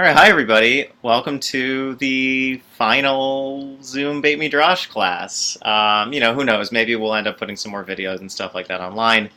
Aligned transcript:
All 0.00 0.06
right, 0.06 0.16
hi 0.16 0.28
everybody. 0.28 0.86
Welcome 1.02 1.40
to 1.40 1.96
the 1.96 2.62
final 2.76 3.82
Zoom 3.82 4.20
Beit 4.20 4.38
Midrash 4.38 4.86
class. 4.86 5.58
Um, 5.62 6.12
you 6.12 6.20
know, 6.20 6.34
who 6.34 6.44
knows? 6.44 6.70
Maybe 6.70 6.94
we'll 6.94 7.16
end 7.16 7.26
up 7.26 7.36
putting 7.36 7.56
some 7.56 7.72
more 7.72 7.82
videos 7.82 8.20
and 8.20 8.30
stuff 8.30 8.54
like 8.54 8.68
that 8.68 8.80
online. 8.80 9.28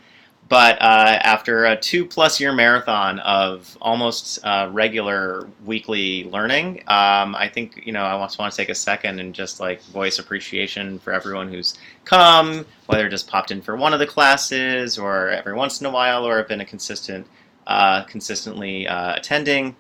But 0.50 0.80
uh, 0.80 1.18
after 1.24 1.66
a 1.66 1.76
two-plus 1.76 2.40
year 2.40 2.54
marathon 2.54 3.18
of 3.22 3.76
almost 3.82 4.38
uh, 4.46 4.70
regular 4.72 5.48
weekly 5.66 6.26
learning, 6.26 6.82
um, 6.82 7.34
I 7.34 7.50
think 7.52 7.82
you 7.84 7.92
know 7.92 8.04
I 8.04 8.24
just 8.24 8.38
want 8.38 8.54
to 8.54 8.58
take 8.58 8.70
a 8.70 8.76
second 8.76 9.20
and 9.20 9.34
just 9.34 9.60
like 9.60 9.82
voice 9.86 10.20
appreciation 10.20 11.00
for 11.00 11.12
everyone 11.12 11.52
who's 11.52 11.74
come, 12.06 12.68
whether 12.86 13.10
just 13.10 13.28
popped 13.28 13.50
in 13.50 13.64
for 13.64 13.76
one 13.76 13.94
of 13.94 14.00
the 14.00 14.06
classes 14.06 15.00
or 15.00 15.30
every 15.30 15.56
once 15.56 15.82
in 15.82 15.88
a 15.88 15.92
while, 15.92 16.24
or 16.24 16.38
have 16.38 16.48
been 16.48 16.62
a 16.62 16.66
consistent, 16.66 17.26
uh, 17.66 18.04
consistently 18.04 18.88
uh, 18.88 19.16
attending 19.16 19.76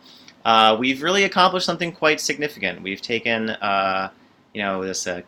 uh, 0.46 0.76
we've 0.80 1.04
really 1.04 1.24
accomplished 1.24 1.66
something 1.66 1.92
quite 1.92 2.20
significant. 2.20 2.82
We've 2.82 3.02
taken, 3.02 3.52
uh, 3.52 4.12
you 4.54 4.62
know, 4.62 4.84
this 4.84 5.08
uh, 5.08 5.22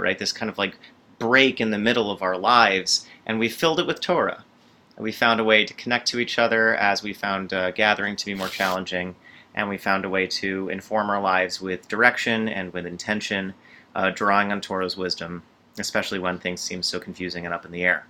right, 0.00 0.18
this 0.18 0.32
kind 0.32 0.50
of 0.50 0.58
like 0.58 0.76
break 1.18 1.60
in 1.60 1.70
the 1.70 1.78
middle 1.78 2.10
of 2.10 2.22
our 2.22 2.36
lives, 2.36 3.06
and 3.26 3.38
we 3.38 3.48
filled 3.48 3.80
it 3.80 3.86
with 3.86 4.00
Torah. 4.00 4.44
And 4.96 5.04
we 5.04 5.12
found 5.12 5.40
a 5.40 5.44
way 5.44 5.64
to 5.64 5.74
connect 5.74 6.08
to 6.08 6.18
each 6.18 6.38
other 6.38 6.74
as 6.74 7.02
we 7.02 7.12
found 7.12 7.52
uh, 7.52 7.70
gathering 7.70 8.16
to 8.16 8.26
be 8.26 8.34
more 8.34 8.48
challenging, 8.48 9.14
and 9.54 9.68
we 9.68 9.78
found 9.78 10.04
a 10.04 10.08
way 10.08 10.26
to 10.26 10.68
inform 10.68 11.10
our 11.10 11.20
lives 11.20 11.60
with 11.60 11.88
direction 11.88 12.48
and 12.48 12.72
with 12.72 12.86
intention, 12.86 13.54
uh, 13.94 14.10
drawing 14.10 14.52
on 14.52 14.60
Torah's 14.60 14.96
wisdom, 14.96 15.42
especially 15.78 16.18
when 16.18 16.38
things 16.38 16.60
seem 16.60 16.82
so 16.82 17.00
confusing 17.00 17.44
and 17.44 17.54
up 17.54 17.64
in 17.64 17.72
the 17.72 17.82
air. 17.82 18.06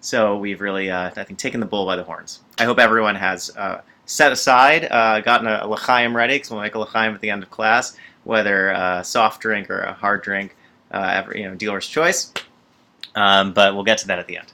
So 0.00 0.36
we've 0.38 0.60
really, 0.60 0.90
uh, 0.90 1.10
I 1.16 1.24
think, 1.24 1.38
taken 1.38 1.60
the 1.60 1.66
bull 1.66 1.84
by 1.84 1.96
the 1.96 2.04
horns. 2.04 2.40
I 2.58 2.64
hope 2.64 2.78
everyone 2.78 3.16
has 3.16 3.54
uh, 3.56 3.80
set 4.08 4.32
aside, 4.32 4.88
uh, 4.90 5.20
gotten 5.20 5.46
a, 5.46 5.60
a 5.62 6.10
ready, 6.10 6.34
because 6.34 6.50
we'll 6.50 6.60
make 6.60 6.74
a 6.74 6.78
l'chaim 6.78 7.14
at 7.14 7.20
the 7.20 7.30
end 7.30 7.42
of 7.42 7.50
class, 7.50 7.96
whether 8.24 8.70
a 8.70 9.04
soft 9.04 9.40
drink 9.40 9.70
or 9.70 9.80
a 9.80 9.92
hard 9.92 10.22
drink, 10.22 10.56
uh, 10.90 11.10
every, 11.14 11.42
you 11.42 11.48
know, 11.48 11.54
dealer's 11.54 11.86
choice. 11.86 12.32
Um, 13.14 13.52
but 13.52 13.74
we'll 13.74 13.84
get 13.84 13.98
to 13.98 14.06
that 14.08 14.18
at 14.18 14.26
the 14.26 14.38
end. 14.38 14.52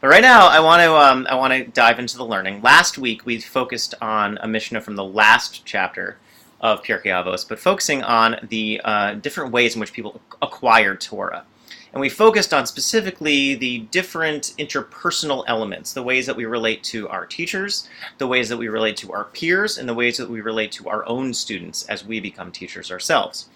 But 0.00 0.08
right 0.08 0.22
now, 0.22 0.48
I 0.48 0.60
want 0.60 0.82
to 0.82 0.96
um, 0.96 1.26
I 1.28 1.34
want 1.34 1.52
to 1.52 1.64
dive 1.64 1.98
into 1.98 2.16
the 2.16 2.24
learning. 2.24 2.62
Last 2.62 2.98
week, 2.98 3.24
we 3.24 3.40
focused 3.40 3.94
on 4.00 4.38
a 4.40 4.48
Mishnah 4.48 4.80
from 4.80 4.96
the 4.96 5.04
last 5.04 5.64
chapter 5.64 6.18
of 6.60 6.82
Pirkei 6.82 7.06
Avos, 7.06 7.48
but 7.48 7.58
focusing 7.58 8.02
on 8.02 8.36
the 8.48 8.80
uh, 8.84 9.14
different 9.14 9.52
ways 9.52 9.74
in 9.74 9.80
which 9.80 9.92
people 9.92 10.20
acquire 10.40 10.94
Torah. 10.96 11.44
And 11.92 12.00
we 12.00 12.08
focused 12.08 12.54
on 12.54 12.66
specifically 12.66 13.54
the 13.54 13.80
different 13.90 14.54
interpersonal 14.58 15.44
elements, 15.46 15.92
the 15.92 16.02
ways 16.02 16.26
that 16.26 16.36
we 16.36 16.46
relate 16.46 16.82
to 16.84 17.08
our 17.08 17.26
teachers, 17.26 17.86
the 18.16 18.26
ways 18.26 18.48
that 18.48 18.56
we 18.56 18.68
relate 18.68 18.96
to 18.98 19.12
our 19.12 19.24
peers, 19.24 19.76
and 19.76 19.88
the 19.88 19.94
ways 19.94 20.16
that 20.16 20.30
we 20.30 20.40
relate 20.40 20.72
to 20.72 20.88
our 20.88 21.06
own 21.06 21.34
students 21.34 21.84
as 21.86 22.04
we 22.04 22.18
become 22.18 22.50
teachers 22.50 22.90
ourselves. 22.90 23.50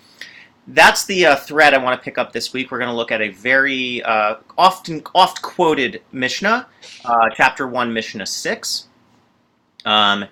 That's 0.67 1.07
the 1.07 1.27
uh, 1.27 1.37
thread 1.37 1.75
I 1.75 1.79
want 1.79 1.99
to 1.99 2.05
pick 2.05 2.19
up 2.19 2.33
this 2.33 2.53
week. 2.53 2.71
We're 2.71 2.79
going 2.79 2.91
to 2.91 2.97
look 2.97 3.13
at 3.13 3.23
a 3.23 3.29
very 3.29 4.03
uh, 4.03 4.37
often 4.59 5.03
oft 5.15 5.41
quoted 5.41 6.03
Mishnah, 6.13 6.67
uh, 7.05 7.29
chapter 7.37 7.67
1, 7.67 7.93
Mishnah 7.93 8.27
6, 8.27 8.89
um, 9.85 10.27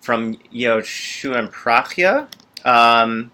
from 0.00 0.36
Yehoshua 0.54 1.36
and 1.36 1.52
Prachia. 1.52 2.28
Um, 2.64 3.32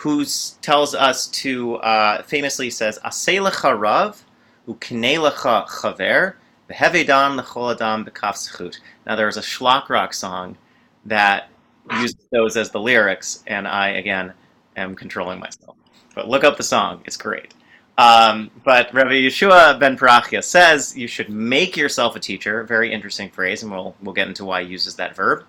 who 0.00 0.24
tells 0.62 0.94
us 0.94 1.26
to 1.26 1.74
uh, 1.76 2.22
famously 2.22 2.70
says 2.70 2.98
Aselecha 3.04 3.78
Rav 3.78 4.24
Uknelecha 4.66 5.68
Chaver 5.68 6.34
Behevedan 6.70 7.38
Lechol 7.38 7.74
Adam 7.74 8.06
Bekaf 8.06 8.34
Sechut. 8.34 8.78
Now 9.04 9.14
there's 9.14 9.36
a 9.36 9.42
Shlock 9.42 9.90
Rock 9.90 10.14
song 10.14 10.56
that 11.04 11.50
uses 11.98 12.16
those 12.32 12.56
as 12.56 12.70
the 12.70 12.80
lyrics, 12.80 13.44
and 13.46 13.68
I 13.68 13.88
again 13.88 14.32
am 14.74 14.94
controlling 14.94 15.38
myself. 15.38 15.76
But 16.14 16.28
look 16.28 16.44
up 16.44 16.56
the 16.56 16.62
song; 16.62 17.02
it's 17.04 17.18
great. 17.18 17.52
Um, 17.98 18.50
but 18.64 18.94
Rabbi 18.94 19.10
Yeshua 19.10 19.78
ben 19.78 19.98
Parachia 19.98 20.42
says 20.42 20.96
you 20.96 21.08
should 21.08 21.28
make 21.28 21.76
yourself 21.76 22.16
a 22.16 22.20
teacher. 22.20 22.64
Very 22.64 22.90
interesting 22.90 23.28
phrase, 23.28 23.62
and 23.62 23.70
we'll 23.70 23.94
we'll 24.00 24.14
get 24.14 24.28
into 24.28 24.46
why 24.46 24.64
he 24.64 24.70
uses 24.70 24.94
that 24.94 25.14
verb. 25.14 25.44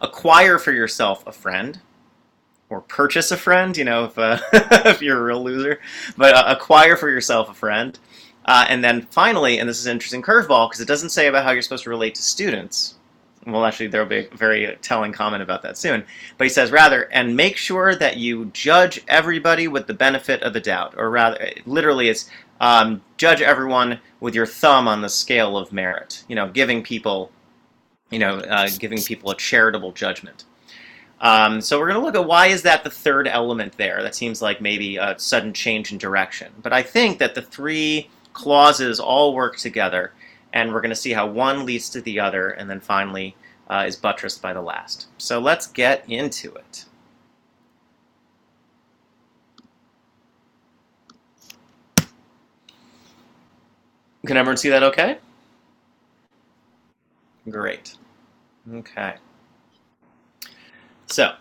Acquire 0.00 0.58
for 0.58 0.72
yourself 0.72 1.24
a 1.24 1.30
friend 1.30 1.80
or 2.70 2.80
purchase 2.82 3.30
a 3.30 3.36
friend, 3.36 3.76
you 3.76 3.84
know, 3.84 4.04
if, 4.04 4.18
uh, 4.18 4.38
if 4.52 5.02
you're 5.02 5.18
a 5.18 5.22
real 5.22 5.42
loser, 5.42 5.80
but 6.16 6.34
uh, 6.34 6.44
acquire 6.46 6.96
for 6.96 7.08
yourself 7.08 7.48
a 7.48 7.54
friend. 7.54 7.98
Uh, 8.44 8.64
and 8.68 8.82
then 8.82 9.02
finally, 9.10 9.58
and 9.58 9.68
this 9.68 9.78
is 9.78 9.86
an 9.86 9.92
interesting 9.92 10.22
curveball 10.22 10.68
because 10.68 10.80
it 10.80 10.88
doesn't 10.88 11.10
say 11.10 11.26
about 11.26 11.44
how 11.44 11.50
you're 11.50 11.62
supposed 11.62 11.84
to 11.84 11.90
relate 11.90 12.14
to 12.14 12.22
students. 12.22 12.94
Well, 13.46 13.64
actually, 13.64 13.88
there 13.88 14.02
will 14.02 14.08
be 14.08 14.26
a 14.26 14.36
very 14.36 14.76
telling 14.82 15.12
comment 15.12 15.42
about 15.42 15.62
that 15.62 15.78
soon. 15.78 16.04
But 16.36 16.44
he 16.44 16.48
says, 16.50 16.70
rather, 16.70 17.04
and 17.12 17.36
make 17.36 17.56
sure 17.56 17.94
that 17.94 18.16
you 18.16 18.46
judge 18.46 19.02
everybody 19.08 19.68
with 19.68 19.86
the 19.86 19.94
benefit 19.94 20.42
of 20.42 20.52
the 20.52 20.60
doubt. 20.60 20.94
Or 20.96 21.10
rather, 21.10 21.50
literally, 21.64 22.08
it's 22.08 22.28
um, 22.60 23.00
judge 23.16 23.40
everyone 23.40 24.00
with 24.20 24.34
your 24.34 24.46
thumb 24.46 24.88
on 24.88 25.00
the 25.00 25.08
scale 25.08 25.56
of 25.56 25.72
merit. 25.72 26.24
You 26.28 26.36
know, 26.36 26.48
giving 26.48 26.82
people, 26.82 27.30
you 28.10 28.18
know, 28.18 28.38
uh, 28.38 28.68
giving 28.78 29.00
people 29.02 29.30
a 29.30 29.36
charitable 29.36 29.92
judgment. 29.92 30.44
Um, 31.20 31.60
so 31.60 31.78
we're 31.78 31.88
going 31.88 32.00
to 32.00 32.04
look 32.04 32.14
at 32.14 32.26
why 32.26 32.46
is 32.46 32.62
that 32.62 32.84
the 32.84 32.90
third 32.90 33.26
element 33.26 33.76
there. 33.76 34.02
That 34.02 34.14
seems 34.14 34.40
like 34.40 34.60
maybe 34.60 34.96
a 34.96 35.18
sudden 35.18 35.52
change 35.52 35.90
in 35.92 35.98
direction. 35.98 36.52
But 36.62 36.72
I 36.72 36.82
think 36.82 37.18
that 37.18 37.34
the 37.34 37.42
three 37.42 38.08
clauses 38.32 39.00
all 39.00 39.34
work 39.34 39.56
together, 39.56 40.12
and 40.52 40.72
we're 40.72 40.80
going 40.80 40.90
to 40.90 40.96
see 40.96 41.12
how 41.12 41.26
one 41.26 41.66
leads 41.66 41.88
to 41.90 42.00
the 42.00 42.20
other, 42.20 42.50
and 42.50 42.70
then 42.70 42.80
finally 42.80 43.34
uh, 43.68 43.84
is 43.86 43.96
buttressed 43.96 44.40
by 44.40 44.52
the 44.52 44.62
last. 44.62 45.08
So 45.18 45.40
let's 45.40 45.66
get 45.66 46.04
into 46.08 46.54
it. 46.54 46.84
Can 54.26 54.36
everyone 54.36 54.56
see 54.56 54.68
that 54.68 54.82
okay? 54.82 55.18
Great. 57.48 57.96
Okay. 58.72 59.14
So, 61.10 61.32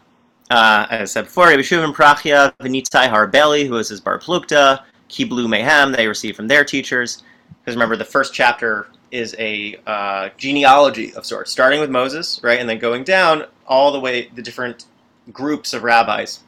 uh, 0.49 0.87
as 0.89 1.01
I 1.01 1.05
said 1.05 1.25
before, 1.25 1.47
Rabbi 1.47 1.61
Shuvin 1.61 1.93
Prachia, 1.93 2.53
Venitai 2.59 3.09
Harbeli, 3.09 3.67
who 3.67 3.73
was 3.73 3.89
his 3.89 3.99
Bar 3.99 4.17
Plukta, 4.17 4.83
Kiblu 5.09 5.45
Mehem, 5.47 5.95
they 5.95 6.07
received 6.07 6.37
from 6.37 6.47
their 6.47 6.63
teachers. 6.63 7.23
Because 7.59 7.75
remember, 7.75 7.97
the 7.97 8.05
first 8.05 8.33
chapter 8.33 8.87
is 9.11 9.35
a 9.37 9.77
uh, 9.85 10.29
genealogy 10.37 11.13
of 11.15 11.25
sorts, 11.25 11.51
starting 11.51 11.81
with 11.81 11.89
Moses, 11.89 12.39
right, 12.43 12.59
and 12.59 12.69
then 12.69 12.79
going 12.79 13.03
down 13.03 13.45
all 13.67 13.91
the 13.91 13.99
way 13.99 14.29
the 14.35 14.41
different 14.41 14.85
groups 15.33 15.73
of 15.73 15.83
rabbis 15.83 16.43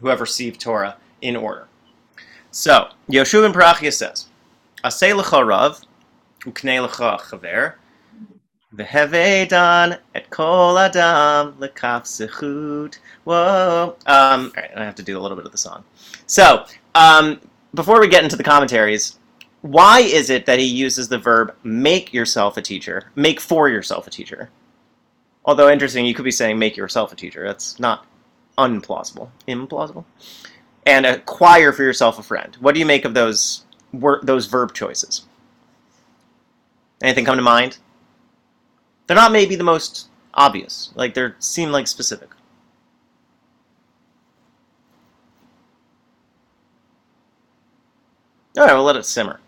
who 0.00 0.08
have 0.08 0.20
received 0.20 0.60
Torah 0.60 0.96
in 1.22 1.36
order. 1.36 1.68
So, 2.50 2.88
Yoshua 3.08 3.52
ben 3.52 3.92
says, 3.92 4.26
lecha 4.84 5.46
rav, 5.46 5.80
uknei 6.40 6.86
lecha 6.86 7.20
chaver, 7.20 7.74
Vehevedan 8.74 9.98
et 10.14 10.30
kol 10.30 10.78
adam 10.78 11.52
lekaf 11.54 12.04
zechut. 12.04 12.98
Whoa. 13.24 13.96
Um, 14.06 14.52
all 14.56 14.62
right, 14.62 14.70
I 14.76 14.84
have 14.84 14.96
to 14.96 15.02
do 15.02 15.18
a 15.18 15.20
little 15.20 15.36
bit 15.36 15.46
of 15.46 15.52
the 15.52 15.58
song. 15.58 15.84
So, 16.26 16.64
um, 16.94 17.40
before 17.74 18.00
we 18.00 18.08
get 18.08 18.24
into 18.24 18.36
the 18.36 18.44
commentaries, 18.44 19.18
why 19.62 20.00
is 20.00 20.28
it 20.28 20.46
that 20.46 20.58
he 20.58 20.66
uses 20.66 21.08
the 21.08 21.18
verb 21.18 21.54
make 21.62 22.12
yourself 22.12 22.56
a 22.56 22.62
teacher, 22.62 23.10
make 23.14 23.40
for 23.40 23.68
yourself 23.68 24.06
a 24.06 24.10
teacher? 24.10 24.50
Although 25.44 25.70
interesting, 25.70 26.06
you 26.06 26.14
could 26.14 26.24
be 26.24 26.30
saying 26.30 26.58
make 26.58 26.76
yourself 26.76 27.12
a 27.12 27.16
teacher. 27.16 27.46
That's 27.46 27.78
not 27.78 28.06
unplausible, 28.58 29.28
implausible. 29.46 30.04
And 30.86 31.06
acquire 31.06 31.72
for 31.72 31.82
yourself 31.82 32.18
a 32.18 32.22
friend. 32.22 32.56
What 32.60 32.74
do 32.74 32.80
you 32.80 32.86
make 32.86 33.04
of 33.04 33.14
those 33.14 33.64
those 34.22 34.46
verb 34.46 34.74
choices? 34.74 35.24
Anything 37.02 37.24
come 37.24 37.36
to 37.36 37.42
mind? 37.42 37.78
They're 39.06 39.16
not 39.16 39.32
maybe 39.32 39.56
the 39.56 39.64
most 39.64 40.08
obvious. 40.32 40.92
Like 40.94 41.14
they 41.14 41.30
seem 41.38 41.70
like 41.70 41.86
specific. 41.86 42.30
All 48.56 48.64
right, 48.64 48.74
we'll 48.74 48.84
let 48.84 48.96
it 48.96 49.04
simmer. 49.04 49.40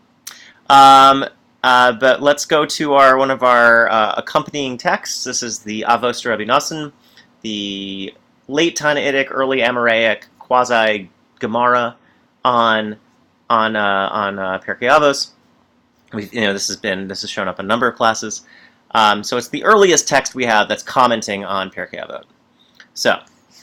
Um, 0.69 1.25
uh, 1.63 1.93
but 1.93 2.23
let's 2.23 2.45
go 2.45 2.67
to 2.67 2.95
our 2.95 3.17
one 3.17 3.31
of 3.31 3.43
our 3.43 3.89
uh, 3.89 4.15
accompanying 4.17 4.77
texts. 4.77 5.25
This 5.25 5.43
is 5.43 5.61
the 5.61 5.85
Avos 5.89 6.25
Rabbi 6.27 6.45
Nosson, 6.45 6.93
the 7.43 8.13
late 8.49 8.77
Tannaitic, 8.77 9.29
early 9.31 9.59
Amoraic, 9.59 10.25
quasi 10.39 11.11
Gemara 11.39 11.97
on 12.45 12.97
on 13.49 13.77
uh, 13.77 14.09
on 14.11 14.39
uh, 14.39 14.59
Avos. 14.59 15.31
we 16.13 16.29
you 16.33 16.41
know, 16.41 16.53
this 16.53 16.67
has 16.69 16.77
been 16.77 17.09
this 17.09 17.21
has 17.21 17.31
shown 17.31 17.49
up 17.49 17.61
in 17.61 17.67
a 17.67 17.69
number 17.69 17.87
of 17.87 17.97
classes. 17.97 18.43
Um, 18.97 19.23
so 19.23 19.37
it's 19.37 19.49
the 19.49 19.63
earliest 19.63 20.09
text 20.09 20.35
we 20.35 20.47
have 20.47 20.69
that's 20.69 20.83
commenting 20.83 21.45
on 21.45 21.71
Pirkei 21.71 22.25
So 22.95 23.21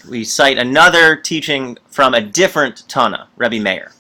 we 0.07 0.23
cite 0.23 0.59
another 0.59 1.15
teaching 1.15 1.75
from 1.87 2.13
a 2.13 2.21
different 2.21 2.87
Tana, 2.87 3.27
Rabbi 3.35 3.57
Meir. 3.57 3.93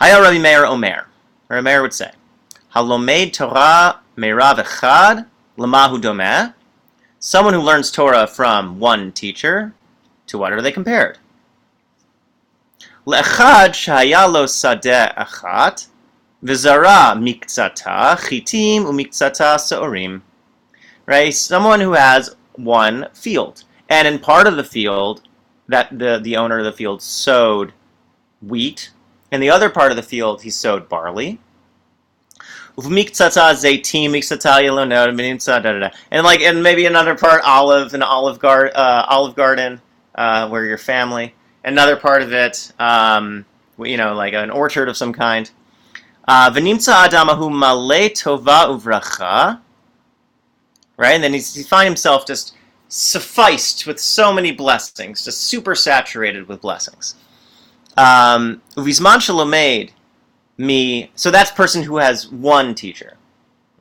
Haya 0.00 0.20
Rabbi 0.20 0.38
Meir 0.38 0.66
Omer. 0.66 1.06
Rabbi 1.48 1.60
Meir 1.60 1.82
would 1.82 1.94
say, 1.94 2.10
"Halomay 2.74 3.32
Torah 3.32 4.00
Meirav 4.16 4.56
Echad 4.56 5.26
Lamahu 5.56 6.00
Domeh. 6.00 6.54
Someone 7.20 7.54
who 7.54 7.60
learns 7.60 7.92
Torah 7.92 8.26
from 8.26 8.80
one 8.80 9.12
teacher, 9.12 9.74
to 10.26 10.36
what 10.36 10.52
are 10.52 10.60
they 10.60 10.72
compared? 10.72 11.18
Le'echad 13.06 13.76
shayalo 13.78 14.48
sadeh 14.48 15.14
achat 15.14 15.86
Vizara 16.42 17.14
miktsata 17.16 18.16
chitim 18.16 18.84
umiktsata 18.84 19.56
saorim. 19.56 20.22
Right? 21.06 21.34
Someone 21.34 21.80
who 21.80 21.92
has 21.92 22.36
one 22.54 23.08
field. 23.14 23.64
And 23.88 24.06
in 24.06 24.18
part 24.18 24.46
of 24.46 24.56
the 24.56 24.64
field, 24.64 25.22
that 25.68 25.98
the, 25.98 26.20
the 26.22 26.36
owner 26.36 26.58
of 26.58 26.64
the 26.64 26.72
field 26.72 27.02
sowed 27.02 27.72
wheat. 28.40 28.90
In 29.32 29.40
the 29.40 29.50
other 29.50 29.70
part 29.70 29.92
of 29.92 29.96
the 29.96 30.02
field, 30.02 30.42
he 30.42 30.50
sowed 30.50 30.88
barley. 30.88 31.40
And 32.76 32.94
like, 36.24 36.40
and 36.40 36.62
maybe 36.62 36.86
another 36.86 37.14
part, 37.16 37.42
olive, 37.44 37.94
an 37.94 38.02
olive, 38.02 38.38
gar, 38.38 38.70
uh, 38.74 39.04
olive 39.08 39.34
garden, 39.34 39.80
uh, 40.14 40.48
where 40.48 40.64
your 40.64 40.78
family. 40.78 41.34
Another 41.64 41.96
part 41.96 42.22
of 42.22 42.32
it, 42.32 42.72
um, 42.78 43.44
you 43.78 43.96
know, 43.96 44.14
like 44.14 44.32
an 44.32 44.50
orchard 44.50 44.88
of 44.88 44.96
some 44.96 45.12
kind. 45.12 45.50
Uh, 46.26 46.50
V'nimtza 46.50 47.08
adamahu 47.08 47.50
male 47.50 48.10
tova 48.10 48.66
uvracha. 48.68 49.60
Right, 50.96 51.14
and 51.14 51.24
then 51.24 51.32
he's, 51.32 51.54
he 51.54 51.62
finds 51.62 51.88
himself 51.88 52.26
just 52.26 52.54
sufficed 52.88 53.86
with 53.86 53.98
so 53.98 54.32
many 54.32 54.52
blessings, 54.52 55.24
just 55.24 55.40
super 55.42 55.74
saturated 55.74 56.46
with 56.46 56.60
blessings. 56.60 57.14
Um, 57.96 58.60
Uvizman 58.76 59.16
shalomed 59.16 59.90
me. 60.58 61.10
So 61.14 61.30
that's 61.30 61.50
person 61.50 61.82
who 61.82 61.96
has 61.96 62.30
one 62.30 62.74
teacher. 62.74 63.16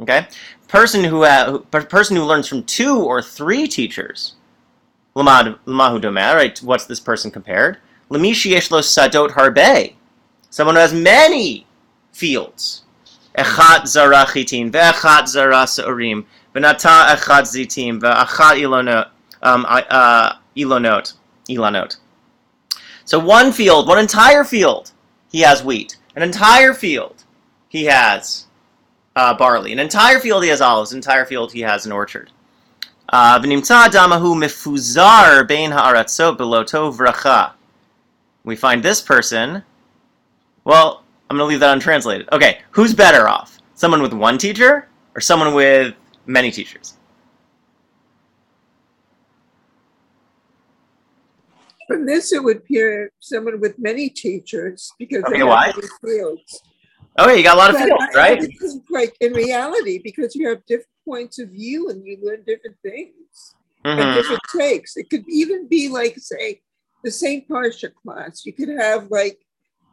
Okay, 0.01 0.27
person 0.69 1.03
who 1.03 1.25
ha, 1.25 1.57
person 1.71 2.15
who 2.15 2.23
learns 2.23 2.47
from 2.47 2.63
two 2.63 2.99
or 2.99 3.21
three 3.21 3.67
teachers. 3.67 4.35
Lamahu 5.15 5.57
domer. 5.65 6.35
Right, 6.35 6.57
what's 6.59 6.85
this 6.85 6.99
person 7.01 7.31
compared? 7.31 7.79
Lamishi 8.09 8.53
yeshlo 8.53 8.79
sadot 8.79 9.31
harbe. 9.31 9.93
Someone 10.49 10.75
who 10.75 10.81
has 10.81 10.93
many 10.93 11.65
fields. 12.19 12.83
Echat 13.37 13.87
zara 13.87 14.25
chitim, 14.25 14.71
ve'echat 14.71 15.27
zara 15.27 15.65
sa'urim, 15.65 16.25
ve'nata 16.53 17.15
echat 17.15 17.45
zitim, 17.53 17.99
ve'echat 18.01 18.55
ilonot, 18.63 19.09
um, 19.41 19.65
uh, 19.69 20.33
ilonot, 20.57 21.13
ilonot. 21.47 21.97
So 23.05 23.17
one 23.17 23.51
field, 23.51 23.87
one 23.87 23.97
entire 23.97 24.43
field, 24.43 24.91
he 25.31 25.39
has 25.41 25.63
wheat. 25.63 25.97
An 26.15 26.21
entire 26.21 26.73
field, 26.73 27.23
he 27.69 27.85
has 27.85 28.47
uh, 29.15 29.33
barley. 29.35 29.71
An 29.71 29.79
entire 29.79 30.19
field, 30.19 30.43
he 30.43 30.49
has 30.49 30.61
olives. 30.61 30.91
An 30.91 30.97
entire 30.97 31.25
field, 31.25 31.53
he 31.53 31.61
has 31.61 31.85
an 31.85 31.91
orchard. 31.91 32.31
Uh, 33.07 33.39
v'nimtza 33.39 33.87
damahu 33.87 34.35
mifuzar 34.35 35.47
bein 35.47 35.71
ha'aratzot 35.71 36.37
beloto 36.37 36.95
vracha. 36.95 37.53
We 38.43 38.55
find 38.55 38.83
this 38.83 39.01
person, 39.01 39.63
well, 40.63 41.03
I'm 41.29 41.37
going 41.37 41.47
to 41.47 41.49
leave 41.51 41.59
that 41.59 41.73
untranslated. 41.73 42.27
Okay, 42.31 42.59
who's 42.71 42.93
better 42.93 43.27
off? 43.27 43.59
Someone 43.75 44.01
with 44.01 44.13
one 44.13 44.37
teacher 44.37 44.87
or 45.15 45.21
someone 45.21 45.53
with 45.53 45.93
many 46.25 46.49
teachers? 46.51 46.97
From 51.87 52.05
this, 52.05 52.33
it 52.33 52.43
would 52.43 52.57
appear 52.57 53.11
someone 53.19 53.59
with 53.59 53.77
many 53.79 54.09
teachers 54.09 54.91
because 54.99 55.23
Okay, 55.25 55.39
they 55.39 55.45
why? 55.45 55.67
have 55.67 55.75
many 55.75 55.87
fields. 56.03 56.63
Okay, 57.19 57.37
you 57.37 57.43
got 57.43 57.55
a 57.55 57.57
lot 57.57 57.69
of 57.71 57.77
But 57.77 57.87
fields, 57.87 58.03
I- 58.15 58.17
right? 58.17 58.41
I 58.41 58.47
Like 58.89 59.15
in 59.21 59.33
reality, 59.33 59.99
because 60.03 60.35
you 60.35 60.47
have 60.49 60.65
different 60.65 60.87
points 61.05 61.39
of 61.39 61.49
view 61.49 61.89
and 61.89 62.05
you 62.05 62.17
learn 62.21 62.43
different 62.45 62.77
things 62.83 63.55
and 63.85 63.99
Mhm. 63.99 64.13
different 64.13 64.41
takes. 64.55 64.97
It 64.97 65.09
could 65.09 65.25
even 65.27 65.67
be 65.67 65.89
like, 65.89 66.17
say, 66.19 66.61
the 67.03 67.11
same 67.11 67.45
Parsha 67.49 67.91
class. 67.93 68.45
You 68.45 68.53
could 68.53 68.69
have 68.69 69.09
like 69.09 69.39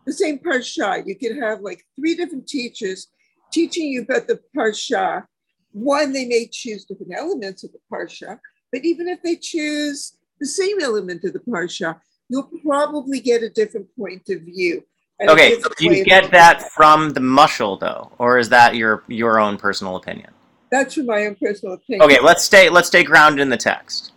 the 0.07 0.13
same 0.13 0.39
Parsha. 0.39 1.03
You 1.05 1.17
could 1.17 1.37
have 1.43 1.61
like 1.61 1.85
three 1.97 2.15
different 2.15 2.47
teachers 2.47 3.09
teaching 3.53 3.89
you 3.89 4.03
about 4.03 4.27
the 4.27 4.41
Parsha. 4.57 5.27
One, 5.73 6.13
they 6.13 6.25
may 6.25 6.49
choose 6.51 6.85
different 6.85 7.13
elements 7.17 7.65
of 7.65 7.73
the 7.73 7.79
Parsha, 7.93 8.39
but 8.73 8.85
even 8.85 9.09
if 9.09 9.23
they 9.23 9.37
choose 9.37 10.17
the 10.41 10.47
same 10.47 10.81
element 10.81 11.25
of 11.25 11.33
the 11.33 11.41
Parsha, 11.41 12.01
you'll 12.29 12.51
probably 12.65 13.21
get 13.21 13.43
a 13.43 13.51
different 13.51 13.87
point 13.97 14.23
of 14.31 14.43
view. 14.43 14.85
Okay, 15.21 15.57
different 15.57 15.77
do 15.79 15.85
you 15.87 16.05
get 16.05 16.31
that 16.31 16.63
at 16.63 16.73
from 16.73 17.11
the 17.11 17.21
mushal 17.21 17.81
though, 17.81 18.13
or 18.19 18.39
is 18.39 18.51
that 18.51 18.77
your 18.77 19.03
your 19.09 19.41
own 19.41 19.57
personal 19.57 19.97
opinion? 19.97 20.31
That's 20.71 20.95
from 20.95 21.07
my 21.07 21.25
own 21.27 21.37
personal 21.37 21.75
opinion. 21.75 22.03
Okay, 22.03 22.21
let's 22.23 22.45
stay 22.45 22.69
let's 22.69 22.89
stay 22.89 23.03
grounded 23.03 23.41
in 23.41 23.49
the 23.49 23.57
text. 23.57 24.13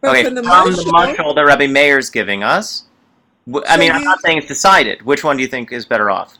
But 0.00 0.10
okay, 0.10 0.24
from 0.24 0.36
from 0.36 0.42
the 0.42 0.42
the 0.42 0.48
Mashal, 0.48 1.16
mushal 1.16 1.34
that 1.34 1.44
Rabbi 1.44 1.66
Meir's 1.66 2.08
giving 2.08 2.44
us. 2.44 2.84
I 3.46 3.74
So 3.74 3.78
mean, 3.78 3.92
I'm 3.92 4.04
not 4.04 4.20
saying 4.20 4.38
it's 4.38 4.46
decided. 4.48 5.02
Which 5.02 5.22
one 5.24 5.36
do 5.36 5.42
you 5.42 5.48
think 5.48 5.72
is 5.72 5.84
better 5.86 6.10
off? 6.10 6.38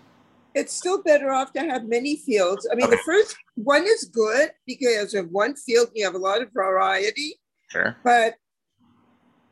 it's 0.57 0.73
still 0.73 1.03
better 1.03 1.33
off 1.33 1.53
to 1.53 1.59
have 1.59 1.89
many 1.89 2.15
fields. 2.15 2.65
I 2.71 2.77
mean, 2.77 2.87
Okay. 2.87 2.95
the 2.95 3.03
first 3.05 3.37
one 3.57 3.83
is 3.83 4.05
good 4.05 4.53
because 4.69 5.13
of 5.13 5.29
one 5.33 5.57
field, 5.57 5.89
you 5.97 6.05
have 6.05 6.15
a 6.15 6.19
lot 6.19 6.41
of 6.43 6.53
variety. 6.53 7.41
Sure. 7.73 7.97
But 8.05 8.37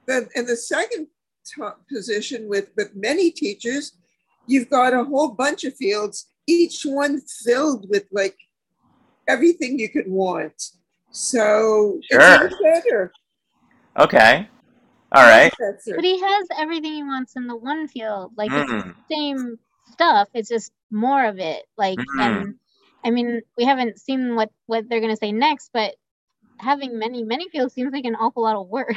the, 0.07 0.29
in 0.37 0.47
the 0.47 0.55
second 0.57 1.09
position 1.93 2.49
with, 2.49 2.69
with 2.77 2.95
many 2.95 3.33
teachers, 3.33 3.97
you've 4.47 4.71
got 4.71 4.95
a 4.95 5.03
whole 5.03 5.31
bunch 5.33 5.65
of 5.65 5.75
fields, 5.75 6.29
each 6.47 6.83
one 6.85 7.21
filled 7.45 7.91
with 7.91 8.05
like 8.13 8.37
everything 9.27 9.81
you 9.81 9.89
could 9.89 10.07
want. 10.07 10.55
So 11.11 11.99
Sure. 12.13 12.47
it's 12.47 12.55
better. 12.63 13.13
Okay. 13.99 14.49
All 15.14 15.23
right. 15.23 15.53
But 15.59 16.05
he 16.05 16.20
has 16.20 16.47
everything 16.59 16.93
he 16.94 17.03
wants 17.03 17.37
in 17.37 17.47
the 17.47 17.56
one 17.56 17.87
field. 17.88 18.32
Like 18.37 18.50
it's 18.53 18.70
Mm. 18.73 18.94
the 19.09 19.14
same 19.14 19.59
stuff. 19.93 20.29
It's 20.35 20.49
just 20.49 20.73
more 20.91 21.25
of 21.26 21.38
it. 21.38 21.64
Like 21.76 21.99
Mhm. 21.99 22.20
and 22.20 22.55
I 23.05 23.11
mean, 23.11 23.43
we 23.59 23.64
haven't 23.64 23.99
seen 24.00 24.35
what 24.37 24.50
what 24.67 24.88
they're 24.88 25.00
gonna 25.00 25.17
say 25.17 25.32
next, 25.32 25.70
but 25.73 25.94
having 26.59 26.99
many 26.99 27.23
many 27.25 27.49
fields 27.50 27.75
seems 27.75 27.93
like 27.93 28.05
an 28.05 28.14
awful 28.17 28.43
lot 28.44 28.56
of 28.56 28.69
work 28.69 28.94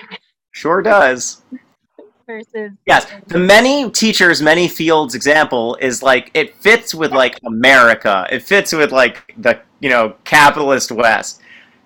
Sure 0.52 0.82
does. 0.82 1.42
versus 2.28 2.72
Yes, 2.88 3.06
the 3.28 3.38
many 3.38 3.90
teachers, 3.92 4.42
many 4.42 4.68
fields 4.68 5.14
example 5.16 5.76
is 5.82 6.02
like 6.02 6.32
it 6.34 6.56
fits 6.56 6.96
with 6.96 7.12
like 7.12 7.40
America. 7.46 8.26
It 8.32 8.42
fits 8.42 8.74
with 8.74 8.92
like 8.92 9.34
the 9.38 9.60
you 9.80 9.90
know 9.90 10.16
capitalist 10.24 10.92
West. 10.92 11.42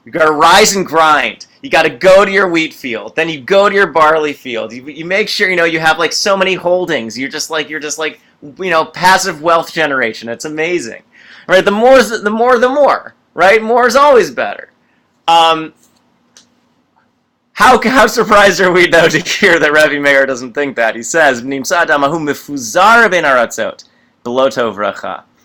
You 0.05 0.11
got 0.11 0.25
to 0.25 0.31
rise 0.31 0.75
and 0.75 0.85
grind. 0.85 1.45
You 1.61 1.69
got 1.69 1.83
to 1.83 1.89
go 1.89 2.25
to 2.25 2.31
your 2.31 2.47
wheat 2.47 2.73
field. 2.73 3.15
Then 3.15 3.29
you 3.29 3.41
go 3.41 3.69
to 3.69 3.75
your 3.75 3.87
barley 3.87 4.33
field. 4.33 4.71
You, 4.71 4.87
you 4.87 5.06
make 5.06 5.27
sure 5.27 5.49
you 5.49 5.56
know 5.56 5.65
you 5.65 5.79
have 5.79 5.99
like 5.99 6.13
so 6.13 6.37
many 6.37 6.56
holdings. 6.56 7.18
You're 7.18 7.29
just 7.29 7.49
like 7.49 7.69
you're 7.69 7.79
just 7.79 7.99
like 7.99 8.19
you 8.41 8.69
know 8.69 8.85
passive 8.85 9.41
wealth 9.41 9.73
generation. 9.73 10.29
It's 10.29 10.45
amazing, 10.45 11.03
right? 11.47 11.63
The 11.63 11.71
more 11.71 12.01
the 12.01 12.31
more 12.31 12.57
the 12.57 12.69
more, 12.69 13.13
right? 13.33 13.61
More 13.61 13.87
is 13.87 13.95
always 13.95 14.31
better. 14.31 14.71
Um, 15.27 15.73
how, 17.59 17.79
how 17.81 18.07
surprised 18.07 18.61
are 18.61 18.71
we 18.71 18.87
though 18.87 19.09
to 19.09 19.19
hear 19.19 19.59
that 19.59 19.73
Rebbe 19.73 20.01
Meir 20.01 20.25
doesn't 20.25 20.53
think 20.53 20.77
that? 20.77 20.95
He 20.95 21.03
says. 21.03 21.44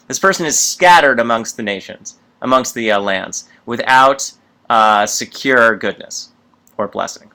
This 0.06 0.18
person 0.18 0.46
is 0.46 0.58
scattered 0.58 1.18
amongst 1.20 1.56
the 1.56 1.62
nations, 1.62 2.18
amongst 2.40 2.74
the 2.74 2.92
uh, 2.92 3.00
lands, 3.00 3.48
without 3.66 4.32
uh, 4.70 5.06
secure 5.06 5.76
goodness 5.76 6.30
or 6.76 6.88
blessing. 6.88 7.30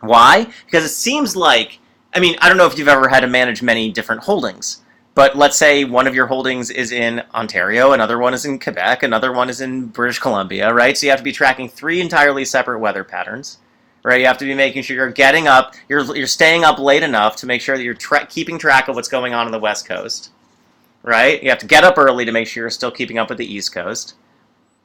Why? 0.00 0.46
Because 0.66 0.84
it 0.84 0.90
seems 0.90 1.36
like, 1.36 1.78
I 2.14 2.20
mean, 2.20 2.36
I 2.40 2.48
don't 2.48 2.56
know 2.56 2.66
if 2.66 2.78
you've 2.78 2.88
ever 2.88 3.08
had 3.08 3.20
to 3.20 3.26
manage 3.26 3.62
many 3.62 3.90
different 3.90 4.22
holdings, 4.22 4.82
but 5.14 5.36
let's 5.36 5.56
say 5.56 5.84
one 5.84 6.06
of 6.06 6.14
your 6.14 6.26
holdings 6.26 6.70
is 6.70 6.92
in 6.92 7.22
Ontario, 7.34 7.92
another 7.92 8.18
one 8.18 8.32
is 8.32 8.44
in 8.44 8.58
Quebec, 8.58 9.02
another 9.02 9.32
one 9.32 9.50
is 9.50 9.60
in 9.60 9.86
British 9.86 10.18
Columbia, 10.18 10.72
right? 10.72 10.96
So 10.96 11.06
you 11.06 11.10
have 11.10 11.20
to 11.20 11.24
be 11.24 11.32
tracking 11.32 11.68
three 11.68 12.00
entirely 12.00 12.44
separate 12.44 12.78
weather 12.78 13.04
patterns 13.04 13.58
right? 14.02 14.20
You 14.20 14.26
have 14.26 14.38
to 14.38 14.44
be 14.44 14.54
making 14.54 14.82
sure 14.82 14.96
you're 14.96 15.10
getting 15.10 15.46
up, 15.46 15.74
you're 15.88 16.16
you're 16.16 16.26
staying 16.26 16.64
up 16.64 16.78
late 16.78 17.02
enough 17.02 17.36
to 17.36 17.46
make 17.46 17.60
sure 17.60 17.76
that 17.76 17.82
you're 17.82 17.94
tra- 17.94 18.26
keeping 18.26 18.58
track 18.58 18.88
of 18.88 18.94
what's 18.94 19.08
going 19.08 19.34
on 19.34 19.46
on 19.46 19.52
the 19.52 19.58
West 19.58 19.86
Coast, 19.86 20.30
right? 21.02 21.42
You 21.42 21.50
have 21.50 21.58
to 21.60 21.66
get 21.66 21.84
up 21.84 21.98
early 21.98 22.24
to 22.24 22.32
make 22.32 22.46
sure 22.46 22.62
you're 22.62 22.70
still 22.70 22.90
keeping 22.90 23.18
up 23.18 23.28
with 23.28 23.38
the 23.38 23.52
East 23.52 23.72
Coast, 23.72 24.14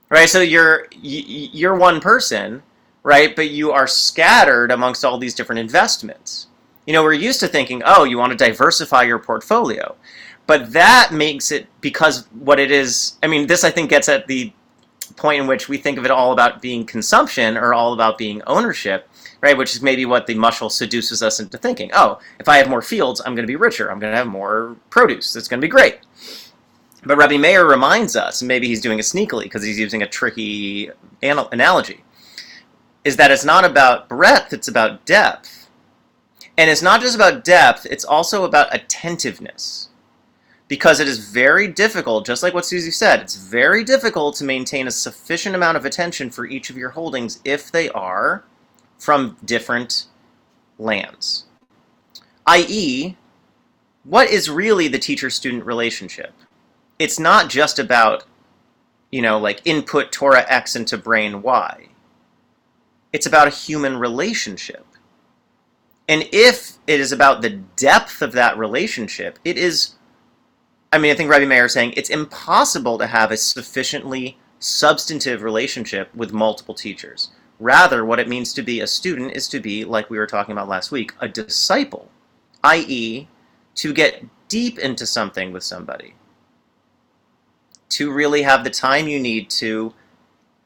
right? 0.09 0.29
So 0.29 0.41
you're 0.41 0.87
you're 1.01 1.75
one 1.75 1.99
person, 1.99 2.63
right? 3.03 3.35
But 3.35 3.49
you 3.49 3.71
are 3.71 3.87
scattered 3.87 4.71
amongst 4.71 5.05
all 5.05 5.17
these 5.17 5.33
different 5.33 5.59
investments. 5.59 6.47
You 6.85 6.93
know, 6.93 7.03
we're 7.03 7.13
used 7.13 7.39
to 7.39 7.47
thinking, 7.47 7.81
oh, 7.85 8.03
you 8.03 8.17
want 8.17 8.31
to 8.31 8.37
diversify 8.37 9.03
your 9.03 9.17
portfolio, 9.19 9.95
but 10.45 10.71
that 10.73 11.09
makes 11.11 11.51
it 11.51 11.67
because 11.81 12.27
what 12.31 12.59
it 12.59 12.71
is. 12.71 13.17
I 13.23 13.27
mean, 13.27 13.47
this 13.47 13.63
I 13.63 13.71
think 13.71 13.89
gets 13.89 14.09
at 14.09 14.27
the 14.27 14.53
point 15.15 15.41
in 15.41 15.47
which 15.47 15.69
we 15.69 15.77
think 15.77 15.97
of 15.97 16.05
it 16.05 16.11
all 16.11 16.31
about 16.31 16.61
being 16.61 16.85
consumption 16.85 17.57
or 17.57 17.73
all 17.73 17.93
about 17.93 18.17
being 18.17 18.41
ownership, 18.47 19.07
right? 19.41 19.57
Which 19.57 19.75
is 19.75 19.81
maybe 19.81 20.05
what 20.05 20.27
the 20.27 20.35
mushal 20.35 20.71
seduces 20.71 21.21
us 21.23 21.39
into 21.39 21.57
thinking. 21.57 21.91
Oh, 21.93 22.19
if 22.39 22.49
I 22.49 22.57
have 22.57 22.69
more 22.69 22.81
fields, 22.81 23.21
I'm 23.21 23.35
going 23.35 23.43
to 23.43 23.51
be 23.51 23.55
richer. 23.55 23.91
I'm 23.91 23.99
going 23.99 24.11
to 24.11 24.17
have 24.17 24.27
more 24.27 24.75
produce. 24.89 25.35
It's 25.35 25.47
going 25.47 25.61
to 25.61 25.65
be 25.65 25.71
great. 25.71 25.99
But 27.05 27.17
Rabbi 27.17 27.37
Meir 27.37 27.67
reminds 27.67 28.15
us, 28.15 28.41
maybe 28.41 28.67
he's 28.67 28.81
doing 28.81 28.97
it 28.97 29.03
sneakily 29.03 29.43
because 29.43 29.63
he's 29.63 29.77
using 29.77 30.01
a 30.01 30.07
tricky 30.07 30.89
anal- 31.21 31.49
analogy. 31.51 32.03
is 33.03 33.17
that 33.17 33.29
it's 33.29 33.45
not 33.45 33.63
about 33.63 34.09
breadth, 34.09 34.51
it's 34.51 34.67
about 34.67 35.05
depth. 35.05 35.69
And 36.57 36.71
it's 36.71 36.81
not 36.81 37.01
just 37.01 37.15
about 37.15 37.43
depth, 37.43 37.85
it's 37.85 38.03
also 38.03 38.45
about 38.45 38.73
attentiveness. 38.73 39.89
Because 40.67 40.99
it 40.99 41.07
is 41.07 41.19
very 41.29 41.67
difficult, 41.67 42.25
just 42.25 42.41
like 42.41 42.55
what 42.55 42.65
Susie 42.65 42.89
said, 42.89 43.19
it's 43.21 43.35
very 43.35 43.83
difficult 43.83 44.35
to 44.37 44.43
maintain 44.43 44.87
a 44.87 44.91
sufficient 44.91 45.53
amount 45.55 45.77
of 45.77 45.85
attention 45.85 46.31
for 46.31 46.47
each 46.47 46.71
of 46.71 46.77
your 46.77 46.89
holdings 46.89 47.39
if 47.45 47.71
they 47.71 47.89
are 47.89 48.43
from 48.97 49.37
different 49.45 50.07
lands. 50.79 51.45
I.e., 52.47 53.15
what 54.03 54.29
is 54.29 54.49
really 54.49 54.87
the 54.87 54.97
teacher 54.97 55.29
student 55.29 55.63
relationship? 55.63 56.33
It's 56.97 57.19
not 57.19 57.49
just 57.49 57.79
about, 57.79 58.23
you 59.11 59.21
know, 59.21 59.37
like 59.37 59.61
input 59.65 60.11
Torah 60.11 60.45
X 60.47 60.75
into 60.75 60.97
brain 60.97 61.41
Y. 61.41 61.89
It's 63.11 63.25
about 63.25 63.47
a 63.47 63.51
human 63.51 63.97
relationship. 63.97 64.85
And 66.07 66.27
if 66.31 66.77
it 66.85 66.99
is 66.99 67.11
about 67.11 67.41
the 67.41 67.49
depth 67.49 68.21
of 68.21 68.31
that 68.33 68.57
relationship, 68.57 69.39
it 69.43 69.57
is, 69.57 69.95
I 70.93 70.97
mean, 70.97 71.11
I 71.11 71.15
think 71.15 71.29
Rabbi 71.29 71.45
Meir 71.45 71.65
is 71.65 71.73
saying 71.73 71.93
it's 71.95 72.09
impossible 72.09 72.97
to 72.99 73.07
have 73.07 73.31
a 73.31 73.37
sufficiently 73.37 74.37
substantive 74.59 75.41
relationship 75.41 76.13
with 76.15 76.31
multiple 76.31 76.75
teachers. 76.75 77.31
Rather, 77.59 78.05
what 78.05 78.19
it 78.19 78.27
means 78.27 78.53
to 78.53 78.61
be 78.61 78.81
a 78.81 78.87
student 78.87 79.31
is 79.35 79.47
to 79.47 79.59
be, 79.59 79.85
like 79.85 80.09
we 80.09 80.17
were 80.17 80.27
talking 80.27 80.51
about 80.51 80.67
last 80.67 80.91
week, 80.91 81.13
a 81.19 81.27
disciple, 81.27 82.09
i.e., 82.63 83.27
to 83.75 83.93
get 83.93 84.25
deep 84.47 84.77
into 84.77 85.05
something 85.05 85.51
with 85.51 85.63
somebody, 85.63 86.13
to 87.89 88.11
really 88.11 88.41
have 88.41 88.63
the 88.63 88.69
time 88.69 89.07
you 89.07 89.19
need 89.19 89.49
to 89.49 89.93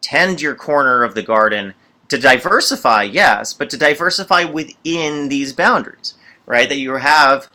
tend 0.01 0.41
your 0.41 0.55
corner 0.55 1.03
of 1.03 1.15
the 1.15 1.21
garden, 1.21 1.73
to 2.07 2.17
diversify, 2.17 3.03
yes, 3.03 3.53
but 3.53 3.69
to 3.69 3.77
diversify 3.77 4.43
within 4.43 5.29
these 5.29 5.53
boundaries, 5.53 6.15
right? 6.45 6.67
That 6.69 6.77
you 6.77 6.93
have 6.93 7.49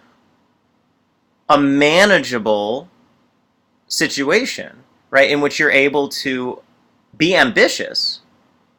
a 1.48 1.58
manageable 1.58 2.88
situation, 3.88 4.84
right, 5.10 5.30
in 5.30 5.40
which 5.40 5.58
you're 5.58 5.70
able 5.70 6.08
to 6.08 6.60
be 7.16 7.34
ambitious, 7.34 8.20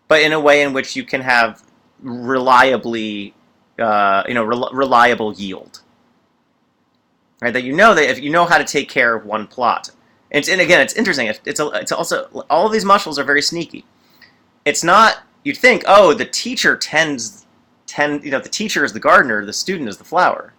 but 0.08 0.22
in 0.22 0.32
a 0.34 0.40
way 0.40 0.62
in 0.62 0.72
which 0.74 0.96
you 0.96 1.04
can 1.04 1.22
have 1.22 1.64
reliably, 2.02 3.34
uh, 3.80 4.24
you 4.28 4.34
know, 4.34 4.44
rel- 4.44 4.70
reliable 4.72 5.34
yield 5.34 5.82
right? 7.42 7.54
That 7.54 7.64
you 7.64 7.74
know 7.74 7.94
that 7.94 8.10
if 8.10 8.22
you 8.22 8.30
know 8.30 8.46
how 8.46 8.58
to 8.58 8.64
take 8.64 8.90
care 8.90 9.16
of 9.16 9.26
one 9.26 9.48
plot. 9.48 9.92
And, 10.36 10.46
and 10.50 10.60
again, 10.60 10.82
it's 10.82 10.94
interesting. 10.96 11.28
It's, 11.46 11.62
a, 11.62 11.68
it's 11.70 11.94
also 11.94 12.26
all 12.50 12.66
of 12.66 12.74
these 12.74 12.84
muscles 12.84 13.18
are 13.18 13.24
very 13.24 13.42
sneaky. 13.42 13.86
It's 14.66 14.84
not 14.84 15.20
you'd 15.46 15.56
think, 15.56 15.84
oh, 15.88 16.14
the 16.14 16.26
teacher 16.26 16.76
tends 16.76 17.46
tend 17.88 18.26
you 18.26 18.32
know 18.32 18.40
the 18.40 18.50
teacher 18.50 18.84
is 18.84 18.92
the 18.92 19.00
gardener, 19.00 19.46
the 19.46 19.54
student 19.54 19.88
is 19.88 19.98
the 19.98 20.04
flower. 20.04 20.54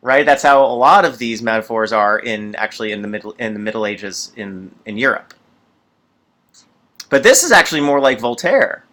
Right? 0.00 0.24
That's 0.24 0.44
how 0.44 0.64
a 0.64 0.74
lot 0.74 1.04
of 1.04 1.18
these 1.18 1.42
metaphors 1.42 1.92
are 1.92 2.20
in 2.20 2.54
actually 2.54 2.92
in 2.92 3.02
the 3.02 3.08
middle 3.08 3.32
in 3.32 3.52
the 3.52 3.58
Middle 3.58 3.84
Ages 3.84 4.32
in 4.36 4.72
in 4.86 4.96
Europe. 4.96 5.34
But 7.10 7.24
this 7.24 7.42
is 7.42 7.50
actually 7.50 7.80
more 7.80 7.98
like 7.98 8.20
Voltaire. 8.20 8.84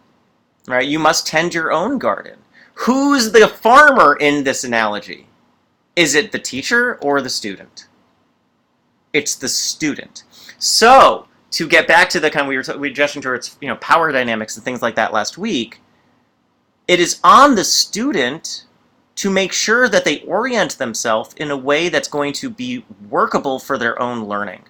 Right? 0.67 0.87
You 0.87 0.97
must 0.97 1.27
tend 1.27 1.53
your 1.53 1.71
own 1.71 1.99
garden. 1.99 2.39
Who's 2.73 3.33
the 3.33 3.47
farmer 3.47 4.17
in 4.19 4.43
this 4.43 4.63
analogy? 4.63 5.27
Is 5.95 6.15
it 6.15 6.31
the 6.31 6.39
teacher 6.39 6.95
or 7.03 7.21
the 7.21 7.29
student? 7.29 7.88
It's 9.13 9.35
the 9.35 9.49
student. 9.49 10.23
So, 10.57 11.27
to 11.51 11.67
get 11.67 11.87
back 11.87 12.09
to 12.09 12.19
the 12.19 12.29
kind 12.29 12.43
of 12.43 12.49
we 12.49 12.57
were, 12.57 12.77
we 12.77 12.91
gesturing 12.91 13.23
towards, 13.23 13.57
you 13.59 13.67
know, 13.67 13.75
power 13.77 14.11
dynamics 14.11 14.55
and 14.55 14.63
things 14.63 14.81
like 14.81 14.95
that 14.95 15.13
last 15.13 15.37
week, 15.37 15.81
it 16.87 16.99
is 16.99 17.19
on 17.23 17.55
the 17.55 17.63
student 17.63 18.65
to 19.15 19.29
make 19.29 19.51
sure 19.51 19.89
that 19.89 20.05
they 20.05 20.21
orient 20.21 20.77
themselves 20.77 21.33
in 21.37 21.51
a 21.51 21.57
way 21.57 21.89
that's 21.89 22.07
going 22.07 22.33
to 22.33 22.49
be 22.49 22.85
workable 23.09 23.59
for 23.59 23.77
their 23.77 23.99
own 24.01 24.25
learning. 24.25 24.63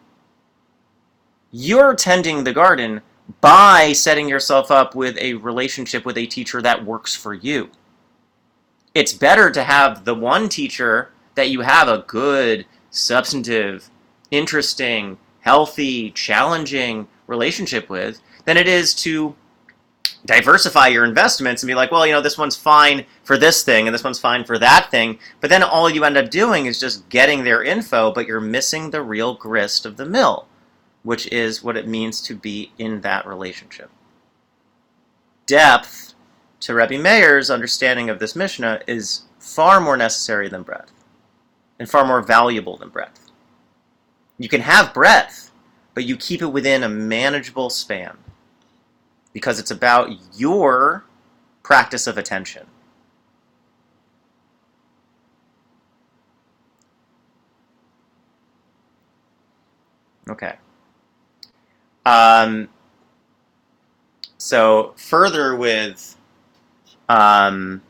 You're 1.51 1.95
tending 1.95 2.43
the 2.43 2.53
garden 2.53 3.01
by 3.41 3.93
setting 3.93 4.27
yourself 4.27 4.71
up 4.71 4.95
with 4.95 5.17
a 5.19 5.35
relationship 5.35 6.05
with 6.05 6.17
a 6.17 6.25
teacher 6.25 6.61
that 6.61 6.83
works 6.83 7.15
for 7.15 7.33
you. 7.33 7.69
It's 8.95 9.13
better 9.13 9.51
to 9.51 9.63
have 9.63 10.03
the 10.05 10.15
one 10.15 10.49
teacher 10.49 11.11
that 11.35 11.49
you 11.49 11.61
have 11.61 11.87
a 11.87 12.03
good, 12.07 12.65
substantive, 12.89 13.89
interesting, 14.31 15.17
healthy, 15.41 16.11
challenging 16.11 17.07
relationship 17.27 17.89
with 17.89 18.21
than 18.45 18.57
it 18.57 18.67
is 18.67 18.93
to 18.93 19.35
diversify 20.25 20.87
your 20.87 21.05
investments 21.05 21.63
and 21.63 21.67
be 21.67 21.75
like, 21.75 21.91
well, 21.91 22.05
you 22.05 22.11
know, 22.11 22.21
this 22.21 22.37
one's 22.37 22.55
fine 22.55 23.05
for 23.23 23.37
this 23.37 23.63
thing 23.63 23.87
and 23.87 23.93
this 23.93 24.03
one's 24.03 24.19
fine 24.19 24.43
for 24.43 24.57
that 24.59 24.91
thing. 24.91 25.17
But 25.39 25.49
then 25.49 25.63
all 25.63 25.89
you 25.89 26.03
end 26.03 26.17
up 26.17 26.29
doing 26.29 26.65
is 26.65 26.79
just 26.79 27.07
getting 27.09 27.43
their 27.43 27.63
info, 27.63 28.11
but 28.11 28.27
you're 28.27 28.41
missing 28.41 28.89
the 28.89 29.01
real 29.01 29.35
grist 29.35 29.85
of 29.85 29.97
the 29.97 30.05
mill, 30.05 30.47
which 31.03 31.27
is 31.31 31.63
what 31.63 31.77
it 31.77 31.87
means 31.87 32.21
to 32.21 32.35
be 32.35 32.71
in 32.77 33.01
that 33.01 33.25
relationship. 33.25 33.89
Depth, 35.45 36.13
to 36.61 36.75
Rebbe 36.75 36.99
Meir's 36.99 37.49
understanding 37.49 38.09
of 38.09 38.19
this 38.19 38.35
Mishnah, 38.35 38.81
is 38.87 39.23
far 39.39 39.79
more 39.79 39.97
necessary 39.97 40.49
than 40.49 40.63
breadth 40.63 40.91
and 41.79 41.89
far 41.89 42.05
more 42.05 42.21
valuable 42.21 42.75
than 42.77 42.89
breadth. 42.89 43.28
You 44.39 44.49
can 44.49 44.61
have 44.61 44.93
breadth, 44.93 45.51
but 45.93 46.05
you 46.05 46.15
keep 46.17 46.41
it 46.41 46.47
within 46.47 46.83
a 46.83 46.89
manageable 46.89 47.69
span 47.69 48.17
because 49.33 49.59
it's 49.59 49.69
about 49.69 50.09
your 50.35 51.05
practice 51.61 52.07
of 52.07 52.17
attention. 52.17 52.65
Okay. 60.29 60.55
Um, 62.05 62.69
so 64.37 64.93
further 64.95 65.55
with 65.55 66.15
um, 67.09 67.81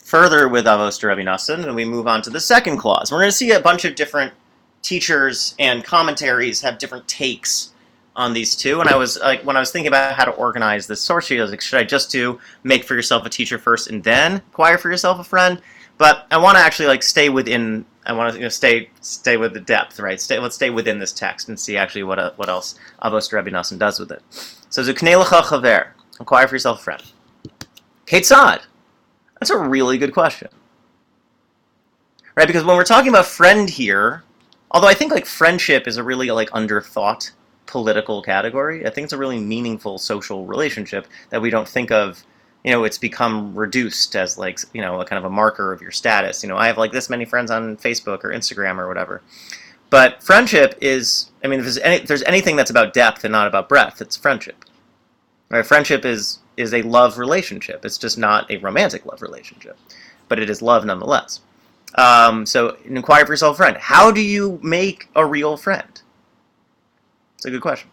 further 0.00 0.48
with 0.48 0.66
Avos 0.66 1.00
to 1.00 1.64
and 1.64 1.74
we 1.74 1.84
move 1.84 2.06
on 2.06 2.20
to 2.22 2.30
the 2.30 2.40
second 2.40 2.76
clause. 2.76 3.10
We're 3.10 3.18
going 3.18 3.30
to 3.30 3.36
see 3.36 3.52
a 3.52 3.60
bunch 3.60 3.84
of 3.84 3.94
different 3.94 4.34
teachers 4.82 5.54
and 5.58 5.84
commentaries 5.84 6.60
have 6.60 6.78
different 6.78 7.06
takes 7.08 7.72
on 8.14 8.32
these 8.32 8.54
two. 8.54 8.80
And 8.80 8.88
I 8.88 8.96
was 8.96 9.18
like, 9.20 9.42
when 9.44 9.56
I 9.56 9.60
was 9.60 9.70
thinking 9.70 9.88
about 9.88 10.14
how 10.14 10.24
to 10.24 10.32
organize 10.32 10.86
this 10.86 11.00
source 11.00 11.30
I 11.30 11.40
was 11.40 11.50
like, 11.50 11.60
should 11.60 11.78
I 11.78 11.84
just 11.84 12.10
do 12.10 12.38
make 12.62 12.84
for 12.84 12.94
yourself 12.94 13.24
a 13.24 13.30
teacher 13.30 13.58
first 13.58 13.88
and 13.88 14.04
then 14.04 14.36
acquire 14.36 14.76
for 14.78 14.90
yourself 14.90 15.18
a 15.18 15.24
friend? 15.24 15.60
But 15.98 16.26
I 16.30 16.36
want 16.36 16.56
to 16.58 16.62
actually 16.62 16.88
like 16.88 17.02
stay 17.02 17.28
within. 17.28 17.84
I 18.04 18.12
want 18.12 18.32
to 18.32 18.38
you 18.38 18.44
know, 18.44 18.48
stay 18.48 18.90
stay 19.00 19.36
with 19.36 19.54
the 19.54 19.60
depth, 19.60 20.00
right? 20.00 20.20
Stay, 20.20 20.38
let's 20.38 20.56
stay 20.56 20.70
within 20.70 20.98
this 20.98 21.12
text 21.12 21.48
and 21.48 21.58
see 21.58 21.76
actually 21.76 22.02
what 22.02 22.18
uh, 22.18 22.32
what 22.36 22.48
else 22.48 22.74
Avos 23.02 23.32
Rabbi 23.32 23.50
does 23.50 24.00
with 24.00 24.10
it. 24.10 24.22
So 24.70 24.82
Zuknei 24.82 25.22
lecha 25.22 25.42
chaver, 25.42 25.88
acquire 26.18 26.48
for 26.48 26.56
yourself 26.56 26.80
a 26.80 26.82
friend. 26.82 27.02
Ketzad, 28.06 28.62
that's 29.38 29.50
a 29.50 29.58
really 29.58 29.96
good 29.98 30.12
question. 30.12 30.48
Right? 32.34 32.46
Because 32.46 32.64
when 32.64 32.76
we're 32.76 32.84
talking 32.84 33.10
about 33.10 33.26
friend 33.26 33.68
here, 33.68 34.24
although 34.72 34.88
I 34.88 34.94
think 34.94 35.12
like 35.12 35.26
friendship 35.26 35.86
is 35.86 35.96
a 35.96 36.02
really 36.02 36.30
like 36.30 36.50
underthought 36.50 37.30
political 37.66 38.22
category, 38.22 38.86
I 38.86 38.90
think 38.90 39.04
it's 39.04 39.12
a 39.12 39.18
really 39.18 39.38
meaningful 39.38 39.98
social 39.98 40.46
relationship 40.46 41.06
that 41.30 41.40
we 41.40 41.50
don't 41.50 41.68
think 41.68 41.90
of. 41.90 42.24
You 42.64 42.70
know, 42.70 42.84
it's 42.84 42.98
become 42.98 43.56
reduced 43.56 44.14
as 44.14 44.38
like 44.38 44.60
you 44.72 44.80
know 44.80 45.00
a 45.00 45.04
kind 45.04 45.18
of 45.18 45.24
a 45.24 45.34
marker 45.34 45.72
of 45.72 45.82
your 45.82 45.90
status. 45.90 46.42
You 46.42 46.48
know, 46.48 46.56
I 46.56 46.66
have 46.66 46.78
like 46.78 46.92
this 46.92 47.10
many 47.10 47.24
friends 47.24 47.50
on 47.50 47.76
Facebook 47.76 48.24
or 48.24 48.30
Instagram 48.30 48.78
or 48.78 48.88
whatever. 48.88 49.20
But 49.90 50.22
friendship 50.22 50.74
is, 50.80 51.30
I 51.44 51.48
mean, 51.48 51.58
if 51.58 51.66
there's, 51.66 51.76
any, 51.76 51.96
if 51.96 52.06
there's 52.06 52.22
anything 52.22 52.56
that's 52.56 52.70
about 52.70 52.94
depth 52.94 53.24
and 53.24 53.32
not 53.32 53.46
about 53.46 53.68
breadth, 53.68 54.00
it's 54.00 54.16
friendship. 54.16 54.64
Right? 55.50 55.66
Friendship 55.66 56.06
is 56.06 56.38
is 56.56 56.72
a 56.72 56.82
love 56.82 57.18
relationship. 57.18 57.84
It's 57.84 57.98
just 57.98 58.16
not 58.16 58.50
a 58.50 58.58
romantic 58.58 59.04
love 59.04 59.22
relationship, 59.22 59.76
but 60.28 60.38
it 60.38 60.48
is 60.48 60.62
love 60.62 60.84
nonetheless. 60.84 61.40
Um, 61.94 62.46
so 62.46 62.76
inquire 62.84 63.26
for 63.26 63.32
yourself, 63.32 63.56
friend. 63.56 63.76
How 63.76 64.10
do 64.10 64.20
you 64.20 64.58
make 64.62 65.08
a 65.14 65.24
real 65.24 65.56
friend? 65.56 66.02
It's 67.36 67.44
a 67.44 67.50
good 67.50 67.62
question. 67.62 67.90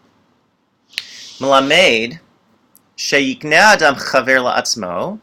Melamed 1.38 2.20
sheyikne 2.96 3.52
adam 3.52 3.94
chaver 3.96 4.42
la'atzmo. 4.42 5.20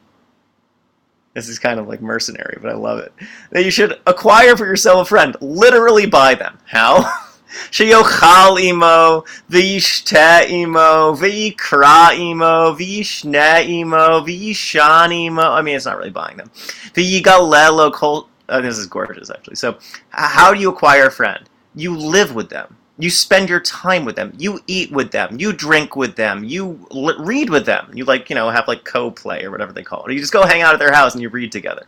This 1.33 1.49
is 1.49 1.59
kind 1.59 1.79
of 1.79 1.87
like 1.87 2.01
mercenary, 2.01 2.57
but 2.59 2.71
I 2.71 2.75
love 2.75 2.97
it. 2.99 3.13
That 3.51 3.63
you 3.63 3.69
should 3.69 3.99
acquire 4.07 4.57
for 4.57 4.65
yourself 4.65 5.01
a 5.01 5.05
friend. 5.05 5.37
Literally 5.39 6.07
buy 6.07 6.33
them. 6.33 6.57
How? 6.65 7.03
Sheyochal 7.71 8.59
imo, 8.59 9.23
v'yishte 9.49 10.49
imo, 10.49 11.15
v'yikra 11.15 12.17
imo, 12.17 12.75
v'yishne 12.75 13.69
imo, 13.69 14.25
imo. 14.25 15.51
I 15.51 15.61
mean, 15.61 15.75
it's 15.75 15.85
not 15.85 15.97
really 15.97 16.09
buying 16.09 16.37
them. 16.37 16.49
Vigalelo 16.49 17.93
kol 17.93 18.29
this 18.47 18.77
is 18.77 18.87
gorgeous, 18.87 19.29
actually. 19.29 19.55
So, 19.55 19.77
how 20.09 20.53
do 20.53 20.59
you 20.59 20.69
acquire 20.69 21.07
a 21.07 21.11
friend? 21.11 21.47
You 21.75 21.95
live 21.97 22.33
with 22.33 22.49
them. 22.49 22.77
You 22.99 23.09
spend 23.11 23.49
your 23.49 23.59
time 23.59 24.05
with 24.05 24.15
them. 24.15 24.33
You 24.37 24.59
eat 24.65 24.91
with 24.91 25.11
them. 25.11 25.39
You 25.39 25.53
drink 25.53 25.95
with 25.95 26.15
them. 26.15 26.43
You 26.43 26.87
l- 26.91 27.23
read 27.23 27.49
with 27.49 27.65
them. 27.65 27.91
You 27.93 28.05
like, 28.05 28.29
you 28.29 28.35
know, 28.35 28.49
have 28.49 28.67
like 28.67 28.85
co-play 28.85 29.43
or 29.43 29.51
whatever 29.51 29.71
they 29.71 29.83
call 29.83 30.03
it. 30.03 30.09
Or 30.09 30.11
you 30.13 30.19
just 30.19 30.33
go 30.33 30.45
hang 30.45 30.61
out 30.61 30.73
at 30.73 30.79
their 30.79 30.93
house 30.93 31.13
and 31.13 31.21
you 31.21 31.29
read 31.29 31.51
together. 31.51 31.85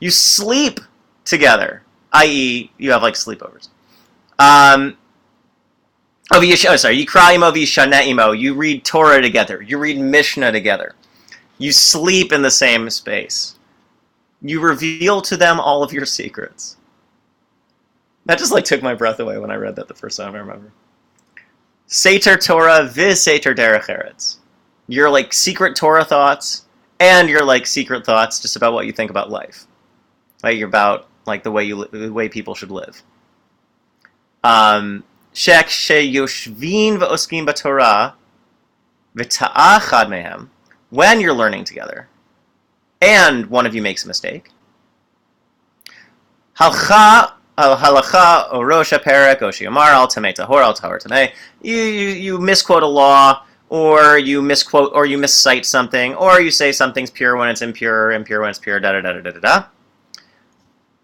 You 0.00 0.10
sleep 0.10 0.80
together, 1.24 1.82
i.e., 2.12 2.70
you 2.78 2.90
have 2.90 3.02
like 3.02 3.14
sleepovers. 3.14 3.68
Um, 4.40 4.96
oh, 6.32 6.40
you- 6.40 6.56
sorry. 6.56 6.96
You 6.96 7.06
cry 7.06 7.34
imo 7.34 7.52
imo. 7.54 8.32
You 8.32 8.54
read 8.54 8.84
Torah 8.84 9.22
together. 9.22 9.62
You 9.62 9.78
read 9.78 9.98
Mishnah 9.98 10.50
together. 10.50 10.94
You 11.58 11.70
sleep 11.70 12.32
in 12.32 12.42
the 12.42 12.50
same 12.50 12.90
space. 12.90 13.56
You 14.42 14.60
reveal 14.60 15.22
to 15.22 15.36
them 15.36 15.60
all 15.60 15.82
of 15.82 15.92
your 15.92 16.06
secrets. 16.06 16.76
That 18.26 18.38
just 18.38 18.52
like 18.52 18.64
took 18.64 18.82
my 18.82 18.94
breath 18.94 19.20
away 19.20 19.38
when 19.38 19.50
I 19.50 19.56
read 19.56 19.76
that 19.76 19.88
the 19.88 19.94
first 19.94 20.16
time 20.16 20.34
I 20.34 20.38
remember. 20.38 20.72
Seter 21.88 22.36
Torah 22.42 22.84
vis 22.84 23.24
Seter 23.24 23.54
Derech 23.54 23.86
Eretz. 23.86 24.38
Your 24.88 25.10
like 25.10 25.32
secret 25.32 25.76
Torah 25.76 26.04
thoughts 26.04 26.66
and 26.98 27.28
your 27.28 27.44
like 27.44 27.66
secret 27.66 28.04
thoughts 28.04 28.40
just 28.40 28.56
about 28.56 28.72
what 28.72 28.86
you 28.86 28.92
think 28.92 29.10
about 29.10 29.30
life. 29.30 29.66
Like 30.42 30.56
you're 30.56 30.68
about 30.68 31.08
like 31.26 31.42
the 31.42 31.52
way 31.52 31.64
you 31.64 31.76
li- 31.76 31.88
the 31.92 32.12
way 32.12 32.28
people 32.28 32.54
should 32.54 32.70
live. 32.70 33.02
Um, 34.44 35.04
Shek 35.32 35.68
she 35.68 36.12
yoshvin 36.12 36.98
v'oskim 36.98 37.46
b'Torah 37.46 38.14
v'ta'achad 39.16 40.08
mehem 40.08 40.48
when 40.90 41.20
you're 41.20 41.32
learning 41.32 41.64
together, 41.64 42.08
and 43.02 43.46
one 43.46 43.66
of 43.66 43.74
you 43.74 43.82
makes 43.82 44.04
a 44.04 44.08
mistake. 44.08 44.50
Halcha 46.58 47.32
al 47.58 47.76
halacha 47.76 48.48
o 48.52 48.62
rosh 48.62 48.92
perek 48.92 49.42
o 49.42 49.48
shiomar 49.48 49.88
al 49.88 50.06
tamei 50.06 50.32
tahor 50.32 50.62
al 50.62 50.72
tahor 50.72 51.02
tamei. 51.02 51.32
You 51.60 51.76
you 51.76 52.38
misquote 52.38 52.84
a 52.84 52.86
law, 52.86 53.44
or 53.68 54.18
you 54.18 54.40
misquote, 54.40 54.92
or 54.94 55.04
you 55.04 55.18
miscite 55.18 55.66
something, 55.66 56.14
or 56.14 56.40
you 56.40 56.52
say 56.52 56.70
something's 56.70 57.10
pure 57.10 57.36
when 57.36 57.48
it's 57.48 57.60
impure, 57.60 58.12
impure 58.12 58.40
when 58.40 58.50
it's 58.50 58.60
pure. 58.60 58.78
Da 58.78 58.92
da 58.92 59.00
da 59.00 59.12
da 59.14 59.20
da 59.20 59.30
da 59.32 59.40
da. 59.40 59.64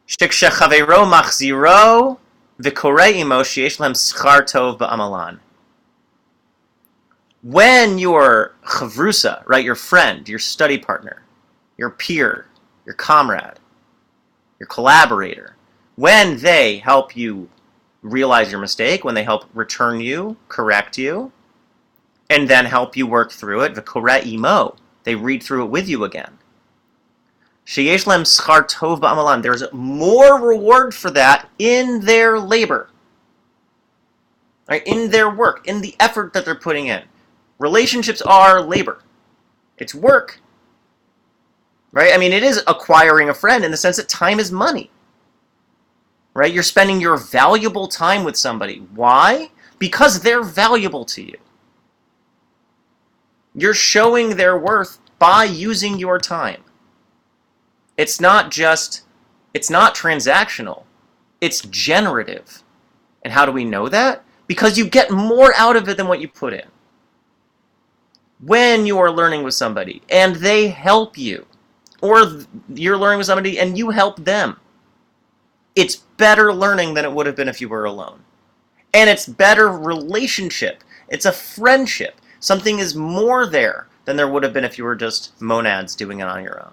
Shiksha 0.06 0.50
chavero 0.50 1.04
machziro 1.04 2.18
v'korei 2.60 3.16
imo 3.16 3.42
sheyesh 3.42 3.78
lehem 3.78 3.94
schar 3.94 4.42
tov 4.42 4.78
ba'amalan 4.78 5.40
when 7.42 7.98
your 7.98 8.56
chavrusa, 8.64 9.42
right, 9.46 9.64
your 9.64 9.74
friend, 9.74 10.28
your 10.28 10.38
study 10.38 10.76
partner, 10.76 11.22
your 11.78 11.90
peer, 11.90 12.46
your 12.84 12.94
comrade, 12.94 13.58
your 14.58 14.66
collaborator, 14.66 15.56
when 15.96 16.38
they 16.38 16.78
help 16.78 17.16
you 17.16 17.48
realize 18.02 18.50
your 18.50 18.60
mistake, 18.60 19.04
when 19.04 19.14
they 19.14 19.24
help 19.24 19.46
return 19.54 20.00
you, 20.00 20.36
correct 20.48 20.98
you, 20.98 21.32
and 22.28 22.48
then 22.48 22.66
help 22.66 22.96
you 22.96 23.06
work 23.06 23.32
through 23.32 23.62
it, 23.62 23.74
v'koreh 23.74 24.26
imo, 24.26 24.76
they 25.04 25.14
read 25.14 25.42
through 25.42 25.64
it 25.64 25.70
with 25.70 25.88
you 25.88 26.04
again. 26.04 26.38
Schar 27.66 28.66
tov 28.66 29.00
ba'amalan. 29.00 29.42
There's 29.42 29.62
more 29.72 30.40
reward 30.40 30.94
for 30.94 31.10
that 31.10 31.48
in 31.58 32.00
their 32.00 32.38
labor, 32.38 32.90
right? 34.68 34.82
In 34.86 35.10
their 35.10 35.30
work, 35.30 35.66
in 35.66 35.80
the 35.80 35.94
effort 36.00 36.32
that 36.32 36.44
they're 36.44 36.54
putting 36.54 36.86
in. 36.86 37.02
Relationships 37.58 38.22
are 38.22 38.62
labor. 38.62 39.02
It's 39.76 39.94
work. 39.94 40.40
Right? 41.92 42.12
I 42.14 42.18
mean, 42.18 42.32
it 42.32 42.42
is 42.42 42.62
acquiring 42.66 43.30
a 43.30 43.34
friend 43.34 43.64
in 43.64 43.70
the 43.70 43.76
sense 43.76 43.96
that 43.96 44.08
time 44.08 44.38
is 44.40 44.52
money. 44.52 44.90
Right? 46.34 46.52
You're 46.52 46.62
spending 46.62 47.00
your 47.00 47.16
valuable 47.16 47.88
time 47.88 48.24
with 48.24 48.36
somebody. 48.36 48.78
Why? 48.94 49.50
Because 49.78 50.20
they're 50.20 50.42
valuable 50.42 51.04
to 51.06 51.22
you. 51.22 51.36
You're 53.54 53.74
showing 53.74 54.36
their 54.36 54.58
worth 54.58 54.98
by 55.18 55.44
using 55.44 55.98
your 55.98 56.18
time. 56.18 56.62
It's 57.96 58.20
not 58.20 58.52
just, 58.52 59.02
it's 59.54 59.70
not 59.70 59.96
transactional, 59.96 60.84
it's 61.40 61.62
generative. 61.62 62.62
And 63.22 63.32
how 63.32 63.44
do 63.44 63.50
we 63.50 63.64
know 63.64 63.88
that? 63.88 64.24
Because 64.46 64.78
you 64.78 64.88
get 64.88 65.10
more 65.10 65.52
out 65.56 65.74
of 65.74 65.88
it 65.88 65.96
than 65.96 66.06
what 66.06 66.20
you 66.20 66.28
put 66.28 66.52
in 66.52 66.62
when 68.40 68.86
you 68.86 68.98
are 68.98 69.10
learning 69.10 69.42
with 69.42 69.54
somebody 69.54 70.00
and 70.10 70.36
they 70.36 70.68
help 70.68 71.18
you, 71.18 71.44
or 72.00 72.42
you're 72.68 72.96
learning 72.96 73.18
with 73.18 73.26
somebody 73.26 73.58
and 73.58 73.76
you 73.76 73.90
help 73.90 74.24
them, 74.24 74.58
it's 75.74 75.96
better 75.96 76.52
learning 76.52 76.94
than 76.94 77.04
it 77.04 77.12
would 77.12 77.26
have 77.26 77.36
been 77.36 77.48
if 77.48 77.60
you 77.60 77.68
were 77.68 77.84
alone. 77.84 78.20
And 78.94 79.08
it's 79.10 79.26
better 79.26 79.68
relationship. 79.68 80.82
It's 81.08 81.26
a 81.26 81.32
friendship. 81.32 82.20
Something 82.40 82.78
is 82.78 82.94
more 82.94 83.46
there 83.46 83.88
than 84.04 84.16
there 84.16 84.28
would 84.28 84.42
have 84.42 84.52
been 84.52 84.64
if 84.64 84.78
you 84.78 84.84
were 84.84 84.96
just 84.96 85.40
monads 85.40 85.94
doing 85.94 86.20
it 86.20 86.28
on 86.28 86.42
your 86.42 86.64
own. 86.64 86.72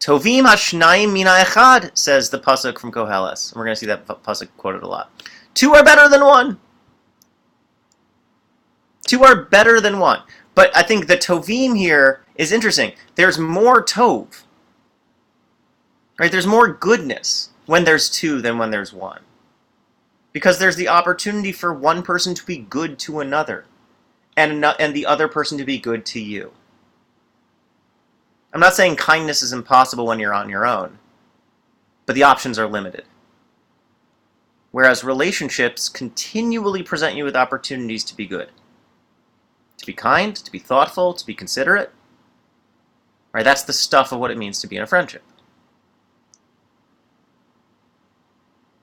Tovim 0.00 0.44
hashnayim 0.44 1.12
mina 1.12 1.30
echad, 1.30 1.96
says 1.96 2.30
the 2.30 2.38
pasuk 2.38 2.78
from 2.78 2.92
Koheles. 2.92 3.54
We're 3.56 3.64
going 3.64 3.74
to 3.74 3.80
see 3.80 3.86
that 3.86 4.06
pasuk 4.06 4.48
quoted 4.56 4.82
a 4.82 4.86
lot. 4.86 5.10
Two 5.54 5.74
are 5.74 5.84
better 5.84 6.08
than 6.08 6.24
one. 6.24 6.60
Two 9.06 9.24
are 9.24 9.44
better 9.44 9.80
than 9.80 9.98
one. 9.98 10.22
But 10.54 10.76
I 10.76 10.82
think 10.82 11.06
the 11.06 11.16
Tovim 11.16 11.76
here 11.76 12.24
is 12.36 12.52
interesting. 12.52 12.92
There's 13.16 13.38
more 13.38 13.84
Tov. 13.84 14.42
Right? 16.18 16.30
There's 16.30 16.46
more 16.46 16.68
goodness 16.68 17.50
when 17.66 17.84
there's 17.84 18.08
two 18.08 18.40
than 18.40 18.58
when 18.58 18.70
there's 18.70 18.92
one. 18.92 19.20
Because 20.32 20.58
there's 20.58 20.76
the 20.76 20.88
opportunity 20.88 21.52
for 21.52 21.72
one 21.72 22.02
person 22.02 22.34
to 22.34 22.46
be 22.46 22.58
good 22.58 22.98
to 23.00 23.20
another 23.20 23.66
and, 24.36 24.64
and 24.64 24.94
the 24.94 25.06
other 25.06 25.28
person 25.28 25.58
to 25.58 25.64
be 25.64 25.78
good 25.78 26.04
to 26.06 26.20
you. 26.20 26.52
I'm 28.52 28.60
not 28.60 28.74
saying 28.74 28.96
kindness 28.96 29.42
is 29.42 29.52
impossible 29.52 30.06
when 30.06 30.20
you're 30.20 30.34
on 30.34 30.48
your 30.48 30.64
own, 30.64 30.98
but 32.06 32.14
the 32.14 32.22
options 32.22 32.58
are 32.58 32.68
limited. 32.68 33.04
Whereas 34.70 35.02
relationships 35.02 35.88
continually 35.88 36.82
present 36.82 37.16
you 37.16 37.24
with 37.24 37.36
opportunities 37.36 38.04
to 38.04 38.16
be 38.16 38.26
good 38.26 38.50
to 39.78 39.86
be 39.86 39.92
kind, 39.92 40.34
to 40.36 40.50
be 40.50 40.58
thoughtful, 40.58 41.14
to 41.14 41.26
be 41.26 41.34
considerate. 41.34 41.92
Right? 43.32 43.44
That's 43.44 43.62
the 43.62 43.72
stuff 43.72 44.12
of 44.12 44.20
what 44.20 44.30
it 44.30 44.38
means 44.38 44.60
to 44.60 44.66
be 44.66 44.76
in 44.76 44.82
a 44.82 44.86
friendship. 44.86 45.22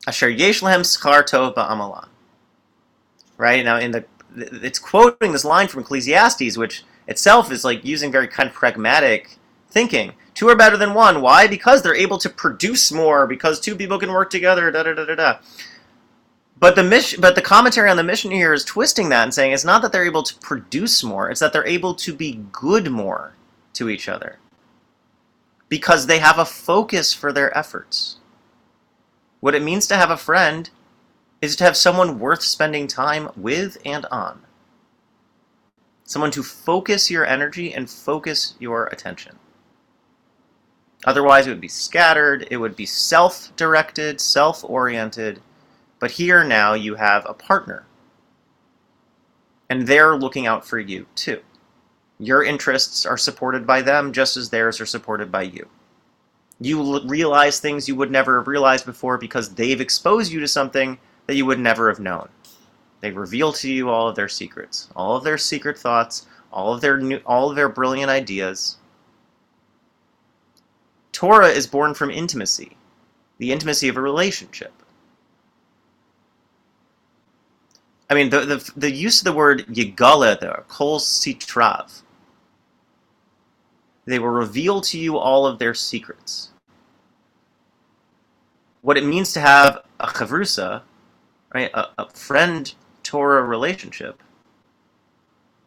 Asher 0.08 0.30
yesh 0.30 0.62
lehem 0.62 0.82
schar 0.82 1.24
tov. 1.24 2.08
Right? 3.38 3.64
Now 3.64 3.78
in 3.78 3.92
the 3.92 4.06
it's 4.36 4.80
quoting 4.80 5.32
this 5.32 5.46
line 5.46 5.68
from 5.68 5.82
Ecclesiastes, 5.82 6.58
which 6.58 6.84
itself 7.08 7.52
is 7.52 7.64
like 7.64 7.84
using 7.84 8.12
very 8.12 8.28
kind 8.28 8.48
of 8.50 8.56
pragmatic 8.56 9.38
thinking. 9.70 10.14
Two 10.34 10.48
are 10.48 10.56
better 10.56 10.78
than 10.78 10.94
one. 10.94 11.22
Why? 11.22 11.48
Because 11.48 11.82
they're 11.82 11.96
able 11.96 12.18
to 12.20 12.30
produce 12.30 12.92
more, 12.92 13.28
because 13.28 13.60
two 13.60 13.76
people 13.76 14.00
can 14.00 14.12
work 14.12 14.30
together, 14.30 14.72
da 14.72 14.84
da 14.84 14.94
da 14.94 15.06
da 15.06 15.16
da. 15.16 15.38
But 16.62 16.76
the 16.76 16.84
mission, 16.84 17.20
but 17.20 17.34
the 17.34 17.42
commentary 17.42 17.90
on 17.90 17.98
the 17.98 18.04
mission 18.04 18.30
here 18.30 18.54
is 18.54 18.64
twisting 18.64 19.10
that 19.10 19.24
and 19.24 19.34
saying 19.34 19.52
it's 19.52 19.66
not 19.66 19.82
that 19.82 19.92
they're 19.92 20.06
able 20.06 20.22
to 20.22 20.36
produce 20.36 21.04
more; 21.04 21.32
it's 21.32 21.40
that 21.40 21.54
they're 21.54 21.66
able 21.66 21.96
to 21.96 22.14
be 22.14 22.46
good 22.52 22.92
more 22.92 23.34
to 23.74 23.90
each 23.90 24.08
other 24.08 24.38
because 25.70 26.06
they 26.06 26.20
have 26.20 26.38
a 26.38 26.46
focus 26.46 27.14
for 27.14 27.34
their 27.34 27.58
efforts. 27.58 28.18
What 29.40 29.56
it 29.56 29.64
means 29.64 29.88
to 29.88 29.96
have 29.96 30.12
a 30.12 30.18
friend 30.18 30.70
is 31.42 31.56
to 31.56 31.64
have 31.64 31.76
someone 31.76 32.20
worth 32.20 32.44
spending 32.44 32.86
time 32.86 33.32
with 33.36 33.80
and 33.84 34.06
on. 34.12 34.44
Someone 36.04 36.30
to 36.30 36.44
focus 36.44 37.10
your 37.10 37.26
energy 37.26 37.74
and 37.74 37.90
focus 37.90 38.54
your 38.60 38.86
attention. 38.88 39.40
Otherwise, 41.06 41.48
it 41.48 41.50
would 41.50 41.60
be 41.60 41.68
scattered, 41.68 42.48
it 42.52 42.58
would 42.58 42.76
be 42.76 42.86
self 42.86 43.52
directed, 43.56 44.22
self 44.22 44.64
oriented 44.64 45.42
but 46.02 46.12
here 46.12 46.44
now 46.44 46.74
you 46.74 46.96
have 46.96 47.26
a 47.30 47.34
partner. 47.34 47.86
And 49.70 49.88
they're 49.88 50.18
looking 50.18 50.48
out 50.48 50.68
for 50.68 50.80
you 50.80 51.06
too. 51.16 51.40
Your 52.18 52.44
interests 52.44 53.06
are 53.06 53.18
supported 53.18 53.66
by 53.66 53.84
them 53.84 54.12
just 54.12 54.36
as 54.36 54.50
theirs 54.50 54.82
are 54.82 54.86
supported 54.86 55.32
by 55.32 55.44
you. 55.44 55.70
You 56.60 57.00
realize 57.08 57.60
things 57.60 57.88
you 57.88 57.96
would 57.96 58.12
never 58.12 58.40
have 58.40 58.48
realized 58.48 58.86
before 58.86 59.18
because 59.18 59.54
they've 59.54 59.80
exposed 59.80 60.32
you 60.32 60.40
to 60.40 60.48
something 60.48 60.98
that 61.28 61.36
you 61.36 61.46
would 61.46 61.60
never 61.60 61.88
have 61.88 62.00
known. 62.00 62.30
They 63.00 63.12
reveal 63.12 63.54
to 63.54 63.72
you 63.72 63.90
all 63.90 64.08
of 64.08 64.16
their 64.16 64.28
secrets, 64.28 64.90
all 64.96 65.16
of 65.16 65.24
their 65.24 65.38
secret 65.38 65.78
thoughts, 65.78 66.26
all 66.52 66.74
of 66.74 66.82
their 66.82 66.98
new, 66.98 67.18
all 67.28 67.50
of 67.50 67.56
their 67.56 67.70
brilliant 67.70 68.10
ideas. 68.10 68.78
Torah 71.12 71.50
is 71.50 71.68
born 71.68 71.94
from 71.94 72.10
intimacy, 72.10 72.76
the 73.38 73.52
intimacy 73.52 73.88
of 73.88 73.98
a 73.98 74.02
relationship. 74.02 74.81
I 78.12 78.14
mean, 78.14 78.30
the, 78.30 78.42
the, 78.42 78.72
the 78.76 78.92
use 78.92 79.22
of 79.22 79.26
the 79.26 79.32
word 79.32 79.66
yigala 79.68 80.38
there, 80.38 80.66
kol 80.68 81.00
sitrav. 81.00 82.02
They 84.04 84.20
will 84.20 84.28
reveal 84.28 84.82
to 84.82 85.00
you 85.00 85.18
all 85.18 85.48
of 85.48 85.60
their 85.60 85.74
secrets. 85.74 86.50
what 88.82 88.98
it 88.98 89.06
means 89.06 89.32
to 89.34 89.40
have 89.40 89.84
a 90.02 90.08
chavrusa, 90.08 90.82
right, 91.54 91.72
a, 91.74 91.88
a 92.00 92.10
friend 92.10 92.74
Torah 93.04 93.44
relationship, 93.44 94.22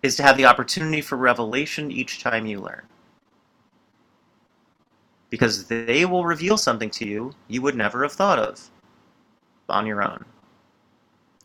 is 0.02 0.16
to 0.16 0.22
have 0.22 0.37
the 0.37 0.44
opportunity 0.44 1.00
for 1.00 1.16
revelation 1.16 1.90
each 1.90 2.22
time 2.22 2.44
you 2.44 2.61
learn. 2.61 2.83
Because 5.30 5.66
they 5.66 6.04
will 6.04 6.26
reveal 6.26 6.59
something 6.59 6.90
to 6.90 7.07
you 7.07 7.33
you 7.48 7.62
would 7.62 7.74
never 7.74 8.02
have 8.02 8.12
thought 8.12 8.38
of 8.38 8.70
on 9.70 9.87
your 9.87 10.02
own. 10.02 10.24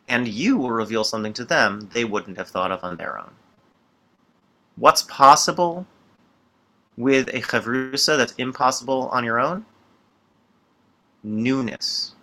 And 0.10 0.28
you 0.28 0.58
will 0.58 0.72
reveal 0.72 1.04
something 1.04 1.34
to 1.34 1.45
them 1.45 1.89
they 1.93 2.04
wouldn't 2.04 2.38
have 2.38 2.50
thought 2.50 2.72
of 2.72 2.84
on 2.84 2.98
their 2.98 3.17
own. 3.17 3.32
What's 4.76 5.04
possible 5.04 5.86
with 6.98 7.30
a 7.30 7.41
chavrusa 7.41 8.17
that's 8.17 8.34
impossible 8.34 9.10
on 9.10 9.24
your 9.24 9.39
own? 9.39 9.65
Newness, 11.24 12.15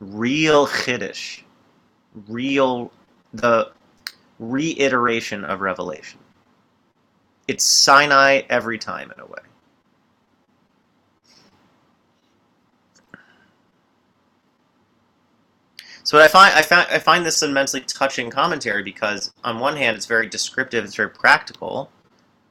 real 0.00 0.66
chiddush, 0.66 1.42
real 2.28 2.90
the 3.32 3.70
reiteration 4.38 5.44
of 5.44 5.60
revelation. 5.60 6.18
It's 7.46 7.64
Sinai 7.64 8.42
every 8.48 8.78
time 8.78 9.12
in 9.14 9.20
a 9.20 9.26
way. 9.26 9.49
So 16.10 16.18
I 16.18 16.26
find 16.26 16.52
I 16.56 16.62
find 16.62 16.88
I 16.90 16.98
find 16.98 17.24
this 17.24 17.40
immensely 17.40 17.82
touching 17.82 18.30
commentary 18.30 18.82
because 18.82 19.32
on 19.44 19.60
one 19.60 19.76
hand 19.76 19.96
it's 19.96 20.06
very 20.06 20.28
descriptive, 20.28 20.84
it's 20.84 20.96
very 20.96 21.08
practical. 21.08 21.88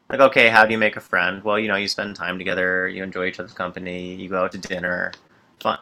Like, 0.09 0.21
okay, 0.21 0.47
how 0.47 0.65
do 0.65 0.71
you 0.71 0.77
make 0.77 0.95
a 0.95 1.01
friend? 1.01 1.43
Well, 1.43 1.59
you 1.59 1.67
know, 1.67 1.75
you 1.75 1.89
spend 1.89 2.15
time 2.15 2.37
together, 2.37 2.87
you 2.87 3.03
enjoy 3.03 3.25
each 3.25 3.37
other's 3.37 3.51
company, 3.51 4.15
you 4.15 4.29
go 4.29 4.45
out 4.45 4.53
to 4.53 4.57
dinner, 4.59 5.11
fun. 5.59 5.77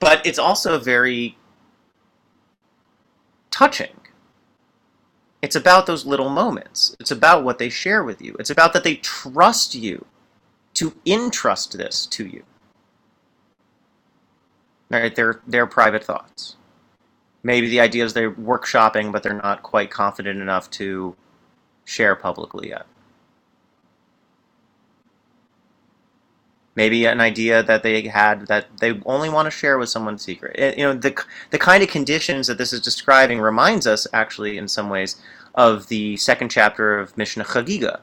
But 0.00 0.26
it's 0.26 0.40
also 0.40 0.76
very 0.80 1.38
touching. 3.52 3.94
It's 5.40 5.54
about 5.54 5.86
those 5.86 6.04
little 6.04 6.30
moments. 6.30 6.96
It's 6.98 7.12
about 7.12 7.44
what 7.44 7.60
they 7.60 7.68
share 7.68 8.02
with 8.02 8.20
you. 8.20 8.34
It's 8.40 8.50
about 8.50 8.72
that 8.72 8.82
they 8.82 8.96
trust 8.96 9.76
you 9.76 10.04
to 10.74 10.96
entrust 11.06 11.78
this 11.78 12.06
to 12.06 12.26
you. 12.26 12.42
Right? 14.90 15.14
Their 15.14 15.40
their 15.46 15.66
private 15.66 16.04
thoughts. 16.04 16.56
Maybe 17.42 17.68
the 17.68 17.80
idea 17.80 18.04
is 18.04 18.12
they're 18.12 18.32
workshopping, 18.32 19.12
but 19.12 19.22
they're 19.22 19.32
not 19.32 19.62
quite 19.62 19.90
confident 19.90 20.40
enough 20.40 20.70
to 20.72 21.16
share 21.84 22.14
publicly 22.14 22.68
yet. 22.68 22.86
Maybe 26.76 27.04
an 27.06 27.20
idea 27.20 27.62
that 27.62 27.82
they 27.82 28.02
had 28.08 28.46
that 28.46 28.78
they 28.78 29.00
only 29.04 29.28
want 29.28 29.46
to 29.46 29.50
share 29.50 29.78
with 29.78 29.88
someone 29.88 30.18
secret. 30.18 30.76
You 30.78 30.84
know, 30.84 30.94
the 30.94 31.24
the 31.50 31.58
kind 31.58 31.82
of 31.82 31.88
conditions 31.88 32.46
that 32.46 32.58
this 32.58 32.72
is 32.72 32.80
describing 32.80 33.40
reminds 33.40 33.86
us, 33.86 34.06
actually, 34.12 34.56
in 34.58 34.68
some 34.68 34.88
ways, 34.88 35.16
of 35.54 35.88
the 35.88 36.16
second 36.16 36.50
chapter 36.50 36.98
of 36.98 37.16
Mishnah 37.16 37.44
Chagiga, 37.44 38.00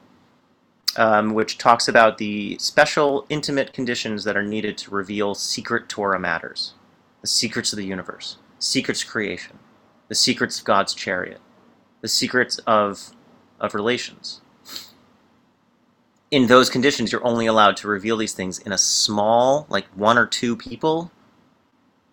um, 0.96 1.32
which 1.32 1.58
talks 1.58 1.88
about 1.88 2.18
the 2.18 2.58
special, 2.58 3.24
intimate 3.28 3.72
conditions 3.72 4.24
that 4.24 4.36
are 4.36 4.42
needed 4.42 4.76
to 4.78 4.90
reveal 4.90 5.34
secret 5.34 5.88
Torah 5.88 6.18
matters, 6.20 6.74
the 7.20 7.26
secrets 7.26 7.72
of 7.72 7.76
the 7.76 7.84
universe, 7.84 8.38
secrets 8.58 9.04
creation, 9.04 9.58
the 10.08 10.14
secrets 10.14 10.58
of 10.58 10.64
God's 10.64 10.94
chariot, 10.94 11.40
the 12.00 12.08
secrets 12.08 12.58
of 12.66 13.10
of 13.60 13.74
relations. 13.74 14.40
In 16.30 16.46
those 16.46 16.68
conditions, 16.68 17.10
you're 17.10 17.26
only 17.26 17.46
allowed 17.46 17.76
to 17.78 17.88
reveal 17.88 18.16
these 18.16 18.34
things 18.34 18.58
in 18.58 18.70
a 18.70 18.78
small, 18.78 19.66
like 19.68 19.86
one 19.94 20.18
or 20.18 20.26
two 20.26 20.56
people 20.56 21.10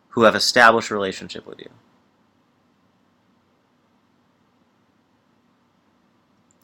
who 0.10 0.24
have 0.24 0.36
established 0.36 0.90
relationship 0.90 1.46
with 1.46 1.60
you. 1.60 1.70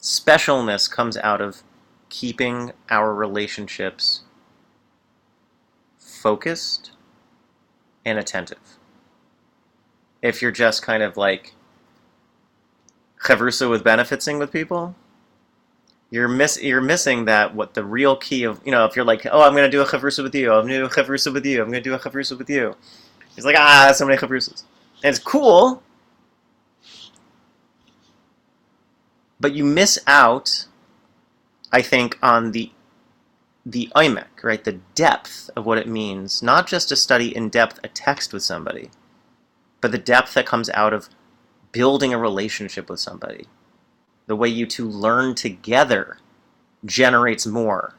Specialness 0.00 0.90
comes 0.90 1.16
out 1.18 1.40
of 1.40 1.62
keeping 2.08 2.72
our 2.90 3.14
relationships 3.14 4.22
focused 5.98 6.92
and 8.04 8.18
attentive. 8.18 8.78
If 10.20 10.42
you're 10.42 10.52
just 10.52 10.82
kind 10.82 11.02
of 11.02 11.16
like 11.16 11.54
chavrusa 13.24 13.68
with 13.68 13.84
benefitsing 13.84 14.38
with 14.38 14.52
people, 14.52 14.94
you're 16.12 16.28
miss 16.28 16.62
you're 16.62 16.82
missing 16.82 17.24
that 17.24 17.54
what 17.54 17.72
the 17.74 17.82
real 17.82 18.14
key 18.14 18.44
of 18.44 18.60
you 18.64 18.70
know 18.70 18.84
if 18.84 18.94
you're 18.94 19.04
like 19.04 19.26
oh 19.32 19.42
I'm 19.42 19.54
gonna 19.54 19.70
do 19.70 19.80
a 19.80 19.86
chavrusa 19.86 20.22
with 20.22 20.34
you 20.34 20.52
I'm 20.52 20.62
gonna 20.66 20.78
do 20.78 20.84
a 20.84 20.90
chavrusa 20.90 21.32
with 21.32 21.46
you 21.46 21.62
I'm 21.62 21.68
gonna 21.68 21.80
do 21.80 21.94
a 21.94 21.98
chavrusa 21.98 22.36
with 22.36 22.50
you 22.50 22.76
it's 23.34 23.46
like 23.46 23.56
ah 23.58 23.90
so 23.94 24.04
many 24.04 24.18
chavrusas 24.18 24.64
and 25.02 25.08
it's 25.14 25.18
cool 25.18 25.82
but 29.40 29.54
you 29.54 29.64
miss 29.64 29.98
out 30.06 30.66
I 31.72 31.80
think 31.80 32.18
on 32.22 32.52
the 32.52 32.70
the 33.64 33.90
imek 33.94 34.42
right 34.42 34.64
the 34.64 34.80
depth 34.94 35.50
of 35.54 35.64
what 35.64 35.78
it 35.78 35.86
means 35.86 36.42
not 36.42 36.66
just 36.66 36.88
to 36.88 36.96
study 36.96 37.34
in 37.34 37.48
depth 37.48 37.78
a 37.84 37.88
text 37.88 38.32
with 38.32 38.42
somebody 38.42 38.90
but 39.80 39.92
the 39.92 39.98
depth 39.98 40.34
that 40.34 40.46
comes 40.46 40.68
out 40.70 40.92
of 40.92 41.08
building 41.70 42.12
a 42.12 42.18
relationship 42.18 42.90
with 42.90 42.98
somebody 42.98 43.46
the 44.26 44.36
way 44.36 44.48
you 44.48 44.66
two 44.66 44.88
learn 44.88 45.34
together 45.34 46.18
generates 46.84 47.46
more 47.46 47.94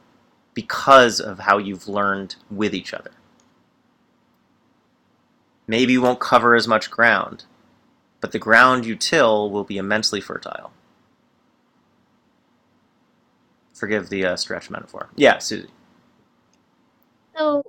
because 0.54 1.20
of 1.20 1.40
how 1.40 1.58
you've 1.58 1.88
learned 1.88 2.36
with 2.50 2.74
each 2.74 2.94
other. 2.94 3.12
Maybe 5.68 5.94
you 5.94 6.02
won't 6.02 6.20
cover 6.20 6.56
as 6.56 6.68
much 6.68 6.92
ground, 6.92 7.46
but 8.22 8.32
the 8.32 8.40
ground 8.40 8.86
you 8.86 8.96
till 8.96 9.50
will 9.50 9.64
be 9.64 9.78
immensely 9.78 10.22
fertile. 10.22 10.72
Forgive 13.84 14.08
the 14.08 14.24
uh, 14.24 14.36
stretch 14.38 14.70
metaphor. 14.70 15.10
Yeah, 15.18 15.40
Susie. 15.40 15.68
So 17.36 17.66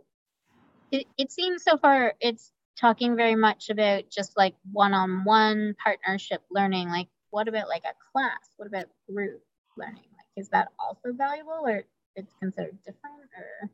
it, 0.93 1.09
it 1.19 1.33
seems 1.33 1.65
so 1.65 1.77
far 1.77 2.15
it's 2.21 2.53
talking 2.81 3.17
very 3.17 3.35
much 3.35 3.69
about 3.69 4.05
just 4.11 4.37
like 4.37 4.55
one-on-one 4.71 5.75
partnership 5.83 6.41
learning, 6.53 6.89
like 6.89 7.09
what 7.31 7.49
about 7.49 7.67
like 7.67 7.83
a 7.83 7.95
class? 8.13 8.39
What 8.59 8.69
about 8.69 8.85
group 9.13 9.43
learning? 9.77 10.05
Like, 10.17 10.27
is 10.37 10.49
that 10.51 10.69
also 10.79 11.13
valuable, 11.19 11.65
or 11.67 11.83
it's 12.15 12.33
considered 12.39 12.79
different, 12.87 13.29
or? 13.37 13.71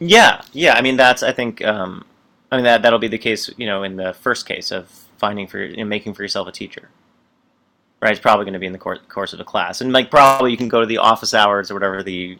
Yeah, 0.00 0.42
yeah. 0.52 0.74
I 0.74 0.82
mean, 0.82 0.98
that's 0.98 1.22
I 1.22 1.32
think. 1.32 1.64
Um, 1.64 2.04
I 2.52 2.56
mean 2.56 2.64
that 2.64 2.82
that'll 2.82 2.98
be 2.98 3.08
the 3.08 3.16
case. 3.16 3.48
You 3.56 3.64
know, 3.64 3.84
in 3.84 3.96
the 3.96 4.12
first 4.12 4.46
case 4.46 4.70
of 4.70 4.90
finding 5.16 5.46
for 5.46 5.64
you 5.64 5.78
know, 5.78 5.86
making 5.86 6.12
for 6.12 6.20
yourself 6.20 6.46
a 6.46 6.52
teacher. 6.52 6.90
Right, 8.02 8.12
it's 8.12 8.20
probably 8.20 8.46
going 8.46 8.54
to 8.54 8.58
be 8.58 8.66
in 8.66 8.72
the 8.72 8.78
course, 8.78 8.98
course 9.08 9.34
of 9.34 9.40
a 9.40 9.44
class, 9.44 9.82
and 9.82 9.92
like 9.92 10.10
probably 10.10 10.50
you 10.50 10.56
can 10.56 10.68
go 10.68 10.80
to 10.80 10.86
the 10.86 10.98
office 10.98 11.34
hours 11.34 11.70
or 11.70 11.74
whatever 11.74 12.02
the 12.02 12.38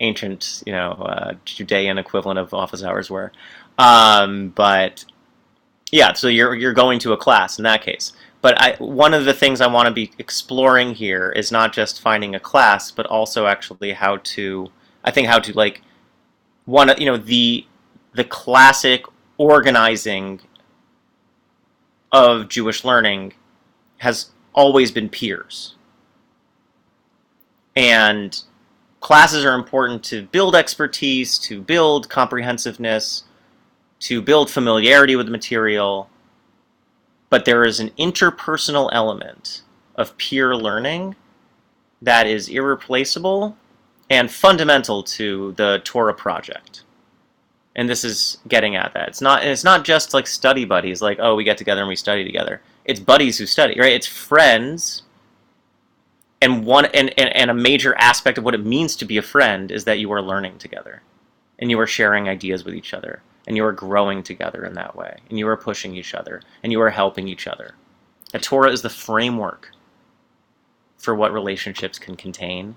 ancient, 0.00 0.64
you 0.66 0.72
know, 0.72 0.92
uh, 0.92 1.34
Judean 1.44 1.98
equivalent 1.98 2.40
of 2.40 2.52
office 2.52 2.82
hours 2.82 3.08
were. 3.08 3.30
Um, 3.78 4.48
but 4.48 5.04
yeah, 5.92 6.12
so 6.14 6.26
you're 6.26 6.54
you're 6.56 6.72
going 6.72 6.98
to 7.00 7.12
a 7.12 7.16
class 7.16 7.58
in 7.58 7.62
that 7.62 7.82
case. 7.82 8.12
But 8.40 8.60
I, 8.60 8.76
one 8.78 9.14
of 9.14 9.24
the 9.24 9.32
things 9.32 9.60
I 9.60 9.66
want 9.66 9.88
to 9.88 9.94
be 9.94 10.12
exploring 10.18 10.94
here 10.94 11.30
is 11.30 11.50
not 11.50 11.72
just 11.72 12.00
finding 12.00 12.34
a 12.34 12.40
class, 12.40 12.90
but 12.90 13.06
also 13.06 13.46
actually 13.46 13.92
how 13.92 14.18
to, 14.18 14.68
I 15.02 15.10
think 15.10 15.26
how 15.26 15.38
to 15.38 15.52
like, 15.52 15.82
one, 16.64 16.90
you 16.98 17.06
know, 17.06 17.16
the 17.16 17.66
the 18.12 18.24
classic 18.24 19.04
organizing 19.38 20.40
of 22.12 22.48
Jewish 22.48 22.84
learning 22.84 23.34
has 23.98 24.30
always 24.56 24.90
been 24.90 25.08
peers. 25.08 25.76
And 27.76 28.42
classes 29.00 29.44
are 29.44 29.54
important 29.54 30.02
to 30.04 30.26
build 30.26 30.56
expertise, 30.56 31.38
to 31.40 31.60
build 31.60 32.08
comprehensiveness, 32.08 33.22
to 34.00 34.20
build 34.20 34.50
familiarity 34.50 35.14
with 35.14 35.26
the 35.26 35.32
material, 35.32 36.10
but 37.30 37.44
there 37.44 37.64
is 37.64 37.78
an 37.78 37.90
interpersonal 37.90 38.88
element 38.92 39.62
of 39.94 40.16
peer 40.16 40.56
learning 40.56 41.14
that 42.02 42.26
is 42.26 42.48
irreplaceable 42.48 43.56
and 44.10 44.30
fundamental 44.30 45.02
to 45.02 45.52
the 45.52 45.80
Torah 45.84 46.14
project. 46.14 46.82
And 47.74 47.88
this 47.88 48.04
is 48.04 48.38
getting 48.48 48.76
at 48.76 48.94
that. 48.94 49.08
It's 49.08 49.20
not 49.20 49.44
it's 49.44 49.64
not 49.64 49.84
just 49.84 50.14
like 50.14 50.26
study 50.26 50.64
buddies, 50.64 51.02
like, 51.02 51.18
oh, 51.20 51.34
we 51.34 51.44
get 51.44 51.58
together 51.58 51.82
and 51.82 51.88
we 51.88 51.96
study 51.96 52.24
together. 52.24 52.62
It's 52.86 53.00
buddies 53.00 53.36
who 53.36 53.44
study, 53.44 53.78
right? 53.78 53.92
It's 53.92 54.06
friends. 54.06 55.02
And 56.40 56.64
one 56.64 56.86
and, 56.86 57.12
and, 57.18 57.34
and 57.36 57.50
a 57.50 57.54
major 57.54 57.94
aspect 57.98 58.38
of 58.38 58.44
what 58.44 58.54
it 58.54 58.64
means 58.64 58.96
to 58.96 59.04
be 59.04 59.18
a 59.18 59.22
friend 59.22 59.70
is 59.70 59.84
that 59.84 59.98
you 59.98 60.10
are 60.12 60.22
learning 60.22 60.58
together. 60.58 61.02
And 61.58 61.70
you 61.70 61.78
are 61.80 61.86
sharing 61.86 62.28
ideas 62.28 62.64
with 62.64 62.74
each 62.74 62.94
other 62.94 63.22
and 63.46 63.56
you 63.56 63.64
are 63.64 63.72
growing 63.72 64.22
together 64.22 64.64
in 64.64 64.74
that 64.74 64.96
way, 64.96 65.16
and 65.30 65.38
you 65.38 65.46
are 65.48 65.56
pushing 65.56 65.94
each 65.94 66.14
other, 66.14 66.42
and 66.62 66.72
you 66.72 66.80
are 66.80 66.90
helping 66.90 67.28
each 67.28 67.46
other. 67.46 67.74
A 68.34 68.38
Torah 68.38 68.72
is 68.72 68.82
the 68.82 68.90
framework 68.90 69.70
for 70.98 71.14
what 71.14 71.32
relationships 71.32 71.98
can 71.98 72.16
contain 72.16 72.76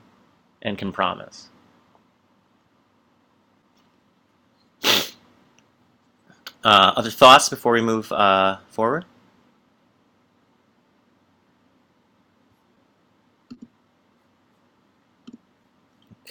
and 0.61 0.77
can 0.77 0.91
promise. 0.91 1.49
Uh, 6.61 6.93
other 6.95 7.09
thoughts 7.09 7.49
before 7.49 7.71
we 7.71 7.81
move 7.81 8.11
uh, 8.11 8.57
forward? 8.69 9.05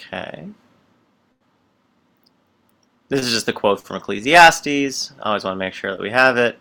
Okay. 0.09 0.49
This 3.09 3.25
is 3.25 3.33
just 3.33 3.49
a 3.49 3.53
quote 3.53 3.81
from 3.81 3.97
Ecclesiastes. 3.97 5.13
I 5.21 5.29
always 5.29 5.45
want 5.45 5.55
to 5.55 5.59
make 5.59 5.75
sure 5.75 5.93
that 5.93 6.01
we 6.01 6.11
have 6.11 6.37
it. 6.37 6.59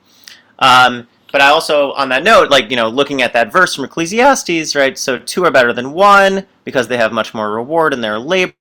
Um, 0.60 1.08
but 1.32 1.42
I 1.42 1.50
also, 1.50 1.92
on 1.94 2.10
that 2.10 2.24
note, 2.24 2.50
like, 2.50 2.70
you 2.70 2.78
know, 2.78 2.88
looking 2.88 3.22
at 3.22 3.34
that 3.34 3.52
verse 3.52 3.76
from 3.76 3.86
Ecclesiastes, 3.86 4.76
right? 4.76 4.98
So 4.98 5.20
two 5.20 5.44
are 5.46 5.52
better 5.52 5.74
than 5.74 5.92
one 5.92 6.46
because 6.64 6.88
they 6.88 6.98
have 6.98 7.12
much 7.12 7.34
more 7.34 7.52
reward 7.52 7.94
in 7.94 8.02
their 8.02 8.18
labor. 8.18 8.54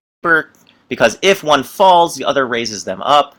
Because 0.88 1.18
if 1.22 1.44
one 1.44 1.62
falls, 1.62 2.16
the 2.16 2.24
other 2.24 2.46
raises 2.46 2.84
them 2.84 3.02
up. 3.02 3.36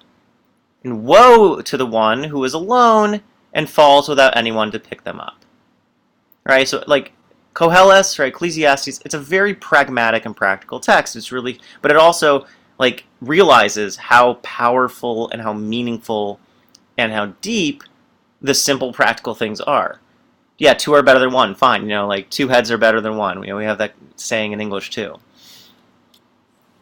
And 0.83 1.03
woe 1.03 1.61
to 1.61 1.77
the 1.77 1.85
one 1.85 2.23
who 2.23 2.43
is 2.45 2.53
alone 2.53 3.21
and 3.53 3.69
falls 3.69 4.07
without 4.07 4.37
anyone 4.37 4.71
to 4.71 4.79
pick 4.79 5.03
them 5.03 5.19
up. 5.19 5.43
Right? 6.45 6.67
So, 6.67 6.83
like, 6.87 7.11
Koheles, 7.57 8.19
right? 8.19 8.27
Ecclesiastes, 8.27 9.01
it's 9.03 9.15
a 9.15 9.19
very 9.19 9.55
pragmatic 9.55 10.25
and 10.25 10.37
practical 10.37 10.79
text. 10.79 11.15
It's 11.15 11.31
really, 11.31 11.59
but 11.81 11.89
it 11.89 11.97
also, 11.97 12.45
like, 12.77 13.05
realizes 13.19 13.95
how 13.95 14.35
powerful 14.43 15.27
and 15.31 15.41
how 15.41 15.53
meaningful 15.53 16.39
and 16.99 17.11
how 17.11 17.33
deep 17.41 17.81
the 18.43 18.53
simple 18.53 18.93
practical 18.93 19.33
things 19.33 19.59
are. 19.59 19.99
Yeah, 20.59 20.75
two 20.75 20.93
are 20.93 21.01
better 21.01 21.19
than 21.19 21.31
one. 21.33 21.55
Fine, 21.55 21.81
you 21.81 21.89
know, 21.89 22.07
like 22.07 22.29
two 22.29 22.47
heads 22.47 22.69
are 22.69 22.77
better 22.77 23.01
than 23.01 23.17
one. 23.17 23.41
You 23.41 23.49
know, 23.49 23.57
we 23.57 23.65
have 23.65 23.79
that 23.79 23.93
saying 24.17 24.51
in 24.51 24.61
English 24.61 24.91
too. 24.91 25.15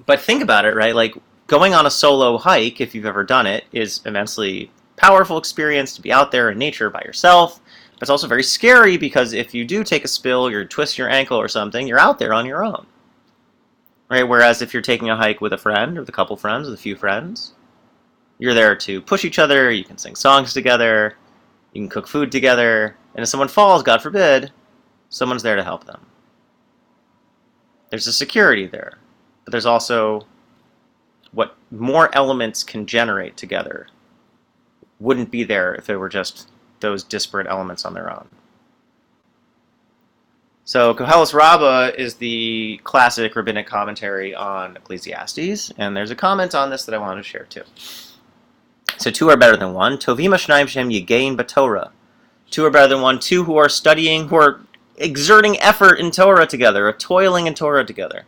But 0.05 0.19
think 0.19 0.43
about 0.43 0.65
it, 0.65 0.75
right? 0.75 0.93
Like 0.95 1.15
going 1.47 1.73
on 1.73 1.85
a 1.85 1.89
solo 1.89 2.37
hike, 2.37 2.81
if 2.81 2.93
you've 2.93 3.05
ever 3.05 3.23
done 3.23 3.47
it, 3.47 3.63
is 3.71 4.01
immensely 4.05 4.71
powerful 4.97 5.37
experience 5.37 5.95
to 5.95 6.01
be 6.01 6.11
out 6.11 6.31
there 6.31 6.49
in 6.49 6.57
nature 6.57 6.89
by 6.89 7.01
yourself. 7.05 7.61
It's 8.05 8.11
also 8.11 8.27
very 8.27 8.43
scary 8.43 8.97
because 8.97 9.33
if 9.33 9.51
you 9.55 9.65
do 9.65 9.83
take 9.83 10.05
a 10.05 10.07
spill, 10.07 10.51
you 10.51 10.63
twist 10.63 10.95
your 10.95 11.09
ankle 11.09 11.39
or 11.39 11.47
something, 11.47 11.87
you're 11.87 11.97
out 11.97 12.19
there 12.19 12.35
on 12.35 12.45
your 12.45 12.63
own. 12.63 12.85
Right? 14.11 14.21
Whereas 14.21 14.61
if 14.61 14.73
you're 14.73 14.83
taking 14.83 15.09
a 15.09 15.15
hike 15.15 15.41
with 15.41 15.53
a 15.53 15.57
friend 15.57 15.97
or 15.97 16.01
with 16.01 16.09
a 16.09 16.11
couple 16.11 16.37
friends, 16.37 16.69
with 16.69 16.77
a 16.77 16.83
few 16.83 16.95
friends, 16.95 17.53
you're 18.37 18.53
there 18.53 18.75
to 18.75 19.01
push 19.01 19.25
each 19.25 19.39
other, 19.39 19.71
you 19.71 19.83
can 19.83 19.97
sing 19.97 20.15
songs 20.15 20.53
together, 20.53 21.17
you 21.73 21.81
can 21.81 21.89
cook 21.89 22.07
food 22.07 22.31
together, 22.31 22.95
and 23.15 23.23
if 23.23 23.27
someone 23.29 23.47
falls, 23.47 23.81
God 23.81 24.03
forbid, 24.03 24.51
someone's 25.09 25.41
there 25.41 25.55
to 25.55 25.63
help 25.63 25.85
them. 25.85 26.05
There's 27.89 28.05
a 28.05 28.13
security 28.13 28.67
there, 28.67 28.99
but 29.45 29.51
there's 29.51 29.65
also 29.65 30.27
what 31.31 31.57
more 31.71 32.15
elements 32.15 32.63
can 32.63 32.85
generate 32.85 33.35
together 33.35 33.87
wouldn't 34.99 35.31
be 35.31 35.43
there 35.43 35.73
if 35.73 35.89
it 35.89 35.97
were 35.97 36.07
just 36.07 36.51
those 36.79 37.03
disparate 37.03 37.47
elements 37.47 37.85
on 37.85 37.93
their 37.93 38.11
own. 38.11 38.27
So 40.67 40.95
Koheles 40.95 41.33
Rabbah 41.33 41.91
is 41.95 42.15
the 42.15 42.79
classic 42.83 43.35
rabbinic 43.35 43.67
commentary 43.67 44.33
on 44.33 44.75
Ecclesiastes, 44.75 45.71
and 45.77 45.95
there's 45.95 46.09
a 46.09 46.15
comment 46.15 46.55
on 46.55 46.71
this 46.71 46.85
that 46.85 46.95
I 46.95 46.97
want 46.97 47.19
to 47.19 47.23
share 47.23 47.43
too. 47.43 47.61
So 48.97 49.11
two 49.11 49.29
are 49.29 49.37
better 49.37 49.57
than 49.57 49.73
one. 49.73 49.97
Tovim 49.97 50.33
Ashnaim 50.33 50.67
Shem 50.67 50.89
Yigain 50.89 51.37
Batorah. 51.37 51.91
Two 52.49 52.65
are 52.65 52.71
better 52.71 52.87
than 52.87 53.01
one. 53.01 53.19
Two 53.19 53.43
who 53.43 53.57
are 53.57 53.69
studying, 53.69 54.29
who 54.29 54.37
are 54.37 54.61
exerting 54.97 55.59
effort 55.59 55.99
in 55.99 56.09
Torah 56.09 56.47
together, 56.47 56.87
or 56.87 56.93
toiling 56.93 57.45
in 57.45 57.53
Torah 57.53 57.85
together. 57.85 58.25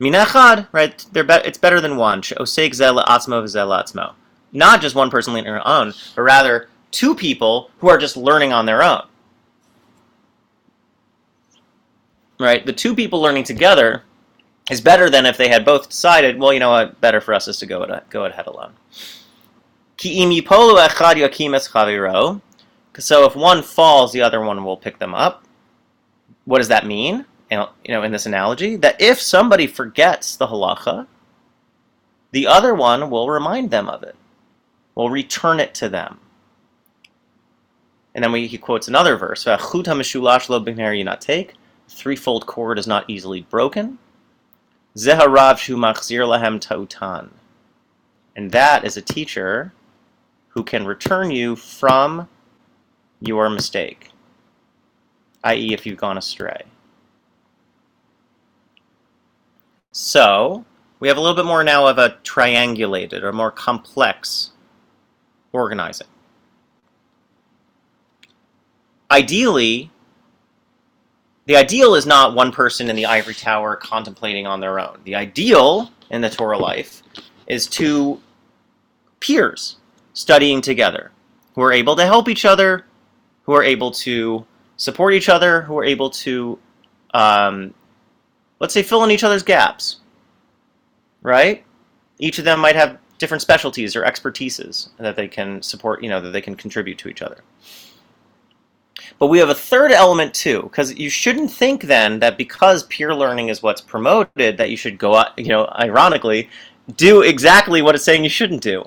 Minachad, 0.00 0.66
right? 0.72 1.04
They're 1.12 1.22
be- 1.22 1.34
it's 1.44 1.58
better 1.58 1.80
than 1.80 1.96
one. 1.96 2.22
Oseg 2.22 2.70
Zela 2.70 3.04
Atzmo 3.06 3.44
V'Zela 3.44 3.84
Atzmo. 3.84 4.14
Not 4.52 4.80
just 4.80 4.96
one 4.96 5.10
person 5.10 5.34
learning 5.34 5.50
on 5.50 5.54
their 5.54 5.68
own, 5.68 5.94
but 6.16 6.22
rather 6.22 6.68
two 6.90 7.14
people 7.14 7.70
who 7.78 7.88
are 7.88 7.98
just 7.98 8.16
learning 8.16 8.52
on 8.52 8.66
their 8.66 8.82
own. 8.82 9.02
Right? 12.38 12.64
The 12.64 12.72
two 12.72 12.94
people 12.94 13.20
learning 13.20 13.44
together 13.44 14.02
is 14.70 14.80
better 14.80 15.10
than 15.10 15.26
if 15.26 15.36
they 15.36 15.48
had 15.48 15.64
both 15.64 15.88
decided, 15.88 16.38
well, 16.38 16.52
you 16.52 16.60
know 16.60 16.70
what, 16.70 17.00
better 17.00 17.20
for 17.20 17.34
us 17.34 17.48
is 17.48 17.58
to 17.58 17.66
go, 17.66 18.00
go 18.08 18.24
ahead 18.24 18.46
alone. 18.46 18.72
So 22.98 23.24
if 23.24 23.36
one 23.36 23.62
falls, 23.62 24.12
the 24.12 24.22
other 24.22 24.40
one 24.40 24.64
will 24.64 24.76
pick 24.76 24.98
them 24.98 25.14
up. 25.14 25.44
What 26.44 26.58
does 26.58 26.68
that 26.68 26.86
mean? 26.86 27.24
You 27.50 27.66
know, 27.88 28.02
in 28.02 28.12
this 28.12 28.26
analogy, 28.26 28.76
that 28.76 29.00
if 29.00 29.20
somebody 29.20 29.66
forgets 29.66 30.36
the 30.36 30.46
halacha, 30.46 31.06
the 32.30 32.46
other 32.46 32.74
one 32.74 33.10
will 33.10 33.28
remind 33.28 33.70
them 33.70 33.88
of 33.88 34.02
it, 34.02 34.14
will 34.94 35.10
return 35.10 35.58
it 35.60 35.74
to 35.74 35.88
them. 35.88 36.20
And 38.20 38.24
then 38.24 38.32
we, 38.32 38.48
he 38.48 38.58
quotes 38.58 38.86
another 38.86 39.16
verse: 39.16 39.44
Threefold 41.88 42.46
cord 42.46 42.78
is 42.78 42.86
not 42.86 43.08
easily 43.08 43.40
broken. 43.40 43.98
Zeharav 44.94 45.56
shu 45.56 45.78
machzir 45.78 46.28
lahem 46.28 46.60
tautan. 46.60 47.30
And 48.36 48.52
that 48.52 48.84
is 48.84 48.98
a 48.98 49.00
teacher 49.00 49.72
who 50.48 50.62
can 50.62 50.84
return 50.84 51.30
you 51.30 51.56
from 51.56 52.28
your 53.20 53.48
mistake, 53.48 54.10
i.e., 55.44 55.72
if 55.72 55.86
you've 55.86 55.96
gone 55.96 56.18
astray. 56.18 56.64
So, 59.92 60.66
we 60.98 61.08
have 61.08 61.16
a 61.16 61.20
little 61.20 61.36
bit 61.36 61.46
more 61.46 61.64
now 61.64 61.86
of 61.86 61.96
a 61.96 62.18
triangulated 62.22 63.22
or 63.22 63.32
more 63.32 63.50
complex 63.50 64.50
organizing. 65.52 66.06
Ideally, 69.10 69.90
the 71.46 71.56
ideal 71.56 71.94
is 71.94 72.06
not 72.06 72.34
one 72.34 72.52
person 72.52 72.88
in 72.88 72.96
the 72.96 73.06
ivory 73.06 73.34
tower 73.34 73.74
contemplating 73.74 74.46
on 74.46 74.60
their 74.60 74.78
own. 74.78 75.00
The 75.04 75.16
ideal 75.16 75.90
in 76.10 76.20
the 76.20 76.30
Torah 76.30 76.58
life 76.58 77.02
is 77.46 77.66
two 77.66 78.20
peers 79.18 79.76
studying 80.12 80.60
together, 80.60 81.10
who 81.54 81.62
are 81.62 81.72
able 81.72 81.96
to 81.96 82.04
help 82.04 82.28
each 82.28 82.44
other, 82.44 82.84
who 83.42 83.52
are 83.52 83.64
able 83.64 83.90
to 83.90 84.46
support 84.76 85.14
each 85.14 85.28
other, 85.28 85.62
who 85.62 85.76
are 85.76 85.84
able 85.84 86.10
to, 86.10 86.58
um, 87.14 87.74
let's 88.60 88.74
say, 88.74 88.82
fill 88.82 89.02
in 89.04 89.10
each 89.10 89.24
other's 89.24 89.42
gaps. 89.42 89.96
Right? 91.22 91.64
Each 92.18 92.38
of 92.38 92.44
them 92.44 92.60
might 92.60 92.76
have 92.76 92.98
different 93.18 93.42
specialties 93.42 93.96
or 93.96 94.04
expertises 94.04 94.90
that 94.98 95.16
they 95.16 95.28
can 95.28 95.62
support, 95.62 96.02
you 96.02 96.08
know, 96.08 96.20
that 96.20 96.30
they 96.30 96.40
can 96.40 96.54
contribute 96.54 96.98
to 96.98 97.08
each 97.08 97.22
other. 97.22 97.42
But 99.20 99.26
we 99.26 99.38
have 99.38 99.50
a 99.50 99.54
third 99.54 99.92
element 99.92 100.32
too, 100.32 100.62
because 100.62 100.98
you 100.98 101.10
shouldn't 101.10 101.52
think 101.52 101.82
then 101.82 102.18
that 102.20 102.38
because 102.38 102.84
peer 102.84 103.14
learning 103.14 103.50
is 103.50 103.62
what's 103.62 103.82
promoted, 103.82 104.56
that 104.56 104.70
you 104.70 104.78
should 104.78 104.98
go 104.98 105.14
out, 105.14 105.38
you 105.38 105.48
know, 105.48 105.70
ironically, 105.78 106.48
do 106.96 107.20
exactly 107.20 107.82
what 107.82 107.94
it's 107.94 108.02
saying 108.02 108.24
you 108.24 108.30
shouldn't 108.30 108.62
do. 108.62 108.82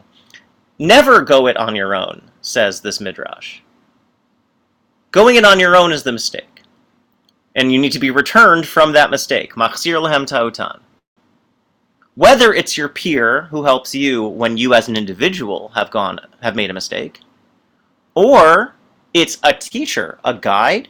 Never 0.79 1.21
go 1.21 1.45
it 1.45 1.55
on 1.55 1.75
your 1.75 1.93
own, 1.95 2.31
says 2.41 2.81
this 2.81 2.99
midrash. 2.99 3.61
Going 5.11 5.35
it 5.35 5.45
on 5.45 5.59
your 5.59 5.75
own 5.75 5.91
is 5.91 6.01
the 6.01 6.11
mistake. 6.11 6.63
And 7.55 7.71
you 7.71 7.77
need 7.77 7.91
to 7.91 7.99
be 7.99 8.09
returned 8.09 8.65
from 8.65 8.91
that 8.93 9.11
mistake. 9.11 9.53
Machzir 9.53 10.01
lehem 10.01 10.25
ta'otan. 10.25 10.79
Whether 12.15 12.55
it's 12.55 12.75
your 12.75 12.89
peer 12.89 13.43
who 13.43 13.63
helps 13.63 13.93
you 13.93 14.23
when 14.23 14.57
you 14.57 14.73
as 14.73 14.87
an 14.87 14.97
individual 14.97 15.69
have 15.75 15.91
gone 15.91 16.19
have 16.41 16.55
made 16.55 16.71
a 16.71 16.73
mistake, 16.73 17.19
or 18.15 18.73
it's 19.13 19.37
a 19.43 19.53
teacher, 19.53 20.19
a 20.23 20.33
guide, 20.33 20.89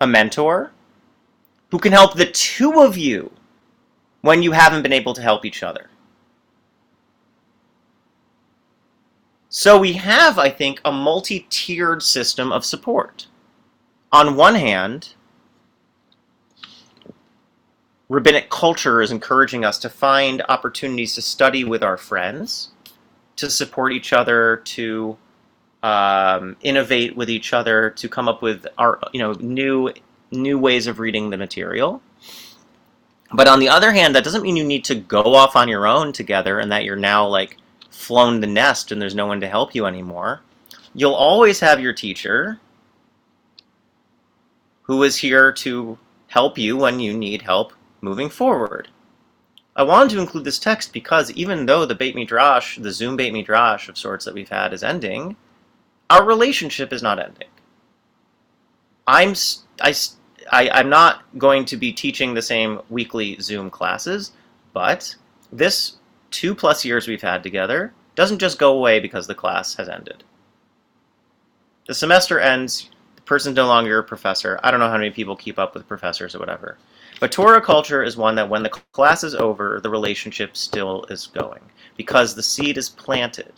a 0.00 0.06
mentor, 0.06 0.72
who 1.70 1.78
can 1.78 1.92
help 1.92 2.14
the 2.14 2.26
two 2.26 2.80
of 2.80 2.96
you 2.96 3.32
when 4.20 4.42
you 4.42 4.52
haven't 4.52 4.82
been 4.82 4.92
able 4.92 5.14
to 5.14 5.22
help 5.22 5.44
each 5.44 5.62
other. 5.62 5.90
So 9.48 9.78
we 9.78 9.94
have, 9.94 10.38
I 10.38 10.50
think, 10.50 10.80
a 10.84 10.92
multi 10.92 11.46
tiered 11.48 12.02
system 12.02 12.52
of 12.52 12.64
support. 12.64 13.26
On 14.12 14.36
one 14.36 14.54
hand, 14.54 15.14
rabbinic 18.08 18.50
culture 18.50 19.00
is 19.00 19.10
encouraging 19.10 19.64
us 19.64 19.78
to 19.78 19.88
find 19.88 20.42
opportunities 20.48 21.14
to 21.14 21.22
study 21.22 21.64
with 21.64 21.82
our 21.82 21.96
friends, 21.96 22.70
to 23.36 23.48
support 23.48 23.92
each 23.92 24.12
other, 24.12 24.58
to 24.64 25.16
um, 25.82 26.56
innovate 26.62 27.16
with 27.16 27.30
each 27.30 27.52
other, 27.52 27.90
to 27.90 28.08
come 28.08 28.28
up 28.28 28.42
with 28.42 28.66
our, 28.78 28.98
you 29.12 29.20
know, 29.20 29.32
new 29.32 29.92
new 30.30 30.58
ways 30.58 30.86
of 30.86 30.98
reading 30.98 31.30
the 31.30 31.36
material. 31.36 32.02
But 33.32 33.48
on 33.48 33.60
the 33.60 33.68
other 33.68 33.92
hand, 33.92 34.14
that 34.14 34.24
doesn't 34.24 34.42
mean 34.42 34.56
you 34.56 34.64
need 34.64 34.84
to 34.86 34.94
go 34.94 35.34
off 35.34 35.56
on 35.56 35.68
your 35.68 35.86
own 35.86 36.12
together 36.12 36.58
and 36.58 36.72
that 36.72 36.84
you're 36.84 36.96
now 36.96 37.26
like 37.26 37.56
flown 37.90 38.40
the 38.40 38.46
nest 38.46 38.92
and 38.92 39.02
there's 39.02 39.14
no 39.14 39.26
one 39.26 39.40
to 39.40 39.48
help 39.48 39.74
you 39.74 39.84
anymore, 39.84 40.40
you'll 40.94 41.14
always 41.14 41.60
have 41.60 41.80
your 41.80 41.92
teacher 41.92 42.60
who 44.82 45.02
is 45.02 45.16
here 45.16 45.52
to 45.52 45.98
help 46.28 46.56
you 46.56 46.76
when 46.76 47.00
you 47.00 47.12
need 47.12 47.42
help 47.42 47.72
moving 48.00 48.30
forward. 48.30 48.88
I 49.76 49.82
wanted 49.82 50.10
to 50.10 50.20
include 50.20 50.44
this 50.44 50.58
text 50.58 50.92
because 50.92 51.30
even 51.32 51.66
though 51.66 51.84
the 51.84 51.94
Beit 51.94 52.14
Midrash, 52.14 52.78
the 52.78 52.90
Zoom 52.90 53.16
Beit 53.16 53.32
Midrash 53.32 53.88
of 53.88 53.98
sorts 53.98 54.24
that 54.24 54.34
we've 54.34 54.48
had 54.48 54.72
is 54.72 54.82
ending, 54.82 55.36
our 56.10 56.24
relationship 56.24 56.92
is 56.92 57.02
not 57.02 57.18
ending. 57.18 57.48
I'm 59.06 59.34
I, 59.80 59.94
I, 60.50 60.70
I'm 60.70 60.88
not 60.88 61.22
going 61.38 61.64
to 61.66 61.76
be 61.76 61.92
teaching 61.92 62.34
the 62.34 62.42
same 62.42 62.80
weekly 62.88 63.38
Zoom 63.40 63.70
classes, 63.70 64.32
but 64.72 65.14
this 65.52 65.96
two 66.30 66.54
plus 66.54 66.84
years 66.84 67.08
we've 67.08 67.22
had 67.22 67.42
together 67.42 67.92
doesn't 68.14 68.38
just 68.38 68.58
go 68.58 68.76
away 68.76 69.00
because 69.00 69.26
the 69.26 69.34
class 69.34 69.74
has 69.76 69.88
ended. 69.88 70.24
The 71.86 71.94
semester 71.94 72.38
ends, 72.38 72.90
the 73.16 73.22
person's 73.22 73.56
no 73.56 73.66
longer 73.66 73.98
a 73.98 74.04
professor. 74.04 74.60
I 74.62 74.70
don't 74.70 74.80
know 74.80 74.88
how 74.88 74.98
many 74.98 75.10
people 75.10 75.36
keep 75.36 75.58
up 75.58 75.74
with 75.74 75.88
professors 75.88 76.34
or 76.34 76.38
whatever. 76.38 76.78
But 77.20 77.32
Torah 77.32 77.60
culture 77.60 78.02
is 78.02 78.16
one 78.16 78.34
that 78.34 78.48
when 78.48 78.62
the 78.62 78.68
class 78.68 79.24
is 79.24 79.34
over, 79.34 79.80
the 79.82 79.90
relationship 79.90 80.56
still 80.56 81.04
is 81.08 81.28
going 81.28 81.62
because 81.96 82.34
the 82.34 82.42
seed 82.42 82.76
is 82.76 82.88
planted, 82.88 83.52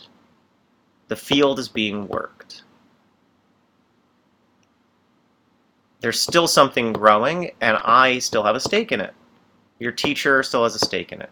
the 1.11 1.15
field 1.17 1.59
is 1.59 1.67
being 1.67 2.07
worked. 2.07 2.63
There's 5.99 6.21
still 6.21 6.47
something 6.47 6.93
growing, 6.93 7.51
and 7.59 7.75
I 7.83 8.19
still 8.19 8.43
have 8.43 8.55
a 8.55 8.61
stake 8.61 8.93
in 8.93 9.01
it. 9.01 9.13
Your 9.77 9.91
teacher 9.91 10.41
still 10.41 10.63
has 10.63 10.73
a 10.73 10.79
stake 10.79 11.11
in 11.11 11.21
it. 11.21 11.29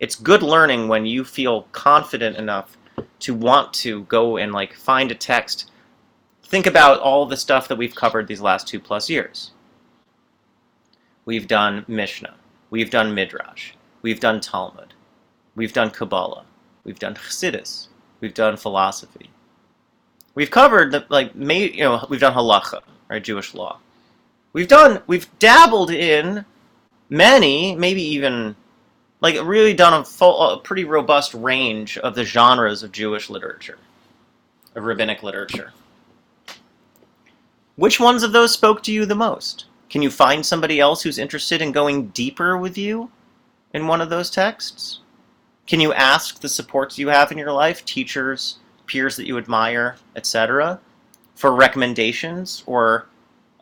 It's 0.00 0.16
good 0.16 0.42
learning 0.42 0.88
when 0.88 1.06
you 1.06 1.24
feel 1.24 1.68
confident 1.70 2.36
enough 2.38 2.76
to 3.20 3.32
want 3.32 3.72
to 3.74 4.02
go 4.06 4.36
and 4.36 4.50
like 4.50 4.74
find 4.74 5.12
a 5.12 5.14
text 5.14 5.70
think 6.42 6.66
about 6.66 6.98
all 6.98 7.26
the 7.26 7.36
stuff 7.36 7.68
that 7.68 7.78
we've 7.78 7.94
covered 7.94 8.26
these 8.26 8.40
last 8.40 8.66
two 8.66 8.80
plus 8.80 9.08
years. 9.08 9.52
We've 11.24 11.46
done 11.46 11.84
Mishnah, 11.86 12.34
we've 12.70 12.90
done 12.90 13.14
Midrash, 13.14 13.74
we've 14.02 14.18
done 14.18 14.40
Talmud, 14.40 14.92
we've 15.56 15.72
done 15.72 15.90
Kabbalah, 15.90 16.44
we've 16.84 16.98
done 16.98 17.14
Chassidus, 17.14 17.88
we've 18.20 18.34
done 18.34 18.56
philosophy. 18.56 19.30
We've 20.36 20.50
covered 20.50 20.92
the 20.92 21.04
like, 21.08 21.32
you 21.34 21.82
know, 21.82 22.06
we've 22.08 22.20
done 22.20 22.34
halacha, 22.34 22.82
right, 23.08 23.24
Jewish 23.24 23.54
law. 23.54 23.78
We've 24.52 24.68
done, 24.68 25.02
we've 25.06 25.26
dabbled 25.38 25.90
in 25.90 26.44
many, 27.08 27.74
maybe 27.74 28.02
even 28.02 28.54
like 29.20 29.36
really 29.42 29.74
done 29.74 30.00
a 30.00 30.04
full, 30.04 30.40
a 30.50 30.58
pretty 30.58 30.84
robust 30.84 31.34
range 31.34 31.98
of 31.98 32.14
the 32.14 32.24
genres 32.24 32.82
of 32.82 32.92
Jewish 32.92 33.30
literature, 33.30 33.78
of 34.74 34.84
rabbinic 34.84 35.22
literature. 35.22 35.72
Which 37.76 38.00
ones 38.00 38.22
of 38.22 38.32
those 38.32 38.52
spoke 38.52 38.82
to 38.84 38.92
you 38.92 39.06
the 39.06 39.14
most? 39.14 39.66
Can 39.88 40.02
you 40.02 40.10
find 40.10 40.44
somebody 40.44 40.80
else 40.80 41.02
who's 41.02 41.18
interested 41.18 41.62
in 41.62 41.72
going 41.72 42.08
deeper 42.08 42.56
with 42.56 42.76
you 42.76 43.10
in 43.72 43.86
one 43.86 44.00
of 44.00 44.10
those 44.10 44.30
texts? 44.30 45.00
Can 45.66 45.80
you 45.80 45.92
ask 45.92 46.40
the 46.40 46.48
supports 46.48 46.98
you 46.98 47.08
have 47.08 47.32
in 47.32 47.38
your 47.38 47.52
life, 47.52 47.84
teachers, 47.84 48.58
peers 48.86 49.16
that 49.16 49.26
you 49.26 49.36
admire, 49.36 49.96
etc., 50.14 50.80
for 51.34 51.54
recommendations 51.54 52.62
or 52.66 53.06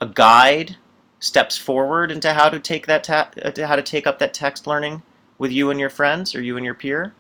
a 0.01 0.07
guide, 0.07 0.77
steps 1.19 1.57
forward 1.57 2.11
into 2.11 2.35
how 2.35 2.51
to 2.51 2.61
take 2.61 2.87
that 2.87 3.03
ta- 3.03 3.31
uh, 3.43 3.67
how 3.67 3.77
to 3.77 3.83
take 3.83 4.07
up 4.07 4.19
that 4.19 4.35
text 4.35 4.67
learning 4.67 5.03
with 5.38 5.51
you 5.51 5.71
and 5.71 5.81
your 5.81 5.88
friends 5.88 6.35
or 6.35 6.43
you 6.43 6.57
and 6.57 6.64
your 6.67 6.75
peer? 6.75 7.14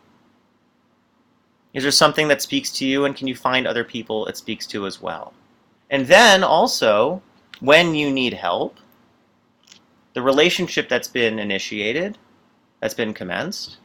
Is 1.72 1.82
there 1.82 1.90
something 1.90 2.28
that 2.28 2.42
speaks 2.42 2.70
to 2.72 2.86
you 2.86 3.04
and 3.04 3.16
can 3.16 3.26
you 3.26 3.34
find 3.34 3.66
other 3.66 3.82
people 3.82 4.26
it 4.26 4.36
speaks 4.36 4.66
to 4.68 4.86
as 4.86 5.00
well? 5.00 5.32
And 5.90 6.06
then 6.06 6.44
also, 6.44 7.22
when 7.60 7.94
you 7.94 8.12
need 8.12 8.34
help, 8.34 8.76
the 10.12 10.22
relationship 10.22 10.88
that's 10.88 11.08
been 11.08 11.38
initiated, 11.38 12.18
that's 12.80 12.94
been 12.94 13.14
commenced, 13.14 13.78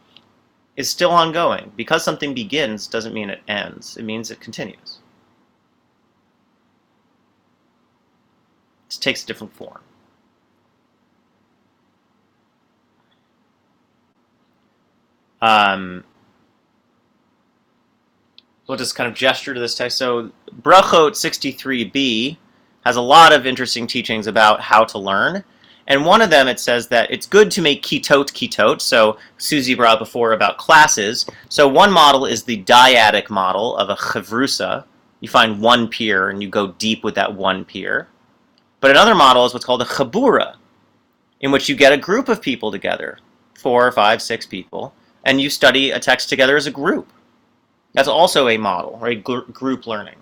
is 0.80 0.90
still 0.90 1.12
ongoing. 1.12 1.74
Because 1.76 2.06
something 2.06 2.34
begins 2.34 2.88
doesn't 2.88 3.14
mean 3.14 3.30
it 3.30 3.42
ends, 3.50 3.98
it 3.98 4.04
means 4.04 4.32
it 4.32 4.40
continues. 4.40 5.00
It 8.90 8.98
takes 9.02 9.24
a 9.24 9.28
different 9.28 9.54
form. 9.54 9.82
Um, 15.42 16.06
we'll 18.66 18.78
just 18.78 18.96
kind 18.96 19.10
of 19.10 19.16
gesture 19.16 19.54
to 19.54 19.60
this 19.60 19.76
text. 19.76 19.98
So 19.98 20.32
Brachot 20.62 21.12
63b 21.12 22.38
has 22.86 22.96
a 22.96 23.02
lot 23.02 23.34
of 23.34 23.46
interesting 23.46 23.86
teachings 23.86 24.28
about 24.28 24.62
how 24.62 24.86
to 24.86 24.98
learn. 24.98 25.44
And 25.90 26.06
one 26.06 26.22
of 26.22 26.30
them, 26.30 26.48
it 26.48 26.60
says 26.60 26.88
that 26.90 27.10
it's 27.10 27.26
good 27.26 27.50
to 27.52 27.64
make 27.64 27.82
kitot 27.82 28.32
kitot. 28.32 28.80
So 28.80 29.18
Susie 29.40 29.74
brought 29.74 29.98
before 29.98 30.34
about 30.34 30.60
classes. 30.60 31.26
So 31.50 31.68
one 31.68 31.92
model 31.92 32.26
is 32.26 32.44
the 32.44 32.64
dyadic 32.64 33.32
model 33.32 33.76
of 33.76 33.90
a 33.90 33.96
chavrusa. 33.96 34.86
You 35.20 35.28
find 35.28 35.60
one 35.60 35.88
peer 35.88 36.30
and 36.30 36.42
you 36.44 36.50
go 36.50 36.68
deep 36.74 37.04
with 37.04 37.16
that 37.16 37.34
one 37.34 37.66
peer. 37.66 38.08
But 38.82 38.92
another 38.92 39.16
model 39.16 39.46
is 39.46 39.54
what's 39.54 39.66
called 39.66 39.82
a 39.82 39.86
chabura, 39.86 40.56
in 41.42 41.52
which 41.52 41.68
you 41.68 41.76
get 41.76 41.92
a 41.92 41.98
group 41.98 42.30
of 42.30 42.42
people 42.42 42.72
together, 42.72 43.18
four, 43.56 43.92
five, 43.92 44.22
six 44.22 44.46
people, 44.46 44.94
and 45.26 45.42
you 45.42 45.50
study 45.50 45.92
a 45.92 46.00
text 46.00 46.30
together 46.30 46.56
as 46.56 46.68
a 46.68 46.72
group. 46.72 47.12
That's 47.94 48.08
also 48.08 48.48
a 48.48 48.58
model, 48.58 48.98
right? 49.00 49.22
Gr- 49.22 49.40
group 49.52 49.88
learning. 49.88 50.16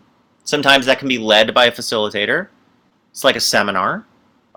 Sometimes 0.45 0.85
that 0.85 0.97
can 0.97 1.09
be 1.09 1.17
led 1.17 1.53
by 1.53 1.65
a 1.65 1.71
facilitator. 1.71 2.47
It's 3.11 3.25
like 3.25 3.35
a 3.35 3.41
seminar. 3.41 4.05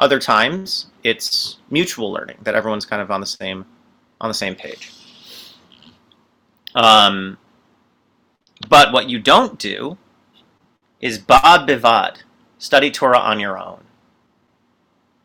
Other 0.01 0.19
times 0.19 0.87
it's 1.05 1.59
mutual 1.69 2.11
learning 2.11 2.39
that 2.43 2.55
everyone's 2.55 2.87
kind 2.87 3.03
of 3.03 3.11
on 3.11 3.21
the 3.21 3.27
same 3.27 3.67
on 4.19 4.31
the 4.31 4.35
same 4.35 4.55
page. 4.55 4.93
Um, 6.75 7.37
but 8.69 8.93
what 8.93 9.11
you 9.11 9.19
don't 9.19 9.59
do 9.59 9.99
is 11.03 11.19
bad 11.19 11.69
bivad, 11.69 12.23
study 12.59 12.91
Torah 12.91 13.19
on 13.19 13.41
your 13.41 13.59
own. 13.59 13.83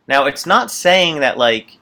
Now 0.09 0.25
it's 0.25 0.45
not 0.45 0.69
saying 0.69 1.21
that 1.21 1.38
like 1.38 1.77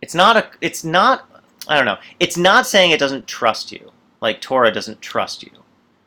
it's 0.00 0.14
not 0.14 0.38
a 0.38 0.50
it's 0.62 0.84
not 0.84 1.28
I 1.68 1.76
don't 1.76 1.84
know. 1.84 1.98
It's 2.18 2.38
not 2.38 2.66
saying 2.66 2.92
it 2.92 2.98
doesn't 2.98 3.26
trust 3.26 3.72
you, 3.72 3.92
like 4.22 4.40
Torah 4.40 4.72
doesn't 4.72 5.02
trust 5.02 5.42
you. 5.42 5.50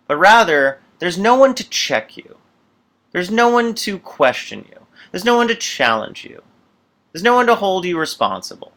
But 0.08 0.18
rather, 0.18 0.80
there's 0.98 1.20
no 1.20 1.36
one 1.36 1.54
to 1.54 1.70
check 1.70 2.18
you. 2.18 2.38
There's 3.16 3.32
no 3.32 3.48
one 3.48 3.74
to 3.76 3.98
question 3.98 4.66
you. 4.70 4.78
There's 5.10 5.24
no 5.24 5.38
one 5.38 5.48
to 5.48 5.56
challenge 5.56 6.26
you. 6.26 6.44
There's 7.14 7.24
no 7.24 7.36
one 7.36 7.48
to 7.48 7.56
hold 7.56 7.86
you 7.86 7.98
responsible. 7.98 8.74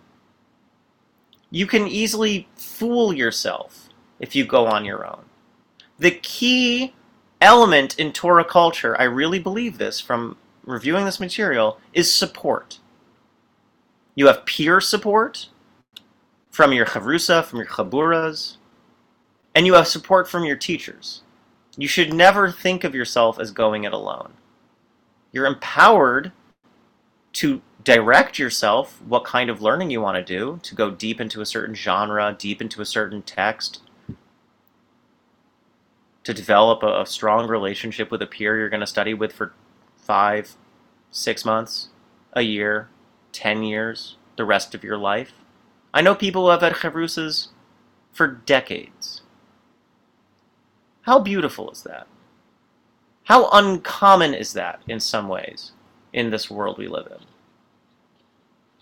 You 1.50 1.66
can 1.66 1.88
easily 1.88 2.46
fool 2.54 3.12
yourself 3.12 3.88
if 4.20 4.36
you 4.36 4.46
go 4.46 4.68
on 4.68 4.84
your 4.84 5.04
own. 5.04 5.24
The 5.98 6.12
key 6.12 6.94
element 7.40 7.98
in 7.98 8.12
Torah 8.12 8.44
culture, 8.44 8.96
I 9.00 9.06
really 9.06 9.40
believe 9.40 9.76
this 9.76 9.98
from 9.98 10.36
reviewing 10.64 11.04
this 11.04 11.18
material, 11.18 11.80
is 11.92 12.14
support. 12.14 12.78
You 14.14 14.28
have 14.28 14.46
peer 14.46 14.80
support 14.80 15.48
from 16.48 16.72
your 16.72 16.86
chavrusa, 16.86 17.44
from 17.44 17.58
your 17.58 17.66
chaburas, 17.66 18.58
and 19.56 19.66
you 19.66 19.74
have 19.74 19.88
support 19.88 20.28
from 20.28 20.44
your 20.44 20.56
teachers. 20.56 21.22
You 21.78 21.86
should 21.86 22.12
never 22.12 22.50
think 22.50 22.82
of 22.82 22.94
yourself 22.94 23.38
as 23.38 23.52
going 23.52 23.84
it 23.84 23.92
alone. 23.92 24.32
You're 25.30 25.46
empowered 25.46 26.32
to 27.34 27.62
direct 27.84 28.36
yourself 28.36 29.00
what 29.00 29.24
kind 29.24 29.48
of 29.48 29.62
learning 29.62 29.90
you 29.90 30.00
want 30.00 30.16
to 30.16 30.24
do, 30.24 30.58
to 30.64 30.74
go 30.74 30.90
deep 30.90 31.20
into 31.20 31.40
a 31.40 31.46
certain 31.46 31.76
genre, 31.76 32.34
deep 32.36 32.60
into 32.60 32.82
a 32.82 32.84
certain 32.84 33.22
text, 33.22 33.80
to 36.24 36.34
develop 36.34 36.82
a, 36.82 37.02
a 37.02 37.06
strong 37.06 37.46
relationship 37.46 38.10
with 38.10 38.22
a 38.22 38.26
peer 38.26 38.58
you're 38.58 38.68
going 38.68 38.80
to 38.80 38.86
study 38.86 39.14
with 39.14 39.32
for 39.32 39.52
five, 39.96 40.56
six 41.12 41.44
months, 41.44 41.90
a 42.32 42.42
year, 42.42 42.88
ten 43.30 43.62
years, 43.62 44.16
the 44.36 44.44
rest 44.44 44.74
of 44.74 44.82
your 44.82 44.98
life. 44.98 45.32
I 45.94 46.00
know 46.00 46.16
people 46.16 46.46
who 46.46 46.50
have 46.50 46.62
had 46.62 46.74
chavrusas 46.74 47.48
for 48.10 48.26
decades. 48.26 49.22
How 51.08 51.18
beautiful 51.18 51.70
is 51.70 51.84
that? 51.84 52.06
How 53.24 53.48
uncommon 53.48 54.34
is 54.34 54.52
that 54.52 54.82
in 54.86 55.00
some 55.00 55.26
ways 55.26 55.72
in 56.12 56.28
this 56.28 56.50
world 56.50 56.76
we 56.76 56.86
live 56.86 57.06
in? 57.06 57.24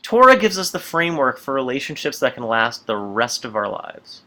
Torah 0.02 0.36
gives 0.36 0.58
us 0.58 0.72
the 0.72 0.80
framework 0.80 1.38
for 1.38 1.54
relationships 1.54 2.18
that 2.18 2.34
can 2.34 2.42
last 2.42 2.88
the 2.88 2.96
rest 2.96 3.44
of 3.44 3.54
our 3.54 3.68
lives. 3.68 4.22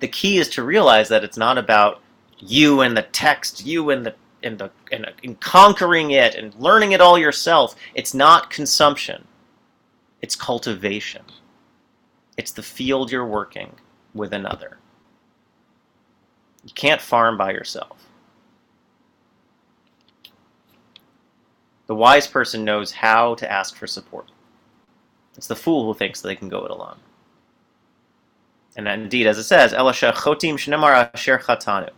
The 0.00 0.08
key 0.08 0.38
is 0.38 0.48
to 0.48 0.62
realize 0.62 1.10
that 1.10 1.24
it's 1.24 1.36
not 1.36 1.58
about 1.58 2.00
you 2.38 2.80
and 2.80 2.96
the 2.96 3.02
text, 3.02 3.66
you 3.66 3.90
and 3.90 4.06
the 4.06 4.14
and 4.42 4.56
the 4.56 4.70
and, 4.90 5.04
uh, 5.04 5.10
and 5.22 5.38
conquering 5.40 6.12
it 6.12 6.36
and 6.36 6.54
learning 6.54 6.92
it 6.92 7.02
all 7.02 7.18
yourself. 7.18 7.76
It's 7.94 8.14
not 8.14 8.48
consumption. 8.48 9.26
It's 10.22 10.34
cultivation. 10.34 11.24
It's 12.38 12.52
the 12.52 12.62
field 12.62 13.12
you're 13.12 13.26
working 13.26 13.74
with 14.14 14.32
another. 14.32 14.78
You 16.68 16.74
can't 16.74 17.00
farm 17.00 17.38
by 17.38 17.52
yourself. 17.52 17.96
The 21.86 21.94
wise 21.94 22.26
person 22.26 22.62
knows 22.62 22.92
how 22.92 23.36
to 23.36 23.50
ask 23.50 23.74
for 23.74 23.86
support. 23.86 24.30
It's 25.34 25.46
the 25.46 25.56
fool 25.56 25.86
who 25.86 25.98
thinks 25.98 26.20
they 26.20 26.36
can 26.36 26.50
go 26.50 26.66
it 26.66 26.70
alone. 26.70 26.98
And 28.76 28.86
indeed, 28.86 29.26
as 29.26 29.38
it 29.38 29.44
says, 29.44 29.72
Elisha 29.72 30.12
chotim 30.12 30.56
shnemar 30.56 31.10
asher 31.14 31.38
chatanu. 31.38 31.88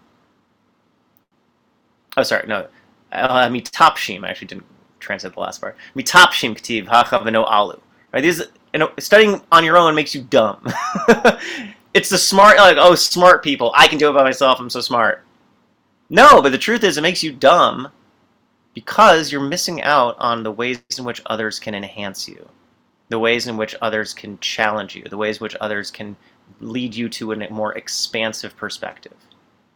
Oh, 2.17 2.23
sorry, 2.23 2.47
no. 2.47 2.69
Mitapshim. 3.13 4.25
I 4.25 4.31
actually 4.31 4.47
didn't 4.47 4.67
translate 5.01 5.35
the 5.35 5.41
last 5.41 5.61
part. 5.61 5.77
Mitapshim 5.97 6.57
ktiv 6.57 6.87
hachaveno 6.87 7.45
alu. 7.45 7.81
Right? 8.13 8.23
These, 8.23 8.43
you 8.73 8.79
know, 8.79 8.93
studying 9.01 9.43
on 9.51 9.65
your 9.65 9.77
own 9.77 9.97
makes 9.97 10.15
you 10.15 10.23
dumb. 10.23 10.65
it's 11.95 12.09
the 12.09 12.19
smart, 12.19 12.57
like, 12.59 12.77
oh, 12.79 12.95
smart 12.95 13.43
people. 13.43 13.73
I 13.77 13.89
can 13.89 13.99
do 13.99 14.09
it 14.09 14.13
by 14.13 14.23
myself. 14.23 14.61
I'm 14.61 14.71
so 14.71 14.81
smart. 14.81 15.25
No, 16.09 16.43
but 16.43 16.53
the 16.53 16.59
truth 16.59 16.85
is, 16.85 16.97
it 16.97 17.03
makes 17.03 17.23
you 17.23 17.33
dumb 17.33 17.89
because 18.75 19.31
you're 19.33 19.41
missing 19.41 19.83
out 19.83 20.17
on 20.19 20.43
the 20.43 20.53
ways 20.53 20.81
in 20.99 21.05
which 21.05 21.23
others 21.27 21.59
can 21.59 21.75
enhance 21.75 22.29
you, 22.29 22.49
the 23.09 23.19
ways 23.19 23.47
in 23.47 23.57
which 23.57 23.75
others 23.83 24.15
can 24.15 24.39
challenge 24.39 24.95
you, 24.95 25.05
the 25.05 25.17
ways 25.17 25.39
in 25.39 25.43
which 25.43 25.57
others 25.61 25.91
can 25.91 26.17
lead 26.61 26.95
you 26.95 27.09
to 27.09 27.33
a 27.33 27.51
more 27.51 27.77
expansive 27.77 28.57
perspective. 28.57 29.17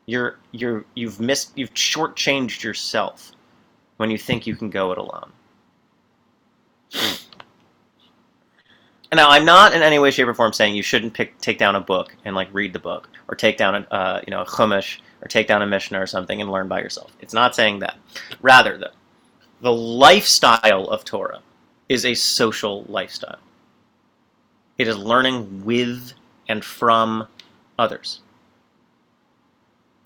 You're 0.06 0.38
you're 0.52 0.84
you've 0.94 1.18
missed 1.18 1.52
you've 1.56 1.72
shortchanged 1.74 2.62
yourself 2.62 3.32
when 3.96 4.10
you 4.10 4.18
think 4.18 4.46
you 4.46 4.54
can 4.54 4.70
go 4.70 4.92
it 4.92 4.98
alone. 4.98 5.32
And 9.14 9.18
now 9.18 9.30
I'm 9.30 9.44
not 9.44 9.72
in 9.72 9.80
any 9.80 10.00
way, 10.00 10.10
shape, 10.10 10.26
or 10.26 10.34
form 10.34 10.52
saying 10.52 10.74
you 10.74 10.82
shouldn't 10.82 11.14
pick 11.14 11.38
take 11.38 11.56
down 11.56 11.76
a 11.76 11.80
book 11.80 12.16
and 12.24 12.34
like 12.34 12.48
read 12.52 12.72
the 12.72 12.80
book, 12.80 13.08
or 13.28 13.36
take 13.36 13.56
down 13.56 13.76
a 13.76 13.94
uh, 13.94 14.20
you 14.26 14.32
know 14.32 14.40
a 14.40 14.44
chumash, 14.44 14.98
or 15.22 15.28
take 15.28 15.46
down 15.46 15.62
a 15.62 15.66
mishnah 15.68 16.00
or 16.00 16.06
something 16.08 16.40
and 16.40 16.50
learn 16.50 16.66
by 16.66 16.80
yourself. 16.80 17.12
It's 17.20 17.32
not 17.32 17.54
saying 17.54 17.78
that. 17.78 17.96
Rather, 18.42 18.76
though, 18.76 18.90
the 19.60 19.72
lifestyle 19.72 20.88
of 20.88 21.04
Torah 21.04 21.42
is 21.88 22.04
a 22.04 22.14
social 22.14 22.86
lifestyle. 22.88 23.38
It 24.78 24.88
is 24.88 24.98
learning 24.98 25.64
with 25.64 26.14
and 26.48 26.64
from 26.64 27.28
others. 27.78 28.18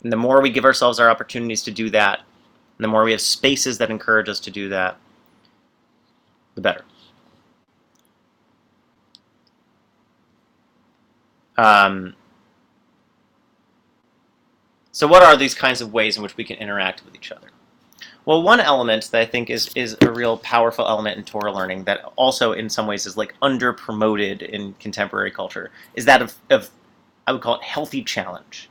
And 0.03 0.13
the 0.13 0.19
more 0.19 0.43
we 0.43 0.51
give 0.51 0.67
ourselves 0.67 1.01
our 1.01 1.09
opportunities 1.09 1.63
to 1.63 1.71
do 1.71 1.89
that, 1.89 2.19
and 2.19 2.85
the 2.85 2.89
more 2.89 3.05
we 3.05 3.13
have 3.13 3.23
spaces 3.23 3.79
that 3.79 3.91
encourage 3.91 4.29
us 4.29 4.41
to 4.41 4.51
do 4.51 4.69
that, 4.69 4.99
the 6.57 6.61
better. 6.61 6.85
Um, 11.59 12.15
so 14.93 15.07
what 15.07 15.23
are 15.23 15.37
these 15.37 15.55
kinds 15.55 15.81
of 15.81 15.93
ways 15.93 16.17
in 16.17 16.23
which 16.23 16.37
we 16.37 16.45
can 16.45 16.57
interact 16.57 17.05
with 17.05 17.15
each 17.15 17.31
other? 17.31 17.49
Well, 18.25 18.43
one 18.43 18.61
element 18.61 19.11
that 19.11 19.21
I 19.21 19.25
think 19.25 19.51
is, 19.51 19.71
is 19.75 19.97
a 20.03 20.11
real 20.11 20.39
powerful 20.39 20.87
element 20.87 21.19
in 21.19 21.25
Torah 21.25 21.53
learning 21.53 21.85
that 21.85 22.01
also 22.17 22.53
in 22.53 22.69
some 22.69 22.87
ways 22.87 23.07
is 23.07 23.17
like 23.17 23.35
under 23.43 23.73
promoted 23.73 24.43
in 24.43 24.75
contemporary 24.75 25.31
culture 25.31 25.71
is 25.95 26.05
that 26.05 26.23
of, 26.23 26.35
of 26.51 26.71
I 27.27 27.33
would 27.33 27.41
call 27.41 27.57
it 27.57 27.63
healthy 27.63 28.03
challenge. 28.03 28.69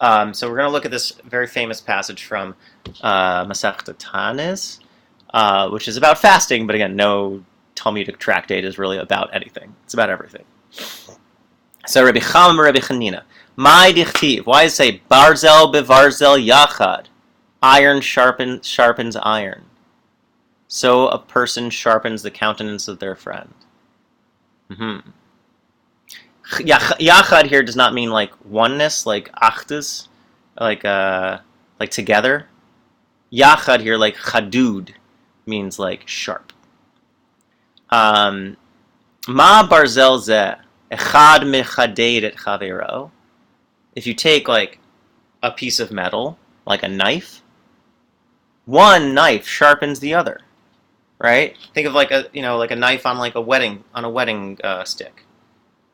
Um, 0.00 0.34
so 0.34 0.48
we're 0.48 0.56
going 0.56 0.68
to 0.68 0.72
look 0.72 0.84
at 0.84 0.90
this 0.90 1.12
very 1.24 1.46
famous 1.46 1.80
passage 1.80 2.24
from 2.24 2.56
uh, 3.00 3.44
Masechta 3.44 3.94
Taanis, 3.94 4.80
uh, 5.32 5.68
which 5.70 5.88
is 5.88 5.96
about 5.96 6.18
fasting, 6.18 6.66
but 6.66 6.74
again, 6.74 6.96
no 6.96 7.44
Talmudic 7.74 8.18
tractate 8.18 8.64
is 8.64 8.78
really 8.78 8.98
about 8.98 9.34
anything. 9.34 9.74
It's 9.84 9.94
about 9.94 10.10
everything. 10.10 10.44
So 11.86 12.04
Rabbi 12.04 12.20
Chama, 12.20 12.64
Rabbi 12.64 12.78
Chanina, 12.78 13.22
my 13.56 13.92
dichtiv. 13.94 14.46
Why 14.46 14.66
say 14.68 15.02
barzel 15.10 15.72
bevarzel 15.72 16.44
yachad? 16.44 17.06
Iron 17.62 18.00
sharpens 18.00 18.66
sharpens 18.66 19.16
iron. 19.22 19.64
So 20.68 21.08
a 21.08 21.18
person 21.18 21.70
sharpens 21.70 22.22
the 22.22 22.30
countenance 22.30 22.88
of 22.88 22.98
their 22.98 23.14
friend. 23.14 23.52
Mm-hmm. 24.70 25.10
Yachad 26.62 27.46
here 27.46 27.62
does 27.62 27.76
not 27.76 27.94
mean 27.94 28.10
like 28.10 28.32
oneness, 28.44 29.06
like 29.06 29.30
achdus, 29.32 30.08
like 30.58 30.84
uh, 30.84 31.38
like 31.80 31.90
together. 31.90 32.48
Yachad 33.32 33.80
here, 33.80 33.96
like 33.96 34.16
chadud, 34.16 34.90
means 35.46 35.78
like 35.78 36.06
sharp. 36.06 36.52
Um, 37.90 38.56
Ma 39.26 39.66
barzel 39.66 40.18
zeh 40.18 40.58
echad 40.96 41.40
mechaded 41.42 42.24
et 42.24 42.36
chavero. 42.36 43.10
If 43.94 44.06
you 44.06 44.14
take 44.14 44.48
like 44.48 44.78
a 45.42 45.50
piece 45.50 45.80
of 45.80 45.90
metal, 45.90 46.38
like 46.66 46.82
a 46.82 46.88
knife, 46.88 47.42
one 48.64 49.14
knife 49.14 49.46
sharpens 49.46 50.00
the 50.00 50.14
other, 50.14 50.40
right? 51.18 51.56
Think 51.74 51.86
of 51.86 51.94
like 51.94 52.10
a 52.10 52.26
you 52.32 52.42
know 52.42 52.56
like 52.56 52.70
a 52.70 52.76
knife 52.76 53.06
on 53.06 53.18
like 53.18 53.34
a 53.34 53.40
whetting 53.40 53.84
on 53.94 54.04
a 54.04 54.10
whetting 54.10 54.58
uh, 54.64 54.84
stick, 54.84 55.24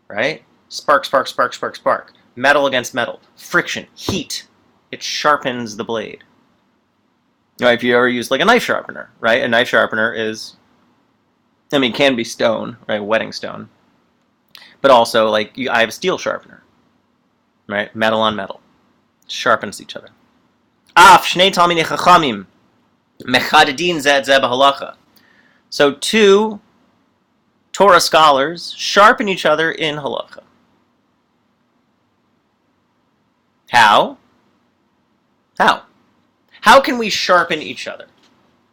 right? 0.09 0.43
Spark, 0.69 1.05
spark, 1.05 1.27
spark, 1.27 1.53
spark, 1.53 1.77
spark. 1.77 2.13
Metal 2.37 2.67
against 2.67 2.95
metal, 2.95 3.21
friction, 3.37 3.87
heat. 3.95 4.47
It 4.93 5.03
sharpens 5.03 5.77
the 5.77 5.85
blade. 5.85 6.25
You 7.59 7.67
know, 7.67 7.73
if 7.73 7.83
you 7.83 7.95
ever 7.95 8.09
use 8.09 8.31
like 8.31 8.41
a 8.41 8.45
knife 8.45 8.63
sharpener, 8.63 9.11
right? 9.21 9.43
A 9.43 9.49
knife 9.49 9.69
sharpener 9.69 10.15
is, 10.15 10.57
I 11.73 11.79
mean, 11.79 11.93
can 11.93 12.17
be 12.17 12.25
stone, 12.25 12.77
right? 12.89 13.01
Whetting 13.01 13.33
stone, 13.33 13.69
but 14.81 14.91
also 14.91 15.29
like 15.29 15.57
you, 15.57 15.71
I 15.71 15.81
have 15.81 15.89
a 15.89 15.93
steel 15.93 16.19
sharpener, 16.19 16.63
right? 17.69 17.95
Metal 17.95 18.21
on 18.21 18.37
metal, 18.37 18.61
sharpens 19.29 19.81
each 19.81 19.97
other. 19.97 20.09
Af 20.97 21.25
shnei 21.25 21.53
chachamim 21.53 22.47
halacha. 23.25 24.95
So 25.69 25.93
two 25.93 26.61
Torah 27.73 28.01
scholars 28.01 28.75
sharpen 28.77 29.29
each 29.29 29.47
other 29.47 29.71
in 29.71 29.97
halacha. 29.97 30.43
How? 33.71 34.19
How? 35.59 35.85
How 36.63 36.81
can 36.81 36.99
we 36.99 37.09
sharpen 37.09 37.63
each 37.63 37.87
other? 37.87 38.07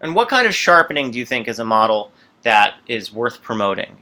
And 0.01 0.15
what 0.15 0.29
kind 0.29 0.47
of 0.47 0.55
sharpening 0.55 1.11
do 1.11 1.19
you 1.19 1.25
think 1.25 1.47
is 1.47 1.59
a 1.59 1.65
model 1.65 2.11
that 2.43 2.75
is 2.87 3.13
worth 3.13 3.41
promoting 3.41 3.97